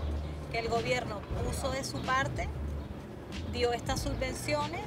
que 0.52 0.60
el 0.60 0.68
gobierno 0.68 1.22
puso 1.46 1.72
de 1.72 1.84
su 1.84 2.02
parte, 2.02 2.50
dio 3.54 3.74
estas 3.74 4.02
subvenciones 4.02 4.82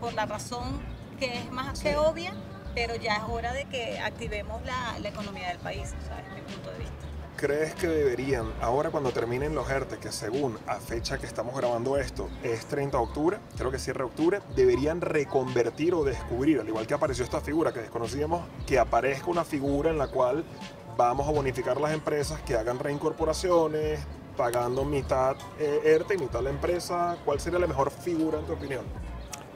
por 0.00 0.12
la 0.14 0.26
razón 0.26 0.80
que 1.18 1.38
es 1.38 1.50
más 1.50 1.80
que 1.80 1.96
obvia, 1.96 2.32
pero 2.74 2.94
ya 2.96 3.16
es 3.16 3.22
hora 3.28 3.52
de 3.52 3.64
que 3.66 3.98
activemos 3.98 4.64
la, 4.64 4.98
la 5.00 5.08
economía 5.08 5.48
del 5.48 5.58
país, 5.58 5.94
o 6.02 6.06
sea, 6.06 6.20
es 6.20 6.34
mi 6.34 6.40
punto 6.42 6.70
de 6.70 6.78
vista. 6.78 6.97
¿Crees 7.38 7.72
que 7.76 7.86
deberían, 7.86 8.52
ahora 8.60 8.90
cuando 8.90 9.12
terminen 9.12 9.54
los 9.54 9.70
ERTE, 9.70 9.98
que 9.98 10.10
según 10.10 10.58
a 10.66 10.80
fecha 10.80 11.18
que 11.18 11.26
estamos 11.26 11.56
grabando 11.56 11.96
esto 11.96 12.28
es 12.42 12.66
30 12.66 12.98
de 12.98 13.04
octubre, 13.04 13.38
creo 13.56 13.70
que 13.70 13.78
cierre 13.78 14.02
octubre, 14.02 14.40
deberían 14.56 15.00
reconvertir 15.00 15.94
o 15.94 16.02
descubrir, 16.02 16.58
al 16.58 16.66
igual 16.66 16.88
que 16.88 16.94
apareció 16.94 17.22
esta 17.22 17.40
figura 17.40 17.72
que 17.72 17.78
desconocíamos, 17.78 18.42
que 18.66 18.80
aparezca 18.80 19.30
una 19.30 19.44
figura 19.44 19.88
en 19.88 19.98
la 19.98 20.08
cual 20.08 20.42
vamos 20.96 21.28
a 21.28 21.30
bonificar 21.30 21.80
las 21.80 21.92
empresas 21.92 22.40
que 22.40 22.56
hagan 22.56 22.80
reincorporaciones, 22.80 24.00
pagando 24.36 24.84
mitad 24.84 25.36
eh, 25.60 25.80
ERTE 25.84 26.14
y 26.14 26.18
mitad 26.18 26.42
la 26.42 26.50
empresa? 26.50 27.18
¿Cuál 27.24 27.38
sería 27.38 27.60
la 27.60 27.68
mejor 27.68 27.92
figura 27.92 28.40
en 28.40 28.46
tu 28.46 28.54
opinión? 28.54 28.84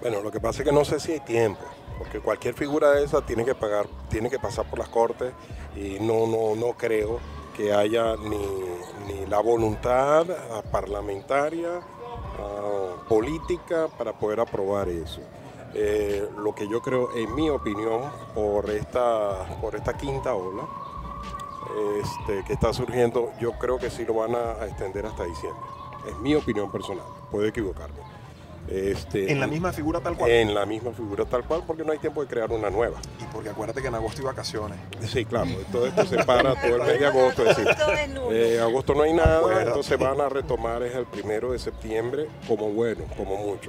Bueno, 0.00 0.22
lo 0.22 0.30
que 0.30 0.38
pasa 0.38 0.62
es 0.62 0.68
que 0.68 0.72
no 0.72 0.84
sé 0.84 1.00
si 1.00 1.14
hay 1.14 1.20
tiempo, 1.20 1.64
porque 1.98 2.20
cualquier 2.20 2.54
figura 2.54 2.92
de 2.92 3.02
esa 3.02 3.26
tiene 3.26 3.44
que 3.44 3.56
pagar, 3.56 3.86
tiene 4.08 4.30
que 4.30 4.38
pasar 4.38 4.70
por 4.70 4.78
las 4.78 4.88
cortes 4.88 5.32
y 5.74 5.98
no, 5.98 6.28
no, 6.28 6.54
no 6.54 6.74
creo 6.74 7.41
que 7.56 7.72
haya 7.72 8.16
ni, 8.16 8.46
ni 9.06 9.26
la 9.26 9.40
voluntad 9.40 10.26
ah, 10.30 10.62
parlamentaria, 10.70 11.80
ah, 12.38 13.04
política 13.08 13.88
para 13.96 14.12
poder 14.12 14.40
aprobar 14.40 14.88
eso. 14.88 15.20
Eh, 15.74 16.28
lo 16.38 16.54
que 16.54 16.68
yo 16.68 16.82
creo, 16.82 17.14
en 17.16 17.34
mi 17.34 17.48
opinión, 17.48 18.02
por 18.34 18.68
esta, 18.70 19.56
por 19.60 19.74
esta 19.74 19.96
quinta 19.96 20.34
ola 20.34 20.68
este, 22.02 22.44
que 22.44 22.52
está 22.52 22.72
surgiendo, 22.72 23.32
yo 23.40 23.52
creo 23.52 23.78
que 23.78 23.88
sí 23.88 24.04
lo 24.04 24.14
van 24.14 24.34
a, 24.34 24.62
a 24.62 24.66
extender 24.66 25.06
hasta 25.06 25.24
diciembre. 25.24 25.62
Es 26.06 26.16
mi 26.18 26.34
opinión 26.34 26.70
personal, 26.70 27.06
puedo 27.30 27.46
equivocarme. 27.46 28.11
Este, 28.72 29.30
En 29.30 29.38
la 29.38 29.46
misma 29.46 29.72
figura 29.72 30.00
tal 30.00 30.16
cual. 30.16 30.30
en 30.30 30.54
la 30.54 30.64
misma 30.64 30.92
figura 30.92 31.24
tal 31.26 31.44
cual, 31.44 31.62
porque 31.66 31.84
no 31.84 31.92
hay 31.92 31.98
tiempo 31.98 32.22
de 32.22 32.28
crear 32.28 32.50
una 32.50 32.70
nueva. 32.70 32.98
Y 33.20 33.24
porque 33.32 33.50
acuérdate 33.50 33.82
que 33.82 33.88
en 33.88 33.94
agosto 33.94 34.20
hay 34.20 34.26
vacaciones. 34.26 34.78
Sí, 35.06 35.24
claro, 35.26 35.50
todo 35.70 35.86
esto 35.86 36.06
se 36.06 36.24
para 36.24 36.54
todo 36.54 36.76
el 36.76 36.82
mes 36.82 36.98
de 37.00 37.06
agosto. 37.06 37.42
Es 37.46 37.56
decir, 37.56 37.74
nulo. 38.14 38.32
eh, 38.32 38.60
agosto 38.60 38.94
no 38.94 39.02
hay 39.02 39.12
nada, 39.12 39.38
Acuérdate. 39.40 39.66
entonces 39.68 39.98
van 39.98 40.20
a 40.20 40.28
retomar 40.28 40.82
es 40.82 40.94
el 40.94 41.04
primero 41.06 41.52
de 41.52 41.58
septiembre 41.58 42.28
como 42.48 42.70
bueno, 42.70 43.04
como 43.16 43.36
mucho. 43.36 43.68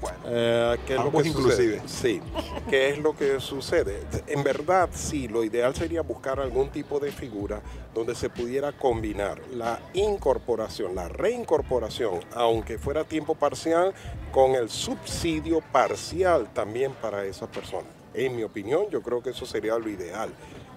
Bueno, 0.00 0.18
Eh, 0.26 0.76
¿qué 0.86 0.94
es 0.94 1.04
lo 1.04 1.10
que 1.10 1.28
inclusive. 1.28 1.80
sucede? 1.80 1.82
Sí. 1.88 2.22
¿Qué 2.70 2.90
es 2.90 2.98
lo 2.98 3.16
que 3.16 3.40
sucede? 3.40 4.00
En 4.26 4.42
verdad, 4.44 4.88
sí, 4.92 5.26
lo 5.28 5.42
ideal 5.42 5.74
sería 5.74 6.02
buscar 6.02 6.38
algún 6.40 6.70
tipo 6.70 7.00
de 7.00 7.10
figura 7.10 7.60
donde 7.94 8.14
se 8.14 8.28
pudiera 8.30 8.72
combinar 8.72 9.40
la 9.52 9.80
incorporación, 9.94 10.94
la 10.94 11.08
reincorporación, 11.08 12.20
aunque 12.34 12.78
fuera 12.78 13.04
tiempo 13.04 13.34
parcial, 13.34 13.92
con 14.32 14.54
el 14.54 14.70
subsidio 14.70 15.60
parcial 15.72 16.48
también 16.52 16.92
para 16.92 17.24
esas 17.24 17.48
personas. 17.48 17.88
En 18.14 18.36
mi 18.36 18.42
opinión, 18.42 18.86
yo 18.90 19.02
creo 19.02 19.22
que 19.22 19.30
eso 19.30 19.46
sería 19.46 19.78
lo 19.78 19.88
ideal. 19.88 20.30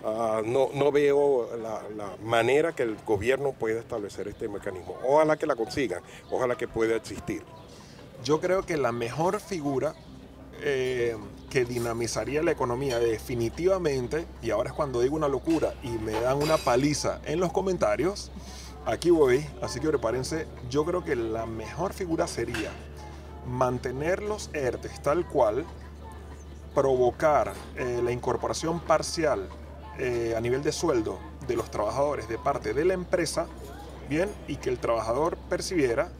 Ah, 0.03 0.41
no, 0.43 0.69
no 0.73 0.91
veo 0.91 1.49
la, 1.61 1.83
la 1.95 2.15
manera 2.23 2.71
que 2.73 2.81
el 2.83 2.97
gobierno 3.05 3.51
pueda 3.51 3.79
establecer 3.79 4.27
este 4.27 4.47
mecanismo. 4.47 4.97
Ojalá 5.07 5.37
que 5.37 5.45
la 5.45 5.55
consigan, 5.55 6.01
ojalá 6.31 6.55
que 6.55 6.67
pueda 6.67 6.95
existir. 6.95 7.43
Yo 8.23 8.39
creo 8.39 8.63
que 8.63 8.77
la 8.77 8.91
mejor 8.91 9.39
figura 9.39 9.95
eh, 10.61 11.17
que 11.49 11.65
dinamizaría 11.65 12.43
la 12.43 12.51
economía 12.51 12.99
definitivamente, 12.99 14.27
y 14.43 14.51
ahora 14.51 14.69
es 14.69 14.75
cuando 14.75 15.01
digo 15.01 15.15
una 15.15 15.27
locura 15.27 15.73
y 15.81 15.89
me 15.89 16.11
dan 16.13 16.37
una 16.37 16.57
paliza 16.57 17.19
en 17.25 17.39
los 17.39 17.51
comentarios, 17.51 18.31
aquí 18.85 19.09
voy, 19.09 19.43
así 19.61 19.79
que 19.79 19.87
prepárense, 19.87 20.45
yo 20.69 20.85
creo 20.85 21.03
que 21.03 21.15
la 21.15 21.47
mejor 21.47 21.93
figura 21.93 22.27
sería 22.27 22.69
mantener 23.47 24.21
los 24.21 24.51
ERTES 24.53 25.01
tal 25.01 25.27
cual, 25.27 25.65
provocar 26.75 27.53
eh, 27.75 28.01
la 28.03 28.11
incorporación 28.11 28.79
parcial 28.81 29.49
eh, 29.97 30.35
a 30.37 30.41
nivel 30.41 30.61
de 30.61 30.71
sueldo 30.71 31.19
de 31.47 31.55
los 31.55 31.71
trabajadores 31.71 32.29
de 32.29 32.37
parte 32.37 32.73
de 32.73 32.85
la 32.85 32.93
empresa, 32.93 33.47
bien, 34.09 34.29
y 34.47 34.57
que 34.57 34.69
el 34.69 34.77
trabajador 34.77 35.37
percibiera 35.49 36.11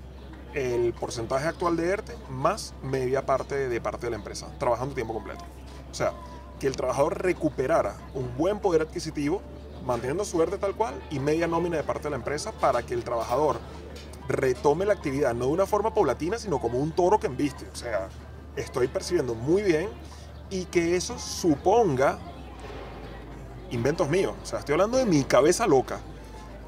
el 0.53 0.93
porcentaje 0.93 1.47
actual 1.47 1.77
de 1.77 1.89
ERTE 1.89 2.15
más 2.29 2.73
media 2.83 3.25
parte 3.25 3.69
de 3.69 3.81
parte 3.81 4.07
de 4.07 4.11
la 4.11 4.17
empresa, 4.17 4.47
trabajando 4.59 4.93
tiempo 4.93 5.13
completo. 5.13 5.43
O 5.89 5.93
sea, 5.93 6.13
que 6.59 6.67
el 6.67 6.75
trabajador 6.75 7.21
recuperara 7.21 7.95
un 8.13 8.35
buen 8.37 8.59
poder 8.59 8.81
adquisitivo, 8.81 9.41
manteniendo 9.85 10.25
su 10.25 10.41
ERTE 10.41 10.57
tal 10.57 10.75
cual, 10.75 10.93
y 11.09 11.19
media 11.19 11.47
nómina 11.47 11.77
de 11.77 11.83
parte 11.83 12.03
de 12.03 12.11
la 12.11 12.17
empresa 12.17 12.51
para 12.51 12.83
que 12.83 12.93
el 12.93 13.03
trabajador 13.03 13.59
retome 14.27 14.85
la 14.85 14.93
actividad, 14.93 15.33
no 15.33 15.45
de 15.45 15.51
una 15.51 15.65
forma 15.65 15.93
paulatina, 15.93 16.37
sino 16.37 16.59
como 16.59 16.79
un 16.79 16.91
toro 16.91 17.19
que 17.19 17.27
embiste. 17.27 17.65
O 17.71 17.75
sea, 17.75 18.09
estoy 18.55 18.87
percibiendo 18.87 19.35
muy 19.35 19.63
bien 19.63 19.89
y 20.49 20.65
que 20.65 20.95
eso 20.95 21.17
suponga 21.17 22.19
inventos 23.71 24.09
míos. 24.09 24.35
O 24.43 24.45
sea, 24.45 24.59
estoy 24.59 24.73
hablando 24.73 24.97
de 24.97 25.05
mi 25.05 25.23
cabeza 25.23 25.65
loca. 25.65 25.99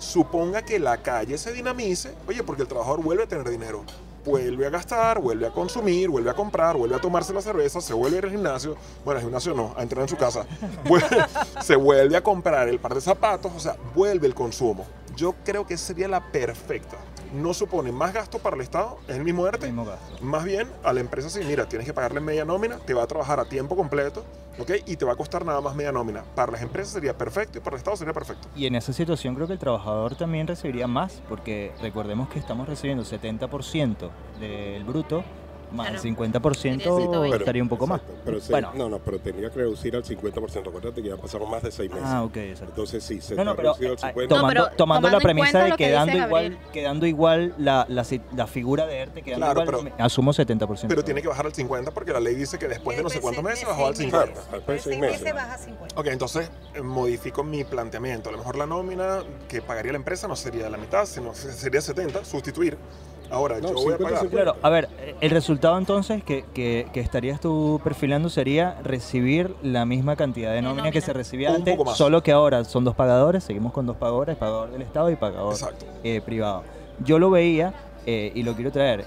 Suponga 0.04 0.62
que 0.62 0.80
la 0.80 0.98
calle 0.98 1.38
se 1.38 1.54
dinamice, 1.54 2.14
oye, 2.28 2.44
porque 2.44 2.62
el 2.64 2.68
trabajador 2.68 3.02
vuelve 3.02 3.24
a 3.24 3.28
tener 3.28 3.50
dinero. 3.50 3.84
Vuelve 4.26 4.68
a 4.68 4.70
gastar, 4.70 5.20
vuelve 5.20 5.48
a 5.48 5.52
consumir, 5.52 6.10
vuelve 6.10 6.30
a 6.30 6.34
comprar, 6.34 6.78
vuelve 6.78 6.96
a 6.96 7.00
tomarse 7.00 7.34
la 7.34 7.42
cerveza, 7.42 7.82
se 7.82 7.94
vuelve 7.94 8.18
a 8.18 8.20
ir 8.20 8.26
al 8.26 8.32
gimnasio. 8.32 8.76
Bueno, 9.04 9.18
al 9.20 9.24
gimnasio 9.26 9.54
no, 9.54 9.74
a 9.78 9.82
entrenar 9.82 10.04
en 10.04 10.10
su 10.10 10.16
casa. 10.18 10.46
Vuelve- 10.86 11.26
se 11.62 11.76
vuelve 11.76 12.16
a 12.18 12.22
comprar 12.24 12.68
el 12.70 12.80
par 12.80 12.94
de 12.96 13.02
zapatos, 13.02 13.52
o 13.56 13.60
sea, 13.60 13.76
vuelve 13.96 14.28
el 14.28 14.34
consumo. 14.36 14.86
Yo 15.16 15.34
creo 15.44 15.66
que 15.66 15.78
sería 15.78 16.08
la 16.08 16.32
perfecta. 16.32 16.98
No 17.34 17.54
supone 17.54 17.92
más 17.92 18.14
gasto 18.14 18.40
para 18.40 18.56
el 18.56 18.62
Estado, 18.62 18.98
es 19.08 19.16
el 19.16 19.24
mismo 19.24 19.48
ERTE. 19.48 19.66
Mismo. 19.66 19.86
Más 20.22 20.44
bien, 20.44 20.70
a 20.84 20.94
la 20.94 21.00
empresa 21.00 21.30
sí, 21.30 21.42
mira, 21.46 21.68
tienes 21.68 21.88
que 21.88 21.94
pagarle 21.94 22.20
media 22.20 22.46
nómina, 22.46 22.78
te 22.78 22.94
va 22.94 23.04
a 23.04 23.08
trabajar 23.08 23.40
a 23.40 23.46
tiempo 23.46 23.76
completo, 23.76 24.24
¿ok? 24.60 24.72
Y 24.86 24.96
te 24.96 25.06
va 25.06 25.14
a 25.14 25.16
costar 25.16 25.46
nada 25.46 25.60
más 25.60 25.76
media 25.76 25.92
nómina. 25.92 26.24
Para 26.36 26.52
las 26.52 26.62
empresas 26.62 26.94
sería 26.94 27.18
perfecto 27.18 27.58
y 27.58 27.62
para 27.62 27.76
el 27.76 27.80
Estado 27.80 27.98
sería 27.98 28.14
perfecto. 28.14 28.48
Y 28.56 28.68
en 28.68 28.76
esa 28.76 28.94
situación 28.94 29.36
creo 29.36 29.48
que 29.48 29.54
el 29.54 29.60
trabajador 29.60 30.16
también 30.16 30.48
recibiría 30.48 30.88
más, 30.88 31.22
porque 31.28 31.72
recordemos 31.82 32.30
que 32.30 32.40
estamos 32.40 32.68
recibiendo 32.68 33.04
70% 33.04 34.10
del 34.40 34.84
bruto, 34.84 35.24
más 35.74 35.88
Claro. 35.88 36.02
el 36.02 36.16
50% 36.16 36.54
Sería 36.62 36.78
120. 36.98 37.38
estaría 37.38 37.64
un 37.64 37.70
poco 37.70 37.88
más. 37.88 38.00
Exacto, 38.02 38.22
Pero 38.26 38.40
se- 38.42 38.52
Bueno. 38.52 38.72
No, 38.76 38.90
no, 38.90 39.00
pero 39.00 39.20
tendría 39.20 39.50
que 39.50 39.56
reducir 39.60 39.96
al 39.96 40.04
50%. 40.04 40.70
Acuérdate 40.70 41.02
que 41.02 41.10
ya 41.10 41.18
pasaron 41.18 41.50
más 41.50 41.64
de 41.64 41.72
seis 41.72 41.90
meses. 41.90 42.06
Ah, 42.08 42.24
ok, 42.24 42.38
exacto. 42.38 42.72
Entonces 42.72 43.04
sí, 43.04 43.22
se 43.22 43.36
No, 43.36 43.44
no, 43.44 43.56
pero 43.56 43.74
reducido 43.74 43.92
al 43.92 43.98
eh, 43.98 44.14
50%. 44.14 44.22
No, 44.22 44.28
tomando, 44.28 44.64
pero 44.64 44.76
tomando 44.76 45.08
la 45.10 45.18
tomando 45.18 45.18
en 45.18 45.22
premisa 45.24 45.64
de 45.64 45.72
que 45.72 45.78
quedando 45.78 46.18
igual, 46.18 46.58
quedando 46.72 47.06
igual 47.06 47.54
la, 47.58 47.86
la, 47.90 48.06
la 48.36 48.48
figura 48.48 48.86
de 48.86 48.98
ERTE, 49.00 49.22
quedando 49.22 49.46
Claro, 49.46 49.62
igual, 49.64 49.84
pero- 49.84 49.96
me- 49.98 50.04
asumo 50.04 50.32
70%. 50.34 50.88
Pero 50.88 51.04
tiene 51.04 51.22
que 51.22 51.28
bajar 51.28 51.46
al 51.46 51.54
50 51.54 51.92
porque 51.92 52.14
la 52.14 52.20
ley 52.20 52.36
dice 52.36 52.58
que 52.60 52.68
después 52.68 52.98
de 52.98 53.04
no 53.04 53.10
sé 53.10 53.20
cuántos 53.20 53.44
meses 53.44 53.66
bajó 53.68 53.86
al 53.88 53.92
meses. 53.92 54.06
50. 54.06 54.34
Claro, 54.34 54.48
después 54.58 54.78
de 54.86 54.92
seis 54.92 55.00
meses 55.02 55.34
baja 55.34 55.54
a 55.54 55.58
50. 55.58 56.00
Ok, 56.00 56.08
entonces 56.08 56.52
eh, 56.76 56.82
modifico 56.82 57.44
mi 57.44 57.64
planteamiento. 57.64 58.30
A 58.30 58.32
lo 58.32 58.38
mejor 58.38 58.56
la 58.58 58.66
nómina 58.66 59.24
que 59.48 59.62
pagaría 59.62 59.92
la 59.92 59.98
empresa 59.98 60.28
no 60.28 60.36
sería 60.36 60.70
la 60.70 60.78
mitad, 60.78 61.06
sino 61.06 61.34
sería 61.34 61.82
70, 61.82 62.24
sustituir. 62.26 62.78
Ahora, 63.34 63.60
No, 63.60 63.70
yo 63.70 63.74
voy 63.76 63.94
a 63.94 63.98
50, 63.98 64.04
pagar. 64.04 64.20
50. 64.22 64.36
Claro, 64.44 64.58
a 64.62 64.70
ver, 64.70 64.90
el 65.20 65.30
resultado 65.32 65.78
entonces 65.78 66.24
que, 66.24 66.46
que- 66.54 66.88
que 66.94 67.00
estarías 67.00 67.40
tú 67.40 67.82
perfilando 67.84 68.30
sería 68.30 68.78
recibir 68.84 69.56
la 69.64 69.86
misma 69.86 70.16
cantidad 70.16 70.54
de 70.54 70.62
nómina 70.62 70.92
que 70.92 71.02
se 71.02 71.14
recibía 71.14 71.50
Un 71.50 71.58
antes, 71.58 71.74
poco 71.76 71.90
más. 71.90 71.98
solo 71.98 72.22
que 72.24 72.32
ahora 72.32 72.64
son 72.64 72.84
dos 72.84 72.96
pagadores, 72.96 73.44
seguimos 73.44 73.74
con 73.74 73.86
dos 73.86 73.98
pagadores, 73.98 74.38
pagador 74.38 74.72
del 74.72 74.82
Estado 74.84 75.10
y 75.10 75.16
pagador 75.16 75.56
eh, 76.04 76.22
privado. 76.24 76.64
Yo 77.04 77.18
lo 77.20 77.30
veía 77.32 77.74
eh, 78.06 78.32
y 78.36 78.44
lo 78.44 78.54
quiero 78.54 78.72
traer. 78.72 79.06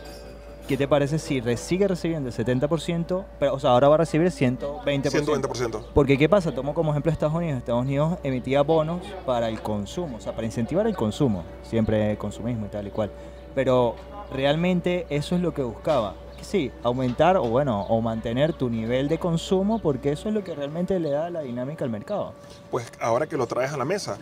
¿Qué 0.67 0.77
te 0.77 0.89
parece 0.89 1.21
si 1.21 1.41
sigue 1.57 1.87
recibiendo 1.87 2.29
el 2.29 2.35
70%, 2.35 3.25
pero, 3.39 3.55
o 3.55 3.61
sea, 3.61 3.71
ahora 3.71 3.87
va 3.89 3.95
a 3.95 3.99
recibir 3.99 4.27
120%? 4.33 5.05
120%. 5.13 5.81
Porque 5.95 6.19
¿qué 6.19 6.29
pasa? 6.29 6.51
Tomo 6.53 6.75
como 6.75 6.91
ejemplo 6.91 7.13
Estados 7.13 7.37
Unidos. 7.37 7.59
Estados 7.59 7.83
Unidos 7.83 8.19
emitía 8.25 8.63
bonos 8.63 9.01
para 9.25 9.49
el 9.49 9.61
consumo, 9.61 10.17
o 10.17 10.21
sea, 10.21 10.33
para 10.35 10.45
incentivar 10.45 10.89
el 10.89 10.97
consumo. 10.97 11.45
Siempre 11.63 12.17
consumismo 12.19 12.67
y 12.67 12.69
tal 12.69 12.85
y 12.89 12.91
cual. 12.91 13.13
Pero 13.55 13.95
realmente 14.33 15.07
eso 15.11 15.35
es 15.35 15.43
lo 15.43 15.55
que 15.55 15.63
buscaba. 15.63 16.15
Sí, 16.41 16.71
aumentar 16.83 17.37
o 17.37 17.45
bueno, 17.45 17.83
o 17.89 18.01
mantener 18.01 18.53
tu 18.53 18.71
nivel 18.71 19.09
de 19.09 19.19
consumo 19.19 19.79
porque 19.81 20.13
eso 20.13 20.29
es 20.29 20.35
lo 20.35 20.45
que 20.45 20.55
realmente 20.55 20.99
le 21.01 21.11
da 21.11 21.31
la 21.31 21.41
dinámica 21.41 21.85
al 21.85 21.91
mercado. 21.91 22.35
Pues 22.71 22.93
ahora 23.01 23.27
que 23.27 23.37
lo 23.37 23.47
traes 23.47 23.73
a 23.73 23.77
la 23.77 23.85
mesa, 23.85 24.19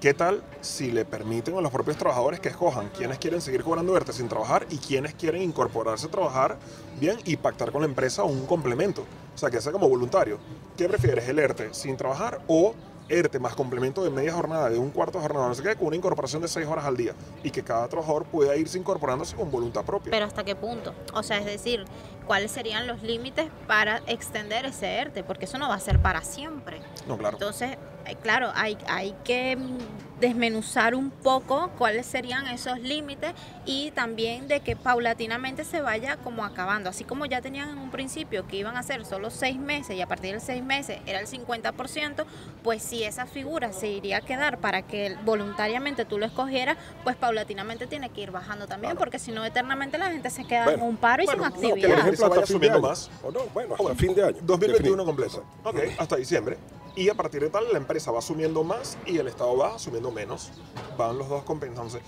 ¿qué 0.00 0.14
tal 0.14 0.42
si 0.60 0.90
le 0.90 1.04
permiten 1.04 1.56
a 1.56 1.60
los 1.60 1.70
propios 1.70 1.96
trabajadores 1.96 2.40
que 2.40 2.48
escojan 2.48 2.88
quiénes 2.96 3.18
quieren 3.18 3.40
seguir 3.40 3.62
cobrando 3.62 3.96
ERTE 3.96 4.12
sin 4.12 4.28
trabajar 4.28 4.66
y 4.70 4.78
quiénes 4.78 5.14
quieren 5.14 5.42
incorporarse 5.42 6.06
a 6.06 6.10
trabajar 6.10 6.56
bien 6.98 7.16
y 7.24 7.36
pactar 7.36 7.70
con 7.70 7.82
la 7.82 7.88
empresa 7.88 8.24
un 8.24 8.46
complemento? 8.46 9.02
O 9.34 9.38
sea, 9.38 9.50
que 9.50 9.60
sea 9.60 9.70
como 9.70 9.88
voluntario. 9.88 10.38
¿Qué 10.76 10.88
prefieres, 10.88 11.28
el 11.28 11.38
ERTE 11.38 11.74
sin 11.74 11.96
trabajar 11.96 12.40
o 12.48 12.74
ERTE 13.08 13.38
más 13.38 13.54
complemento 13.54 14.04
de 14.04 14.10
media 14.10 14.32
jornada, 14.32 14.70
de 14.70 14.78
un 14.78 14.90
cuarto 14.90 15.18
de 15.18 15.22
jornada, 15.22 15.48
no 15.48 15.54
sé 15.54 15.62
qué, 15.62 15.76
con 15.76 15.88
una 15.88 15.96
incorporación 15.96 16.42
de 16.42 16.48
seis 16.48 16.66
horas 16.66 16.84
al 16.84 16.96
día? 16.96 17.14
Y 17.42 17.50
que 17.50 17.62
cada 17.62 17.88
trabajador 17.88 18.24
pueda 18.26 18.56
irse 18.56 18.78
incorporándose 18.78 19.36
con 19.36 19.50
voluntad 19.50 19.84
propia. 19.84 20.10
Pero 20.10 20.26
hasta 20.26 20.44
qué 20.44 20.54
punto? 20.54 20.94
O 21.14 21.22
sea, 21.22 21.38
es 21.38 21.46
decir, 21.46 21.84
¿cuáles 22.26 22.50
serían 22.50 22.86
los 22.86 23.02
límites 23.02 23.46
para 23.66 24.02
extender 24.06 24.66
ese 24.66 24.86
ERTE? 24.86 25.24
Porque 25.24 25.46
eso 25.46 25.58
no 25.58 25.68
va 25.68 25.74
a 25.74 25.80
ser 25.80 26.00
para 26.00 26.22
siempre. 26.22 26.80
no, 27.06 27.16
claro. 27.16 27.36
Entonces, 27.36 27.76
eh, 28.06 28.16
claro, 28.22 28.50
hay, 28.54 28.78
hay 28.88 29.14
que 29.24 29.56
mm, 29.56 30.07
desmenuzar 30.20 30.94
un 30.94 31.10
poco 31.10 31.70
cuáles 31.78 32.06
serían 32.06 32.46
esos 32.48 32.78
límites 32.80 33.32
y 33.64 33.90
también 33.92 34.48
de 34.48 34.60
que 34.60 34.74
paulatinamente 34.76 35.64
se 35.64 35.80
vaya 35.80 36.16
como 36.16 36.44
acabando. 36.44 36.90
Así 36.90 37.04
como 37.04 37.26
ya 37.26 37.40
tenían 37.40 37.68
en 37.70 37.78
un 37.78 37.90
principio 37.90 38.46
que 38.46 38.56
iban 38.56 38.76
a 38.76 38.82
ser 38.82 39.04
solo 39.04 39.30
seis 39.30 39.58
meses 39.58 39.96
y 39.96 40.00
a 40.00 40.06
partir 40.06 40.34
de 40.34 40.40
seis 40.40 40.62
meses 40.62 40.98
era 41.06 41.20
el 41.20 41.26
50%, 41.26 42.24
pues 42.62 42.82
si 42.82 43.04
esa 43.04 43.26
figura 43.26 43.72
se 43.72 43.88
iría 43.88 44.18
a 44.18 44.20
quedar 44.20 44.58
para 44.58 44.82
que 44.82 45.16
voluntariamente 45.24 46.04
tú 46.04 46.18
lo 46.18 46.26
escogieras, 46.26 46.76
pues 47.04 47.16
paulatinamente 47.16 47.86
tiene 47.86 48.10
que 48.10 48.22
ir 48.22 48.30
bajando 48.30 48.66
también, 48.66 48.90
Claro. 48.92 48.98
porque 48.98 49.18
si 49.18 49.32
no 49.32 49.44
eternamente 49.44 49.98
la 49.98 50.10
gente 50.10 50.30
se 50.30 50.44
queda 50.44 50.64
Bueno, 50.64 50.82
en 50.82 50.88
un 50.88 50.96
paro 50.96 51.22
y 51.22 51.26
bueno, 51.26 51.44
sin 51.44 51.50
no, 51.52 51.56
que 51.60 51.66
la 51.66 51.68
actividad. 51.74 52.04
gente- 52.04 52.16
Por 52.18 52.30
vaya 52.30 52.42
hasta 52.42 52.46
fin 52.46 52.60
de 52.60 52.66
subiendo 52.66 52.78
año. 52.78 52.88
más. 52.88 53.10
O 53.22 53.30
no, 53.30 53.40
bueno, 53.54 53.72
hasta 53.74 53.82
Bueno, 53.84 53.98
fin 53.98 54.14
de 54.14 54.22
año. 54.24 54.36
2021 54.42 55.04
Definido. 55.04 55.04
completo. 55.04 55.44
Ok, 55.64 56.00
hasta 56.00 56.16
diciembre. 56.16 56.58
Y 56.98 57.08
a 57.10 57.14
partir 57.14 57.40
de 57.40 57.48
tal, 57.48 57.64
la 57.70 57.78
empresa 57.78 58.10
va 58.10 58.18
asumiendo 58.18 58.64
más 58.64 58.98
y 59.06 59.18
el 59.18 59.28
Estado 59.28 59.56
va 59.56 59.76
asumiendo 59.76 60.10
menos. 60.10 60.50
Van 60.96 61.16
los 61.16 61.28
dos 61.28 61.44
compensándose. 61.44 62.00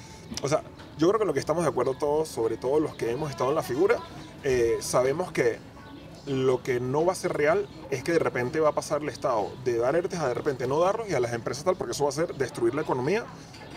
O 0.43 0.49
sea, 0.49 0.65
yo 0.99 1.07
creo 1.07 1.21
que 1.21 1.27
lo 1.27 1.33
que 1.33 1.39
estamos 1.39 1.63
de 1.63 1.71
acuerdo 1.71 1.95
todos, 1.95 2.29
sobre 2.29 2.57
todo 2.57 2.81
los 2.81 2.97
que 2.97 3.13
hemos 3.13 3.31
estado 3.31 3.51
en 3.51 3.55
la 3.55 3.63
figura, 3.63 3.99
eh, 4.43 4.79
sabemos 4.81 5.31
que 5.31 5.61
lo 6.27 6.65
que 6.65 6.81
no 6.81 7.07
va 7.07 7.13
a 7.13 7.15
ser 7.15 7.35
real 7.35 7.69
es 7.91 8.03
que 8.03 8.11
de 8.11 8.19
repente 8.19 8.59
va 8.59 8.71
a 8.71 8.73
pasar 8.73 9.01
el 9.01 9.11
Estado 9.11 9.53
de 9.65 9.77
dar 9.77 9.95
ERTES 9.95 10.19
a 10.19 10.27
de 10.27 10.35
repente 10.35 10.67
no 10.67 10.81
darlos 10.81 11.09
y 11.09 11.15
a 11.15 11.21
las 11.21 11.35
empresas 11.35 11.63
tal, 11.63 11.77
porque 11.77 11.93
eso 11.93 12.03
va 12.03 12.11
a 12.11 12.13
ser 12.13 12.35
destruir 12.35 12.75
la 12.75 12.83
economía 12.83 13.25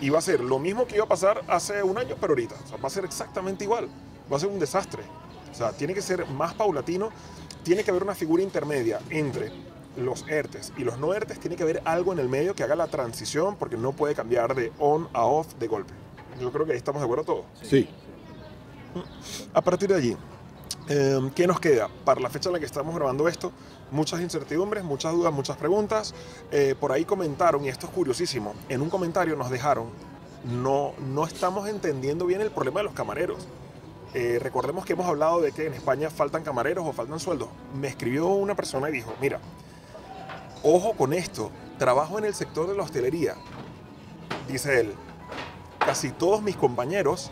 y 0.00 0.10
va 0.10 0.18
a 0.18 0.22
ser 0.22 0.40
lo 0.40 0.58
mismo 0.58 0.84
que 0.84 0.96
iba 0.96 1.04
a 1.04 1.08
pasar 1.08 1.44
hace 1.46 1.80
un 1.84 1.96
año, 1.96 2.16
pero 2.20 2.32
ahorita. 2.32 2.56
O 2.64 2.66
sea, 2.66 2.76
va 2.78 2.88
a 2.88 2.90
ser 2.90 3.04
exactamente 3.04 3.62
igual. 3.62 3.88
Va 4.32 4.36
a 4.36 4.40
ser 4.40 4.48
un 4.48 4.58
desastre. 4.58 5.04
O 5.52 5.54
sea, 5.54 5.70
tiene 5.70 5.94
que 5.94 6.02
ser 6.02 6.26
más 6.26 6.54
paulatino. 6.54 7.10
Tiene 7.62 7.84
que 7.84 7.92
haber 7.92 8.02
una 8.02 8.16
figura 8.16 8.42
intermedia 8.42 8.98
entre 9.10 9.52
los 9.96 10.26
ERTES 10.28 10.72
y 10.76 10.84
los 10.84 10.98
no 10.98 11.14
ERTES. 11.14 11.40
Tiene 11.40 11.56
que 11.56 11.62
haber 11.62 11.82
algo 11.84 12.12
en 12.12 12.18
el 12.18 12.28
medio 12.28 12.54
que 12.54 12.62
haga 12.62 12.76
la 12.76 12.86
transición 12.86 13.56
porque 13.56 13.76
no 13.76 13.92
puede 13.92 14.14
cambiar 14.14 14.54
de 14.54 14.72
on 14.78 15.08
a 15.12 15.24
off 15.24 15.54
de 15.54 15.66
golpe. 15.66 15.92
Yo 16.40 16.50
creo 16.52 16.66
que 16.66 16.72
ahí 16.72 16.78
estamos 16.78 17.00
de 17.00 17.04
acuerdo 17.04 17.24
todos. 17.24 17.44
Sí. 17.62 17.88
A 19.52 19.60
partir 19.60 19.88
de 19.88 19.94
allí, 19.96 20.16
eh, 20.88 21.30
¿qué 21.34 21.46
nos 21.46 21.60
queda? 21.60 21.88
Para 22.04 22.20
la 22.20 22.28
fecha 22.28 22.48
en 22.48 22.54
la 22.54 22.60
que 22.60 22.66
estamos 22.66 22.94
grabando 22.94 23.28
esto, 23.28 23.52
muchas 23.90 24.20
incertidumbres, 24.20 24.84
muchas 24.84 25.12
dudas, 25.12 25.32
muchas 25.32 25.56
preguntas. 25.56 26.14
Eh, 26.50 26.74
por 26.78 26.92
ahí 26.92 27.04
comentaron, 27.04 27.64
y 27.64 27.68
esto 27.68 27.86
es 27.86 27.92
curiosísimo, 27.92 28.54
en 28.68 28.82
un 28.82 28.90
comentario 28.90 29.36
nos 29.36 29.50
dejaron, 29.50 29.86
no, 30.44 30.92
no 31.00 31.24
estamos 31.24 31.68
entendiendo 31.68 32.26
bien 32.26 32.40
el 32.40 32.50
problema 32.50 32.80
de 32.80 32.84
los 32.84 32.94
camareros. 32.94 33.46
Eh, 34.12 34.38
recordemos 34.40 34.84
que 34.84 34.92
hemos 34.92 35.06
hablado 35.06 35.40
de 35.40 35.50
que 35.50 35.66
en 35.66 35.74
España 35.74 36.08
faltan 36.08 36.44
camareros 36.44 36.86
o 36.86 36.92
faltan 36.92 37.18
sueldos. 37.18 37.48
Me 37.74 37.88
escribió 37.88 38.28
una 38.28 38.54
persona 38.54 38.88
y 38.88 38.92
dijo, 38.92 39.12
mira, 39.20 39.40
ojo 40.64 40.94
con 40.94 41.12
esto, 41.12 41.50
trabajo 41.78 42.18
en 42.18 42.24
el 42.24 42.34
sector 42.34 42.66
de 42.66 42.74
la 42.74 42.82
hostelería. 42.82 43.36
Dice 44.48 44.80
él, 44.80 44.94
casi 45.78 46.10
todos 46.10 46.42
mis 46.42 46.56
compañeros 46.56 47.30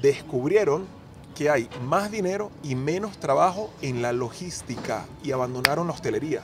descubrieron 0.00 0.86
que 1.34 1.50
hay 1.50 1.68
más 1.82 2.10
dinero 2.10 2.50
y 2.62 2.74
menos 2.74 3.18
trabajo 3.18 3.70
en 3.82 4.02
la 4.02 4.12
logística 4.12 5.06
y 5.22 5.32
abandonaron 5.32 5.86
la 5.86 5.94
hostelería. 5.94 6.42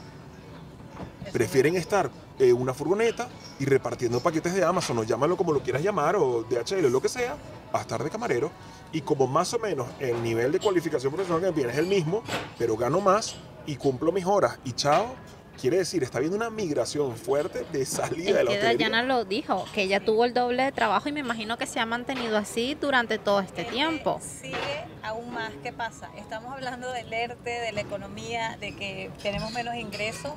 Prefieren 1.32 1.76
estar 1.76 2.11
en 2.38 2.57
una 2.57 2.74
furgoneta 2.74 3.28
y 3.59 3.66
repartiendo 3.66 4.20
paquetes 4.20 4.55
de 4.55 4.64
Amazon 4.64 4.99
o 4.99 5.05
llámalo 5.05 5.36
como 5.36 5.53
lo 5.53 5.62
quieras 5.62 5.82
llamar 5.82 6.16
o 6.16 6.43
DHL 6.43 6.86
o 6.86 6.88
lo 6.88 7.01
que 7.01 7.09
sea, 7.09 7.36
a 7.72 7.80
estar 7.82 8.03
de 8.03 8.11
camarero 8.11 8.51
y 8.93 9.03
como 9.03 9.26
más 9.26 9.53
o 9.55 9.59
menos 9.59 9.86
el 10.01 10.20
nivel 10.22 10.51
de 10.51 10.59
cualificación 10.59 11.12
profesional 11.12 11.41
que 11.43 11.47
me 11.49 11.53
piden 11.53 11.70
es 11.70 11.78
el 11.78 11.86
mismo, 11.86 12.22
pero 12.59 12.76
gano 12.76 13.01
más 13.01 13.36
y 13.66 13.76
cumplo 13.76 14.11
mis 14.11 14.24
horas 14.24 14.59
y 14.64 14.72
chao, 14.72 15.14
quiere 15.61 15.78
decir, 15.78 16.02
está 16.02 16.18
habiendo 16.18 16.36
una 16.36 16.50
migración 16.50 17.16
fuerte 17.16 17.66
de 17.70 17.84
salida 17.84 18.32
de 18.32 18.38
Es 18.40 18.44
la 18.44 18.50
que. 18.52 18.58
Dayana 18.58 19.02
lo 19.02 19.24
dijo, 19.24 19.66
que 19.74 19.82
ella 19.82 20.00
tuvo 20.00 20.24
el 20.24 20.32
doble 20.32 20.64
de 20.64 20.72
trabajo 20.72 21.08
y 21.08 21.12
me 21.12 21.20
imagino 21.20 21.58
que 21.58 21.66
se 21.66 21.78
ha 21.78 21.86
mantenido 21.86 22.38
así 22.38 22.76
durante 22.80 23.18
todo 23.18 23.40
este 23.40 23.62
Es 23.62 23.68
tiempo. 23.68 24.20
Sigue 24.22 24.56
aún 25.02 25.32
más. 25.32 25.52
¿Qué 25.62 25.72
pasa? 25.72 26.11
Estamos 26.16 26.52
hablando 26.52 26.90
del 26.92 27.12
ERTE, 27.12 27.50
de 27.50 27.72
la 27.72 27.80
economía, 27.82 28.56
de 28.58 28.74
que 28.74 29.11
tenemos 29.22 29.52
menos 29.52 29.74
ingresos, 29.74 30.32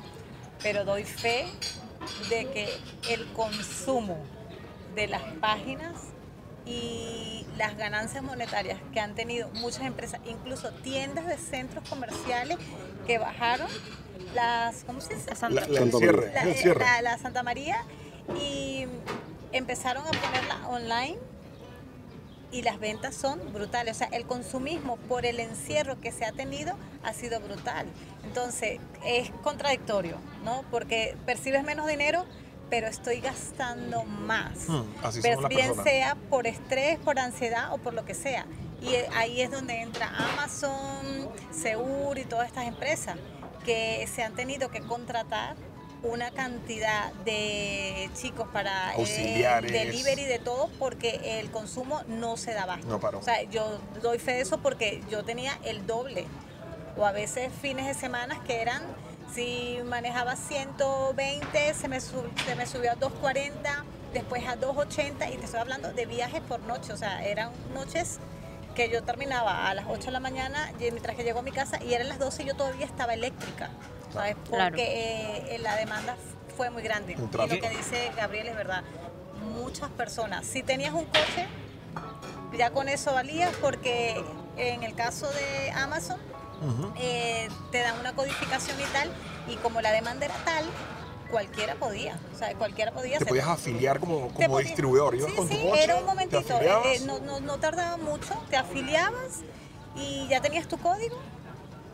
pero 0.62 0.84
doy 0.84 1.04
fe 1.04 1.46
de 2.28 2.46
que 2.50 2.68
el 3.10 3.24
consumo 3.32 4.18
de 4.94 5.06
las 5.06 5.22
páginas 5.40 5.94
y 6.66 7.46
las 7.56 7.76
ganancias 7.76 8.22
monetarias 8.22 8.78
que 8.92 9.00
han 9.00 9.14
tenido 9.14 9.48
muchas 9.54 9.82
empresas, 9.82 10.20
incluso 10.26 10.70
tiendas 10.82 11.26
de 11.26 11.38
centros 11.38 11.88
comerciales 11.88 12.58
que 13.06 13.18
bajaron 13.18 13.68
las, 14.34 14.84
¿cómo 14.84 15.00
se 15.00 15.14
dice? 15.14 15.30
La 15.30 15.36
Santa- 15.36 15.60
La- 15.68 15.80
la- 15.84 15.90
cierre, 15.98 16.32
la, 16.32 16.42
el 16.42 16.54
cierre. 16.54 16.80
la- 16.80 17.02
la 17.02 17.18
Santa 17.18 17.42
María 17.42 17.76
y 18.40 18.86
empezaron 19.52 20.04
a 20.06 20.10
ponerla 20.10 20.68
online 20.68 21.18
y 22.50 22.62
las 22.62 22.78
ventas 22.78 23.14
son 23.14 23.40
brutales. 23.52 23.96
O 23.96 23.98
sea, 23.98 24.08
el 24.08 24.26
consumismo 24.26 24.96
por 24.96 25.26
el 25.26 25.40
encierro 25.40 26.00
que 26.00 26.12
se 26.12 26.24
ha 26.24 26.32
tenido 26.32 26.74
ha 27.02 27.12
sido 27.12 27.40
brutal. 27.40 27.86
Entonces, 28.24 28.80
es 29.04 29.30
contradictorio, 29.42 30.16
¿no? 30.44 30.64
Porque 30.70 31.16
percibes 31.26 31.64
menos 31.64 31.86
dinero, 31.86 32.24
pero 32.70 32.86
estoy 32.86 33.20
gastando 33.20 34.04
más. 34.04 34.68
Hmm, 34.68 34.84
así 35.02 35.20
Pero 35.22 35.46
bien 35.48 35.66
personas. 35.68 35.84
sea 35.84 36.14
por 36.30 36.46
estrés, 36.46 36.98
por 37.00 37.18
ansiedad 37.18 37.72
o 37.72 37.78
por 37.78 37.92
lo 37.92 38.04
que 38.04 38.14
sea. 38.14 38.46
Y 38.80 38.94
eh, 38.94 39.06
ahí 39.14 39.40
es 39.40 39.50
donde 39.50 39.80
entra 39.80 40.08
Amazon, 40.34 41.28
Seur 41.52 42.18
y 42.18 42.24
todas 42.24 42.46
estas 42.48 42.66
empresas 42.66 43.16
que 43.64 44.06
se 44.12 44.22
han 44.22 44.34
tenido 44.34 44.70
que 44.70 44.80
contratar 44.80 45.56
una 46.02 46.30
cantidad 46.32 47.12
de 47.24 48.10
chicos 48.14 48.46
para 48.52 48.90
eh, 48.92 48.96
Auxiliares. 48.98 49.72
delivery 49.72 50.24
de 50.24 50.38
todo 50.38 50.68
porque 50.78 51.40
el 51.40 51.50
consumo 51.50 52.02
no 52.08 52.36
se 52.36 52.52
daba. 52.52 52.76
No 52.76 53.00
paró. 53.00 53.20
O 53.20 53.22
sea, 53.22 53.42
yo 53.44 53.80
doy 54.02 54.18
fe 54.18 54.32
de 54.32 54.40
eso 54.42 54.58
porque 54.58 55.02
yo 55.10 55.24
tenía 55.24 55.58
el 55.64 55.86
doble. 55.86 56.26
O 56.98 57.06
a 57.06 57.12
veces 57.12 57.50
fines 57.60 57.86
de 57.86 57.94
semana 57.94 58.40
que 58.44 58.60
eran, 58.60 58.82
si 59.34 59.78
manejaba 59.86 60.36
120, 60.36 61.74
se 61.74 61.88
me, 61.88 62.00
sub- 62.00 62.30
se 62.44 62.54
me 62.54 62.66
subió 62.66 62.92
a 62.92 62.94
240, 62.96 63.84
después 64.12 64.46
a 64.46 64.56
280 64.56 65.30
y 65.30 65.36
te 65.38 65.44
estoy 65.46 65.60
hablando 65.60 65.92
de 65.92 66.06
viajes 66.06 66.40
por 66.42 66.60
noche. 66.60 66.92
O 66.92 66.96
sea, 66.96 67.24
eran 67.24 67.50
noches 67.72 68.18
que 68.74 68.90
yo 68.90 69.02
terminaba 69.02 69.68
a 69.68 69.74
las 69.74 69.86
8 69.88 70.06
de 70.06 70.10
la 70.10 70.20
mañana 70.20 70.70
y 70.78 70.90
mientras 70.90 71.16
que 71.16 71.24
llego 71.24 71.38
a 71.38 71.42
mi 71.42 71.52
casa 71.52 71.82
y 71.82 71.94
eran 71.94 72.08
las 72.08 72.18
12 72.18 72.42
y 72.42 72.46
yo 72.46 72.54
todavía 72.54 72.86
estaba 72.86 73.14
eléctrica, 73.14 73.70
¿sabes? 74.12 74.34
Porque 74.36 74.50
Claro. 74.56 74.76
eh, 74.78 75.58
la 75.60 75.76
demanda 75.76 76.16
fue 76.56 76.70
muy 76.70 76.82
grande. 76.82 77.12
Y 77.14 77.16
lo 77.16 77.48
que 77.60 77.70
dice 77.70 78.10
Gabriel 78.16 78.48
es 78.48 78.56
verdad. 78.56 78.82
Muchas 79.54 79.90
personas, 79.90 80.46
si 80.46 80.62
tenías 80.62 80.92
un 80.94 81.04
coche, 81.06 81.46
ya 82.56 82.70
con 82.70 82.88
eso 82.88 83.12
valía 83.12 83.50
porque 83.60 84.22
en 84.56 84.82
el 84.82 84.94
caso 84.94 85.28
de 85.30 85.70
Amazon 85.72 86.18
eh, 86.96 87.48
te 87.72 87.80
dan 87.80 87.98
una 88.00 88.14
codificación 88.14 88.80
y 88.80 88.84
tal 88.92 89.10
y 89.48 89.56
como 89.56 89.80
la 89.82 89.90
demanda 89.92 90.24
era 90.26 90.34
tal, 90.44 90.64
cualquiera 91.34 91.74
podía, 91.74 92.16
o 92.32 92.38
sea, 92.38 92.54
cualquiera 92.54 92.92
podía 92.92 93.18
Te 93.18 93.26
podías 93.26 93.48
afiliar 93.48 93.98
como, 93.98 94.28
como 94.28 94.58
distribuidor. 94.60 95.16
Ibas 95.16 95.30
sí, 95.30 95.36
con 95.36 95.48
tu 95.48 95.54
sí, 95.54 95.66
coche, 95.68 95.82
era 95.82 95.96
un 95.96 96.06
momentito, 96.06 96.60
eh, 96.60 96.70
eh, 96.84 97.00
no, 97.06 97.18
no, 97.18 97.40
no 97.40 97.58
tardaba 97.58 97.96
mucho, 97.96 98.40
te 98.50 98.56
afiliabas 98.56 99.40
y 99.96 100.28
ya 100.28 100.40
tenías 100.40 100.68
tu 100.68 100.78
código, 100.78 101.18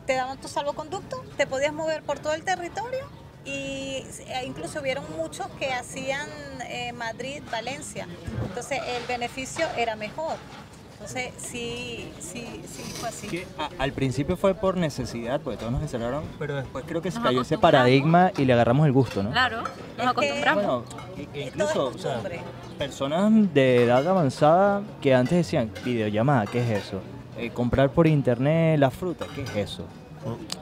te 0.05 0.13
daban 0.13 0.39
tu 0.39 0.47
salvoconducto, 0.47 1.25
te 1.37 1.47
podías 1.47 1.73
mover 1.73 2.03
por 2.03 2.19
todo 2.19 2.33
el 2.33 2.43
territorio 2.43 3.09
y 3.43 4.05
eh, 4.27 4.43
incluso 4.45 4.79
hubieron 4.79 5.05
muchos 5.17 5.47
que 5.57 5.73
hacían 5.73 6.29
eh, 6.67 6.93
Madrid, 6.93 7.41
Valencia, 7.51 8.07
entonces 8.43 8.79
el 8.95 9.03
beneficio 9.07 9.65
era 9.75 9.95
mejor. 9.95 10.35
Entonces 11.01 11.31
sí, 11.37 12.11
sí, 12.19 12.61
sí 12.63 12.83
fue 12.99 13.09
así. 13.09 13.27
Que 13.27 13.47
a- 13.57 13.69
al 13.79 13.91
principio 13.91 14.37
fue 14.37 14.53
por 14.53 14.77
necesidad, 14.77 15.41
porque 15.41 15.57
todos 15.57 15.71
nos 15.71 15.81
encerraron, 15.81 16.23
pero 16.37 16.55
después 16.57 16.85
creo 16.87 17.01
que 17.01 17.09
se 17.09 17.17
Nos 17.17 17.25
cayó 17.27 17.41
ese 17.41 17.57
paradigma 17.57 18.31
y 18.37 18.45
le 18.45 18.53
agarramos 18.53 18.85
el 18.85 18.91
gusto, 18.91 19.23
¿no? 19.23 19.31
Claro, 19.31 19.63
que- 19.63 20.03
nos 20.03 20.07
acostumbramos. 20.11 20.63
Bueno, 20.63 20.83
i- 21.17 21.25
Todo 21.25 21.41
incluso, 21.47 21.85
o 21.87 21.97
sea, 21.97 22.21
personas 22.77 23.31
de 23.53 23.83
edad 23.85 24.07
avanzada 24.07 24.83
que 25.01 25.15
antes 25.15 25.37
decían, 25.39 25.71
videollamada, 25.83 26.45
¿qué 26.45 26.61
es 26.61 26.83
eso? 26.85 26.99
Eh, 27.37 27.49
comprar 27.49 27.89
por 27.89 28.05
internet 28.05 28.79
la 28.79 28.91
fruta, 28.91 29.25
¿qué 29.33 29.41
es 29.41 29.55
eso? 29.55 29.85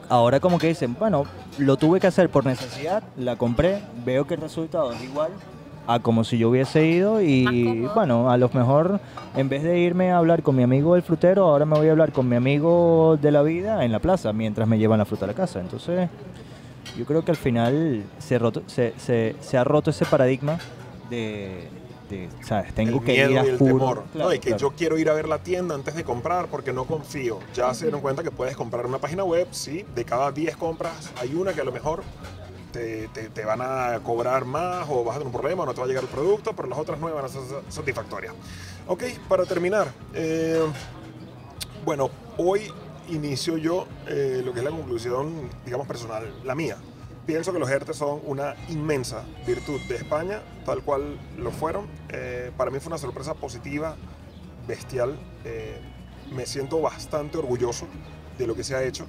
Ahora 0.08 0.40
como 0.40 0.58
que 0.58 0.68
dicen, 0.68 0.96
bueno, 0.98 1.24
lo 1.58 1.76
tuve 1.76 2.00
que 2.00 2.06
hacer 2.06 2.30
por 2.30 2.46
necesidad, 2.46 3.02
la 3.18 3.36
compré, 3.36 3.82
veo 4.06 4.26
que 4.26 4.34
el 4.34 4.40
resultado 4.40 4.90
es 4.92 5.02
igual 5.02 5.30
a 5.92 5.98
como 5.98 6.22
si 6.22 6.38
yo 6.38 6.50
hubiese 6.50 6.86
ido 6.86 7.20
y 7.20 7.84
bueno, 7.94 8.30
a 8.30 8.36
lo 8.36 8.48
mejor 8.52 9.00
en 9.34 9.48
vez 9.48 9.64
de 9.64 9.78
irme 9.80 10.12
a 10.12 10.18
hablar 10.18 10.42
con 10.42 10.54
mi 10.54 10.62
amigo 10.62 10.94
el 10.94 11.02
frutero, 11.02 11.46
ahora 11.48 11.64
me 11.64 11.76
voy 11.76 11.88
a 11.88 11.90
hablar 11.90 12.12
con 12.12 12.28
mi 12.28 12.36
amigo 12.36 13.18
de 13.20 13.32
la 13.32 13.42
vida 13.42 13.84
en 13.84 13.90
la 13.90 13.98
plaza 13.98 14.32
mientras 14.32 14.68
me 14.68 14.78
llevan 14.78 14.98
la 15.00 15.04
fruta 15.04 15.24
a 15.24 15.28
la 15.28 15.34
casa. 15.34 15.58
Entonces, 15.60 16.08
yo 16.96 17.04
creo 17.04 17.24
que 17.24 17.32
al 17.32 17.36
final 17.36 18.04
se, 18.18 18.38
roto- 18.38 18.62
se, 18.66 18.94
se- 18.98 19.34
se 19.40 19.58
ha 19.58 19.64
roto 19.64 19.90
ese 19.90 20.04
paradigma 20.06 20.58
de, 21.10 21.68
de, 22.08 22.28
¿sabes? 22.42 22.72
Tengo 22.72 22.98
el 23.00 23.04
que 23.04 23.12
miedo 23.12 23.30
ir 23.32 23.38
a 23.40 23.44
y 23.44 23.48
el 23.48 23.58
juro. 23.58 23.72
temor. 23.74 24.04
Claro, 24.12 24.28
no, 24.28 24.34
y 24.34 24.38
que 24.38 24.48
claro. 24.50 24.58
yo 24.60 24.70
quiero 24.76 24.96
ir 24.96 25.10
a 25.10 25.14
ver 25.14 25.26
la 25.28 25.38
tienda 25.38 25.74
antes 25.74 25.96
de 25.96 26.04
comprar 26.04 26.46
porque 26.46 26.72
no 26.72 26.84
confío. 26.84 27.40
Ya 27.52 27.74
se 27.74 27.86
dieron 27.86 28.00
cuenta 28.00 28.22
que 28.22 28.30
puedes 28.30 28.56
comprar 28.56 28.86
una 28.86 28.98
página 28.98 29.24
web, 29.24 29.48
sí, 29.50 29.84
de 29.94 30.04
cada 30.04 30.30
10 30.30 30.56
compras 30.56 31.12
hay 31.20 31.34
una 31.34 31.52
que 31.52 31.60
a 31.62 31.64
lo 31.64 31.72
mejor 31.72 32.02
te, 32.72 33.08
te- 33.08 33.28
te 33.30 33.44
van 33.44 33.60
a 33.62 34.00
cobrar 34.04 34.44
más 34.44 34.86
o 34.88 35.04
vas 35.04 35.16
a 35.16 35.18
tener 35.18 35.26
un 35.26 35.32
problema 35.32 35.62
o 35.62 35.66
no 35.66 35.74
te 35.74 35.80
va 35.80 35.84
a 35.84 35.88
llegar 35.88 36.04
el 36.04 36.10
producto, 36.10 36.54
pero 36.54 36.68
las 36.68 36.78
otras 36.78 36.98
9 37.00 37.14
van 37.14 37.24
a 37.24 37.28
ser 37.28 37.42
sa- 37.42 37.70
satisfactorias. 37.70 38.32
Ok, 38.86 39.04
para 39.28 39.44
terminar, 39.44 39.88
eh, 40.14 40.60
bueno, 41.84 42.10
hoy 42.36 42.70
inicio 43.08 43.56
yo 43.56 43.86
eh, 44.06 44.42
lo 44.44 44.52
que 44.52 44.58
es 44.60 44.64
la 44.64 44.70
conclusión, 44.70 45.50
digamos, 45.64 45.86
personal, 45.86 46.32
la 46.44 46.54
mía. 46.54 46.76
Pienso 47.26 47.52
que 47.52 47.58
los 47.58 47.70
ERTE 47.70 47.94
son 47.94 48.20
una 48.26 48.54
inmensa 48.68 49.24
virtud 49.46 49.80
de 49.88 49.96
España, 49.96 50.40
tal 50.64 50.82
cual 50.82 51.18
lo 51.38 51.50
fueron. 51.50 51.86
Eh, 52.08 52.50
para 52.56 52.70
mí 52.70 52.80
fue 52.80 52.88
una 52.88 52.98
sorpresa 52.98 53.34
positiva, 53.34 53.96
bestial. 54.66 55.18
Eh, 55.44 55.78
me 56.32 56.46
siento 56.46 56.80
bastante 56.80 57.38
orgulloso 57.38 57.86
de 58.38 58.46
lo 58.46 58.54
que 58.54 58.64
se 58.64 58.74
ha 58.74 58.82
hecho 58.82 59.06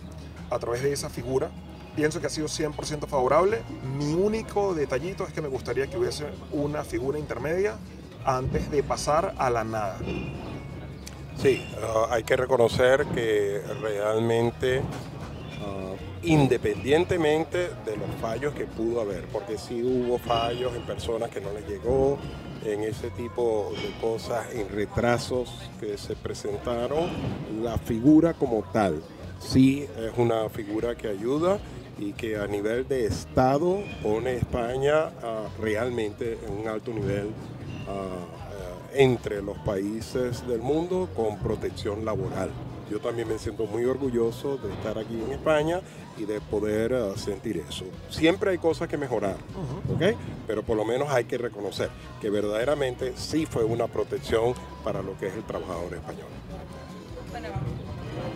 a 0.50 0.60
través 0.60 0.84
de 0.84 0.92
esa 0.94 1.10
figura. 1.10 1.50
Pienso 1.96 2.22
que 2.22 2.28
ha 2.28 2.30
sido 2.30 2.48
100% 2.48 3.08
favorable. 3.08 3.62
Mi 3.98 4.14
único 4.14 4.74
detallito 4.74 5.28
es 5.28 5.34
que 5.34 5.42
me 5.42 5.50
gustaría 5.50 5.88
que 5.88 5.98
hubiese 5.98 6.26
una 6.52 6.84
figura 6.84 7.20
intermedia 7.20 7.76
antes 8.26 8.72
de 8.72 8.84
pasar 8.84 9.36
a 9.38 9.50
la 9.50 9.64
nada. 9.64 9.98
Sí, 11.38 11.66
ah, 11.82 12.08
hay 12.12 12.24
que 12.24 12.38
reconocer 12.38 13.06
que 13.08 13.62
realmente, 13.82 14.82
ah, 15.62 15.94
independientemente 16.24 17.70
de 17.84 17.98
los 17.98 18.10
fallos 18.22 18.54
que 18.54 18.66
pudo 18.66 19.02
haber, 19.02 19.26
porque 19.26 19.58
sí 19.58 19.82
hubo 19.82 20.18
fallos 20.18 20.74
en 20.76 20.84
personas 20.84 21.30
que 21.30 21.42
no 21.42 21.52
les 21.52 21.68
llegó, 21.68 22.18
en 22.64 22.84
ese 22.84 23.10
tipo 23.12 23.72
de 23.72 24.00
cosas, 24.00 24.46
en 24.54 24.70
retrasos 24.70 25.50
que 25.80 25.98
se 25.98 26.16
presentaron, 26.16 27.10
la 27.64 27.78
figura 27.80 28.36
como 28.36 28.62
tal, 28.72 29.02
sí 29.40 29.88
es 29.98 30.16
una 30.18 30.48
figura 30.50 30.96
que 30.96 31.08
ayuda 31.08 31.58
y 32.02 32.14
que 32.14 32.38
a 32.38 32.48
nivel 32.48 32.88
de 32.88 33.06
Estado 33.06 33.80
pone 34.02 34.36
España 34.36 35.12
ah, 35.24 35.48
realmente 35.60 36.40
en 36.46 36.62
un 36.62 36.68
alto 36.68 36.92
nivel 36.92 37.30
ah, 37.88 37.92
ah, 37.92 38.90
entre 38.96 39.42
los 39.42 39.58
países 39.60 40.46
del 40.48 40.60
mundo 40.60 41.08
con 41.16 41.38
protección 41.38 42.04
laboral. 42.04 42.50
Yo 42.90 43.00
también 43.00 43.28
me 43.30 43.38
siento 43.38 43.68
muy 43.68 43.86
orgulloso 43.86 44.58
de 44.58 44.74
estar 44.74 44.98
aquí 44.98 45.22
en 45.22 45.32
España 45.32 45.80
y 46.18 46.26
de 46.26 46.42
poder 46.42 47.18
sentir 47.18 47.64
eso. 47.70 47.86
Siempre 48.10 48.52
hay 48.52 48.58
cosas 48.58 48.90
que 48.90 48.98
mejorar, 48.98 49.38
¿ok? 49.94 50.18
Pero 50.46 50.64
por 50.64 50.76
lo 50.76 50.84
menos 50.84 51.10
hay 51.10 51.24
que 51.24 51.38
reconocer 51.38 51.90
que 52.20 52.30
verdaderamente 52.30 53.14
sí 53.16 53.46
fue 53.46 53.64
una 53.64 53.88
protección 53.88 54.56
para 54.84 55.02
lo 55.02 55.18
que 55.18 55.28
es 55.28 55.36
el 55.36 55.44
trabajador 55.44 55.94
español. 55.94 56.28
Bueno, 57.30 57.48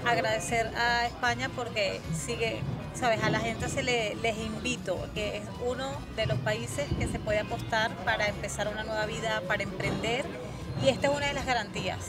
agradecer 0.05 0.67
a 0.67 1.05
España 1.07 1.49
porque 1.55 1.99
sigue, 2.13 2.61
sabes, 2.95 3.23
a 3.23 3.29
la 3.29 3.39
gente 3.39 3.69
se 3.69 3.83
le, 3.83 4.15
les 4.15 4.37
invito, 4.37 4.97
que 5.13 5.37
es 5.37 5.43
uno 5.65 5.91
de 6.15 6.25
los 6.25 6.39
países 6.39 6.87
que 6.99 7.07
se 7.07 7.19
puede 7.19 7.39
apostar 7.39 7.91
para 8.05 8.27
empezar 8.27 8.67
una 8.67 8.83
nueva 8.83 9.05
vida, 9.05 9.41
para 9.47 9.63
emprender, 9.63 10.25
y 10.83 10.89
esta 10.89 11.07
es 11.07 11.15
una 11.15 11.27
de 11.27 11.33
las 11.33 11.45
garantías. 11.45 11.99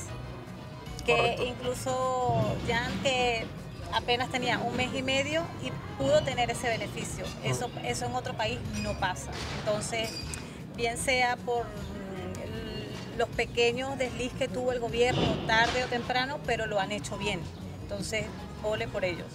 Que 1.04 1.16
Correcto. 1.16 1.44
incluso 1.44 2.56
Jan, 2.66 2.92
que 3.02 3.46
apenas 3.92 4.28
tenía 4.30 4.58
un 4.58 4.76
mes 4.76 4.90
y 4.94 5.02
medio 5.02 5.42
y 5.62 5.70
pudo 5.98 6.22
tener 6.22 6.50
ese 6.50 6.68
beneficio. 6.68 7.24
Eso, 7.44 7.70
eso 7.84 8.06
en 8.06 8.14
otro 8.14 8.34
país 8.34 8.58
no 8.82 8.98
pasa. 8.98 9.30
Entonces, 9.60 10.10
bien 10.76 10.98
sea 10.98 11.36
por 11.36 11.66
los 13.16 13.28
pequeños 13.30 13.96
desliz 13.98 14.32
que 14.32 14.48
tuvo 14.48 14.72
el 14.72 14.80
gobierno 14.80 15.22
tarde 15.46 15.84
o 15.84 15.86
temprano, 15.86 16.38
pero 16.44 16.66
lo 16.66 16.80
han 16.80 16.92
hecho 16.92 17.16
bien. 17.16 17.40
Entonces, 17.82 18.26
ole 18.62 18.88
por 18.88 19.04
ellos. 19.04 19.28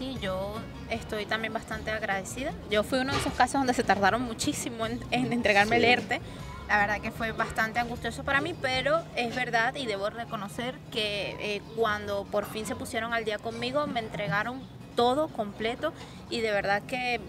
Sí, 0.00 0.16
yo 0.22 0.54
estoy 0.88 1.26
también 1.26 1.52
bastante 1.52 1.90
agradecida. 1.90 2.52
Yo 2.70 2.82
fui 2.82 3.00
uno 3.00 3.12
de 3.12 3.18
esos 3.18 3.34
casos 3.34 3.60
donde 3.60 3.74
se 3.74 3.84
tardaron 3.84 4.22
muchísimo 4.22 4.86
en, 4.86 4.98
en 5.10 5.30
entregarme 5.30 5.76
el 5.76 5.82
Sí. 5.82 5.88
ERTE. 5.90 6.20
La 6.68 6.78
verdad 6.78 7.00
que 7.02 7.10
fue 7.10 7.32
bastante 7.32 7.80
angustioso 7.80 8.24
para 8.24 8.40
mí, 8.40 8.54
pero 8.62 9.02
es 9.14 9.34
verdad 9.34 9.74
y 9.74 9.84
debo 9.84 10.08
reconocer 10.08 10.74
que 10.90 11.36
eh, 11.56 11.60
cuando 11.76 12.24
por 12.24 12.46
fin 12.46 12.64
se 12.64 12.74
pusieron 12.76 13.12
al 13.12 13.26
día 13.26 13.36
conmigo, 13.36 13.86
me 13.86 14.00
entregaron 14.00 14.62
todo 14.96 15.28
completo 15.28 15.92
y 16.30 16.40
de 16.40 16.50
verdad 16.50 16.80
que 16.86 17.20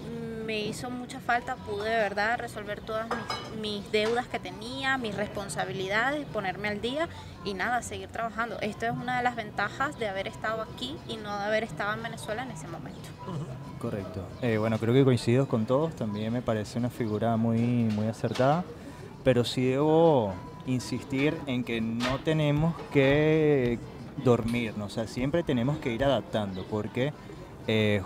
me 0.52 0.60
hizo 0.60 0.90
mucha 0.90 1.22
falta. 1.22 1.56
Pude 1.56 1.90
de 1.90 1.96
verdad 1.96 2.38
resolver 2.38 2.82
todas 2.82 3.08
mis, 3.08 3.62
mis 3.62 3.92
deudas 3.94 4.28
que 4.28 4.38
tenía, 4.38 4.98
mis 4.98 5.16
responsabilidades, 5.16 6.26
ponerme 6.26 6.68
al 6.68 6.82
día 6.82 7.08
y 7.46 7.54
nada, 7.54 7.82
seguir 7.82 8.10
trabajando. 8.10 8.60
Esto 8.60 8.86
es 8.86 8.92
una 8.92 9.16
de 9.16 9.24
las 9.24 9.38
ventajas 9.38 9.98
de 9.98 10.10
haber 10.10 10.28
estado 10.28 10.62
aquí 10.62 10.98
y 11.08 11.16
no 11.16 11.38
de 11.40 11.46
haber 11.46 11.64
estado 11.64 11.94
en 11.94 12.04
Venezuela 12.04 12.44
en 12.44 12.52
ese 12.52 12.68
momento. 12.68 13.00
Correcto. 13.80 14.26
Eh, 14.42 14.58
bueno, 14.58 14.78
creo 14.78 14.94
que 14.94 15.06
coincido 15.06 15.48
con 15.48 15.66
todos. 15.66 15.96
También 15.96 16.34
me 16.34 16.42
parece 16.42 16.80
una 16.80 16.90
figura 16.90 17.38
muy, 17.38 17.62
muy 17.62 18.08
acertada. 18.08 18.66
Pero 19.24 19.46
sí 19.46 19.70
debo 19.70 20.34
insistir 20.66 21.38
en 21.46 21.64
que 21.64 21.80
no 21.80 22.20
tenemos 22.26 22.76
que 22.92 23.80
dormirnos. 24.18 24.92
O 24.92 24.94
sea, 24.94 25.08
siempre 25.08 25.44
tenemos 25.44 25.78
que 25.78 25.94
ir 25.94 26.04
adaptando 26.04 26.66
porque 26.70 27.14
eh, 27.68 28.02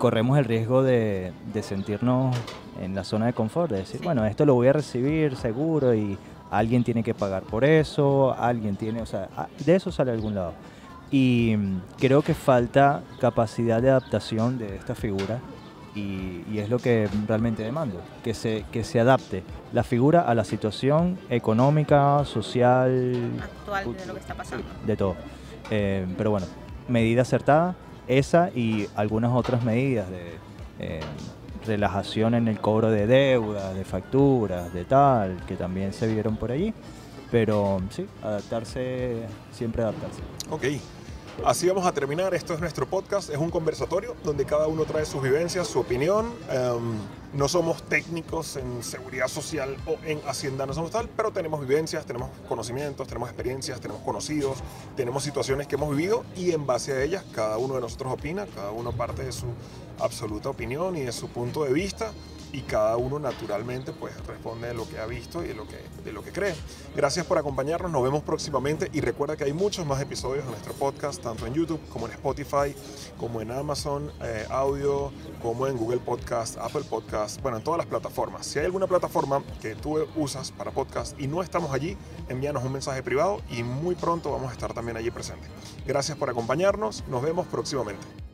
corremos 0.00 0.36
el 0.38 0.44
riesgo 0.46 0.82
de, 0.82 1.32
de 1.52 1.62
sentirnos 1.62 2.34
en 2.82 2.94
la 2.94 3.04
zona 3.04 3.26
de 3.26 3.32
confort. 3.34 3.70
De 3.70 3.78
decir, 3.78 4.00
bueno, 4.02 4.24
esto 4.26 4.44
lo 4.44 4.54
voy 4.54 4.66
a 4.68 4.72
recibir 4.72 5.36
seguro 5.36 5.94
y 5.94 6.16
alguien 6.50 6.82
tiene 6.82 7.02
que 7.04 7.14
pagar 7.14 7.42
por 7.44 7.64
eso. 7.64 8.34
Alguien 8.36 8.74
tiene, 8.76 9.02
o 9.02 9.06
sea, 9.06 9.28
a- 9.36 9.46
de 9.64 9.76
eso 9.76 9.92
sale 9.92 10.10
a 10.10 10.14
algún 10.14 10.34
lado. 10.34 10.54
Y 11.12 11.54
mm, 11.56 11.80
creo 11.98 12.22
que 12.22 12.34
falta 12.34 13.02
capacidad 13.20 13.82
de 13.82 13.90
adaptación 13.90 14.58
de 14.58 14.76
esta 14.76 14.94
figura 14.94 15.38
y, 15.94 16.44
y 16.50 16.58
es 16.60 16.70
lo 16.70 16.78
que 16.78 17.08
realmente 17.28 17.62
demando, 17.62 18.00
que 18.24 18.32
se, 18.32 18.64
que 18.72 18.84
se 18.84 19.00
adapte 19.00 19.42
la 19.72 19.82
figura 19.82 20.22
a 20.22 20.34
la 20.34 20.44
situación 20.44 21.18
económica, 21.28 22.24
social, 22.24 23.14
Actual 23.42 23.96
de 23.96 24.06
lo 24.06 24.14
que 24.14 24.20
está 24.20 24.34
pasando. 24.34 24.64
de 24.86 24.96
todo. 24.96 25.16
Eh, 25.70 26.06
pero 26.16 26.30
bueno, 26.30 26.46
medida 26.88 27.22
acertada, 27.22 27.74
esa 28.18 28.50
y 28.54 28.88
algunas 28.94 29.32
otras 29.32 29.64
medidas 29.64 30.10
de 30.10 30.32
eh, 30.78 31.00
relajación 31.66 32.34
en 32.34 32.48
el 32.48 32.58
cobro 32.58 32.90
de 32.90 33.06
deudas, 33.06 33.74
de 33.74 33.84
facturas, 33.84 34.72
de 34.72 34.84
tal, 34.84 35.44
que 35.46 35.56
también 35.56 35.92
se 35.92 36.06
vieron 36.06 36.36
por 36.36 36.52
allí. 36.52 36.74
Pero 37.30 37.80
sí, 37.90 38.06
adaptarse, 38.22 39.22
siempre 39.52 39.82
adaptarse. 39.82 40.20
Ok. 40.50 40.64
Así 41.44 41.66
vamos 41.68 41.86
a 41.86 41.92
terminar. 41.92 42.34
Esto 42.34 42.52
es 42.52 42.60
nuestro 42.60 42.86
podcast. 42.86 43.30
Es 43.30 43.38
un 43.38 43.50
conversatorio 43.50 44.14
donde 44.22 44.44
cada 44.44 44.66
uno 44.66 44.84
trae 44.84 45.06
sus 45.06 45.22
vivencias, 45.22 45.66
su 45.66 45.80
opinión. 45.80 46.34
Em, 46.50 46.98
no 47.32 47.48
somos 47.48 47.82
técnicos 47.84 48.56
en 48.56 48.82
seguridad 48.82 49.26
social 49.26 49.74
o 49.86 49.96
en 50.04 50.20
hacienda, 50.28 50.66
no 50.66 50.74
somos 50.74 50.90
tal, 50.90 51.08
pero 51.08 51.30
tenemos 51.30 51.60
vivencias, 51.60 52.04
tenemos 52.04 52.28
conocimientos, 52.46 53.08
tenemos 53.08 53.30
experiencias, 53.30 53.80
tenemos 53.80 54.02
conocidos, 54.02 54.58
tenemos 54.96 55.22
situaciones 55.22 55.66
que 55.66 55.76
hemos 55.76 55.96
vivido 55.96 56.24
y 56.36 56.50
en 56.50 56.66
base 56.66 56.92
a 56.92 57.02
ellas 57.02 57.24
cada 57.34 57.56
uno 57.56 57.74
de 57.74 57.80
nosotros 57.80 58.12
opina, 58.12 58.46
cada 58.54 58.72
uno 58.72 58.92
parte 58.92 59.24
de 59.24 59.32
su 59.32 59.46
absoluta 59.98 60.50
opinión 60.50 60.96
y 60.96 61.02
de 61.02 61.12
su 61.12 61.28
punto 61.28 61.64
de 61.64 61.72
vista 61.72 62.12
y 62.52 62.62
cada 62.62 62.96
uno 62.96 63.18
naturalmente 63.18 63.92
pues 63.92 64.14
responde 64.26 64.68
de 64.68 64.74
lo 64.74 64.88
que 64.88 64.98
ha 64.98 65.06
visto 65.06 65.42
y 65.44 65.48
de 65.48 65.54
lo 65.54 65.66
que, 65.66 65.78
de 66.04 66.12
lo 66.12 66.22
que 66.22 66.32
cree. 66.32 66.54
Gracias 66.94 67.26
por 67.26 67.38
acompañarnos, 67.38 67.90
nos 67.90 68.02
vemos 68.02 68.22
próximamente 68.22 68.90
y 68.92 69.00
recuerda 69.00 69.36
que 69.36 69.44
hay 69.44 69.52
muchos 69.52 69.86
más 69.86 70.00
episodios 70.00 70.44
de 70.44 70.50
nuestro 70.50 70.72
podcast, 70.74 71.22
tanto 71.22 71.46
en 71.46 71.54
YouTube 71.54 71.80
como 71.88 72.06
en 72.06 72.12
Spotify, 72.12 72.74
como 73.18 73.40
en 73.40 73.50
Amazon 73.50 74.10
eh, 74.22 74.46
Audio, 74.50 75.12
como 75.42 75.66
en 75.66 75.76
Google 75.76 75.98
Podcast, 75.98 76.58
Apple 76.58 76.84
Podcast, 76.88 77.40
bueno, 77.42 77.58
en 77.58 77.64
todas 77.64 77.78
las 77.78 77.86
plataformas. 77.86 78.46
Si 78.46 78.58
hay 78.58 78.64
alguna 78.64 78.86
plataforma 78.86 79.42
que 79.60 79.74
tú 79.74 79.98
usas 80.16 80.50
para 80.50 80.70
podcast 80.70 81.18
y 81.20 81.26
no 81.26 81.42
estamos 81.42 81.72
allí, 81.72 81.96
envíanos 82.28 82.64
un 82.64 82.72
mensaje 82.72 83.02
privado 83.02 83.40
y 83.50 83.62
muy 83.62 83.94
pronto 83.94 84.30
vamos 84.30 84.50
a 84.50 84.52
estar 84.52 84.72
también 84.72 84.96
allí 84.96 85.10
presentes. 85.10 85.48
Gracias 85.86 86.16
por 86.16 86.30
acompañarnos, 86.30 87.04
nos 87.08 87.22
vemos 87.22 87.46
próximamente. 87.46 88.29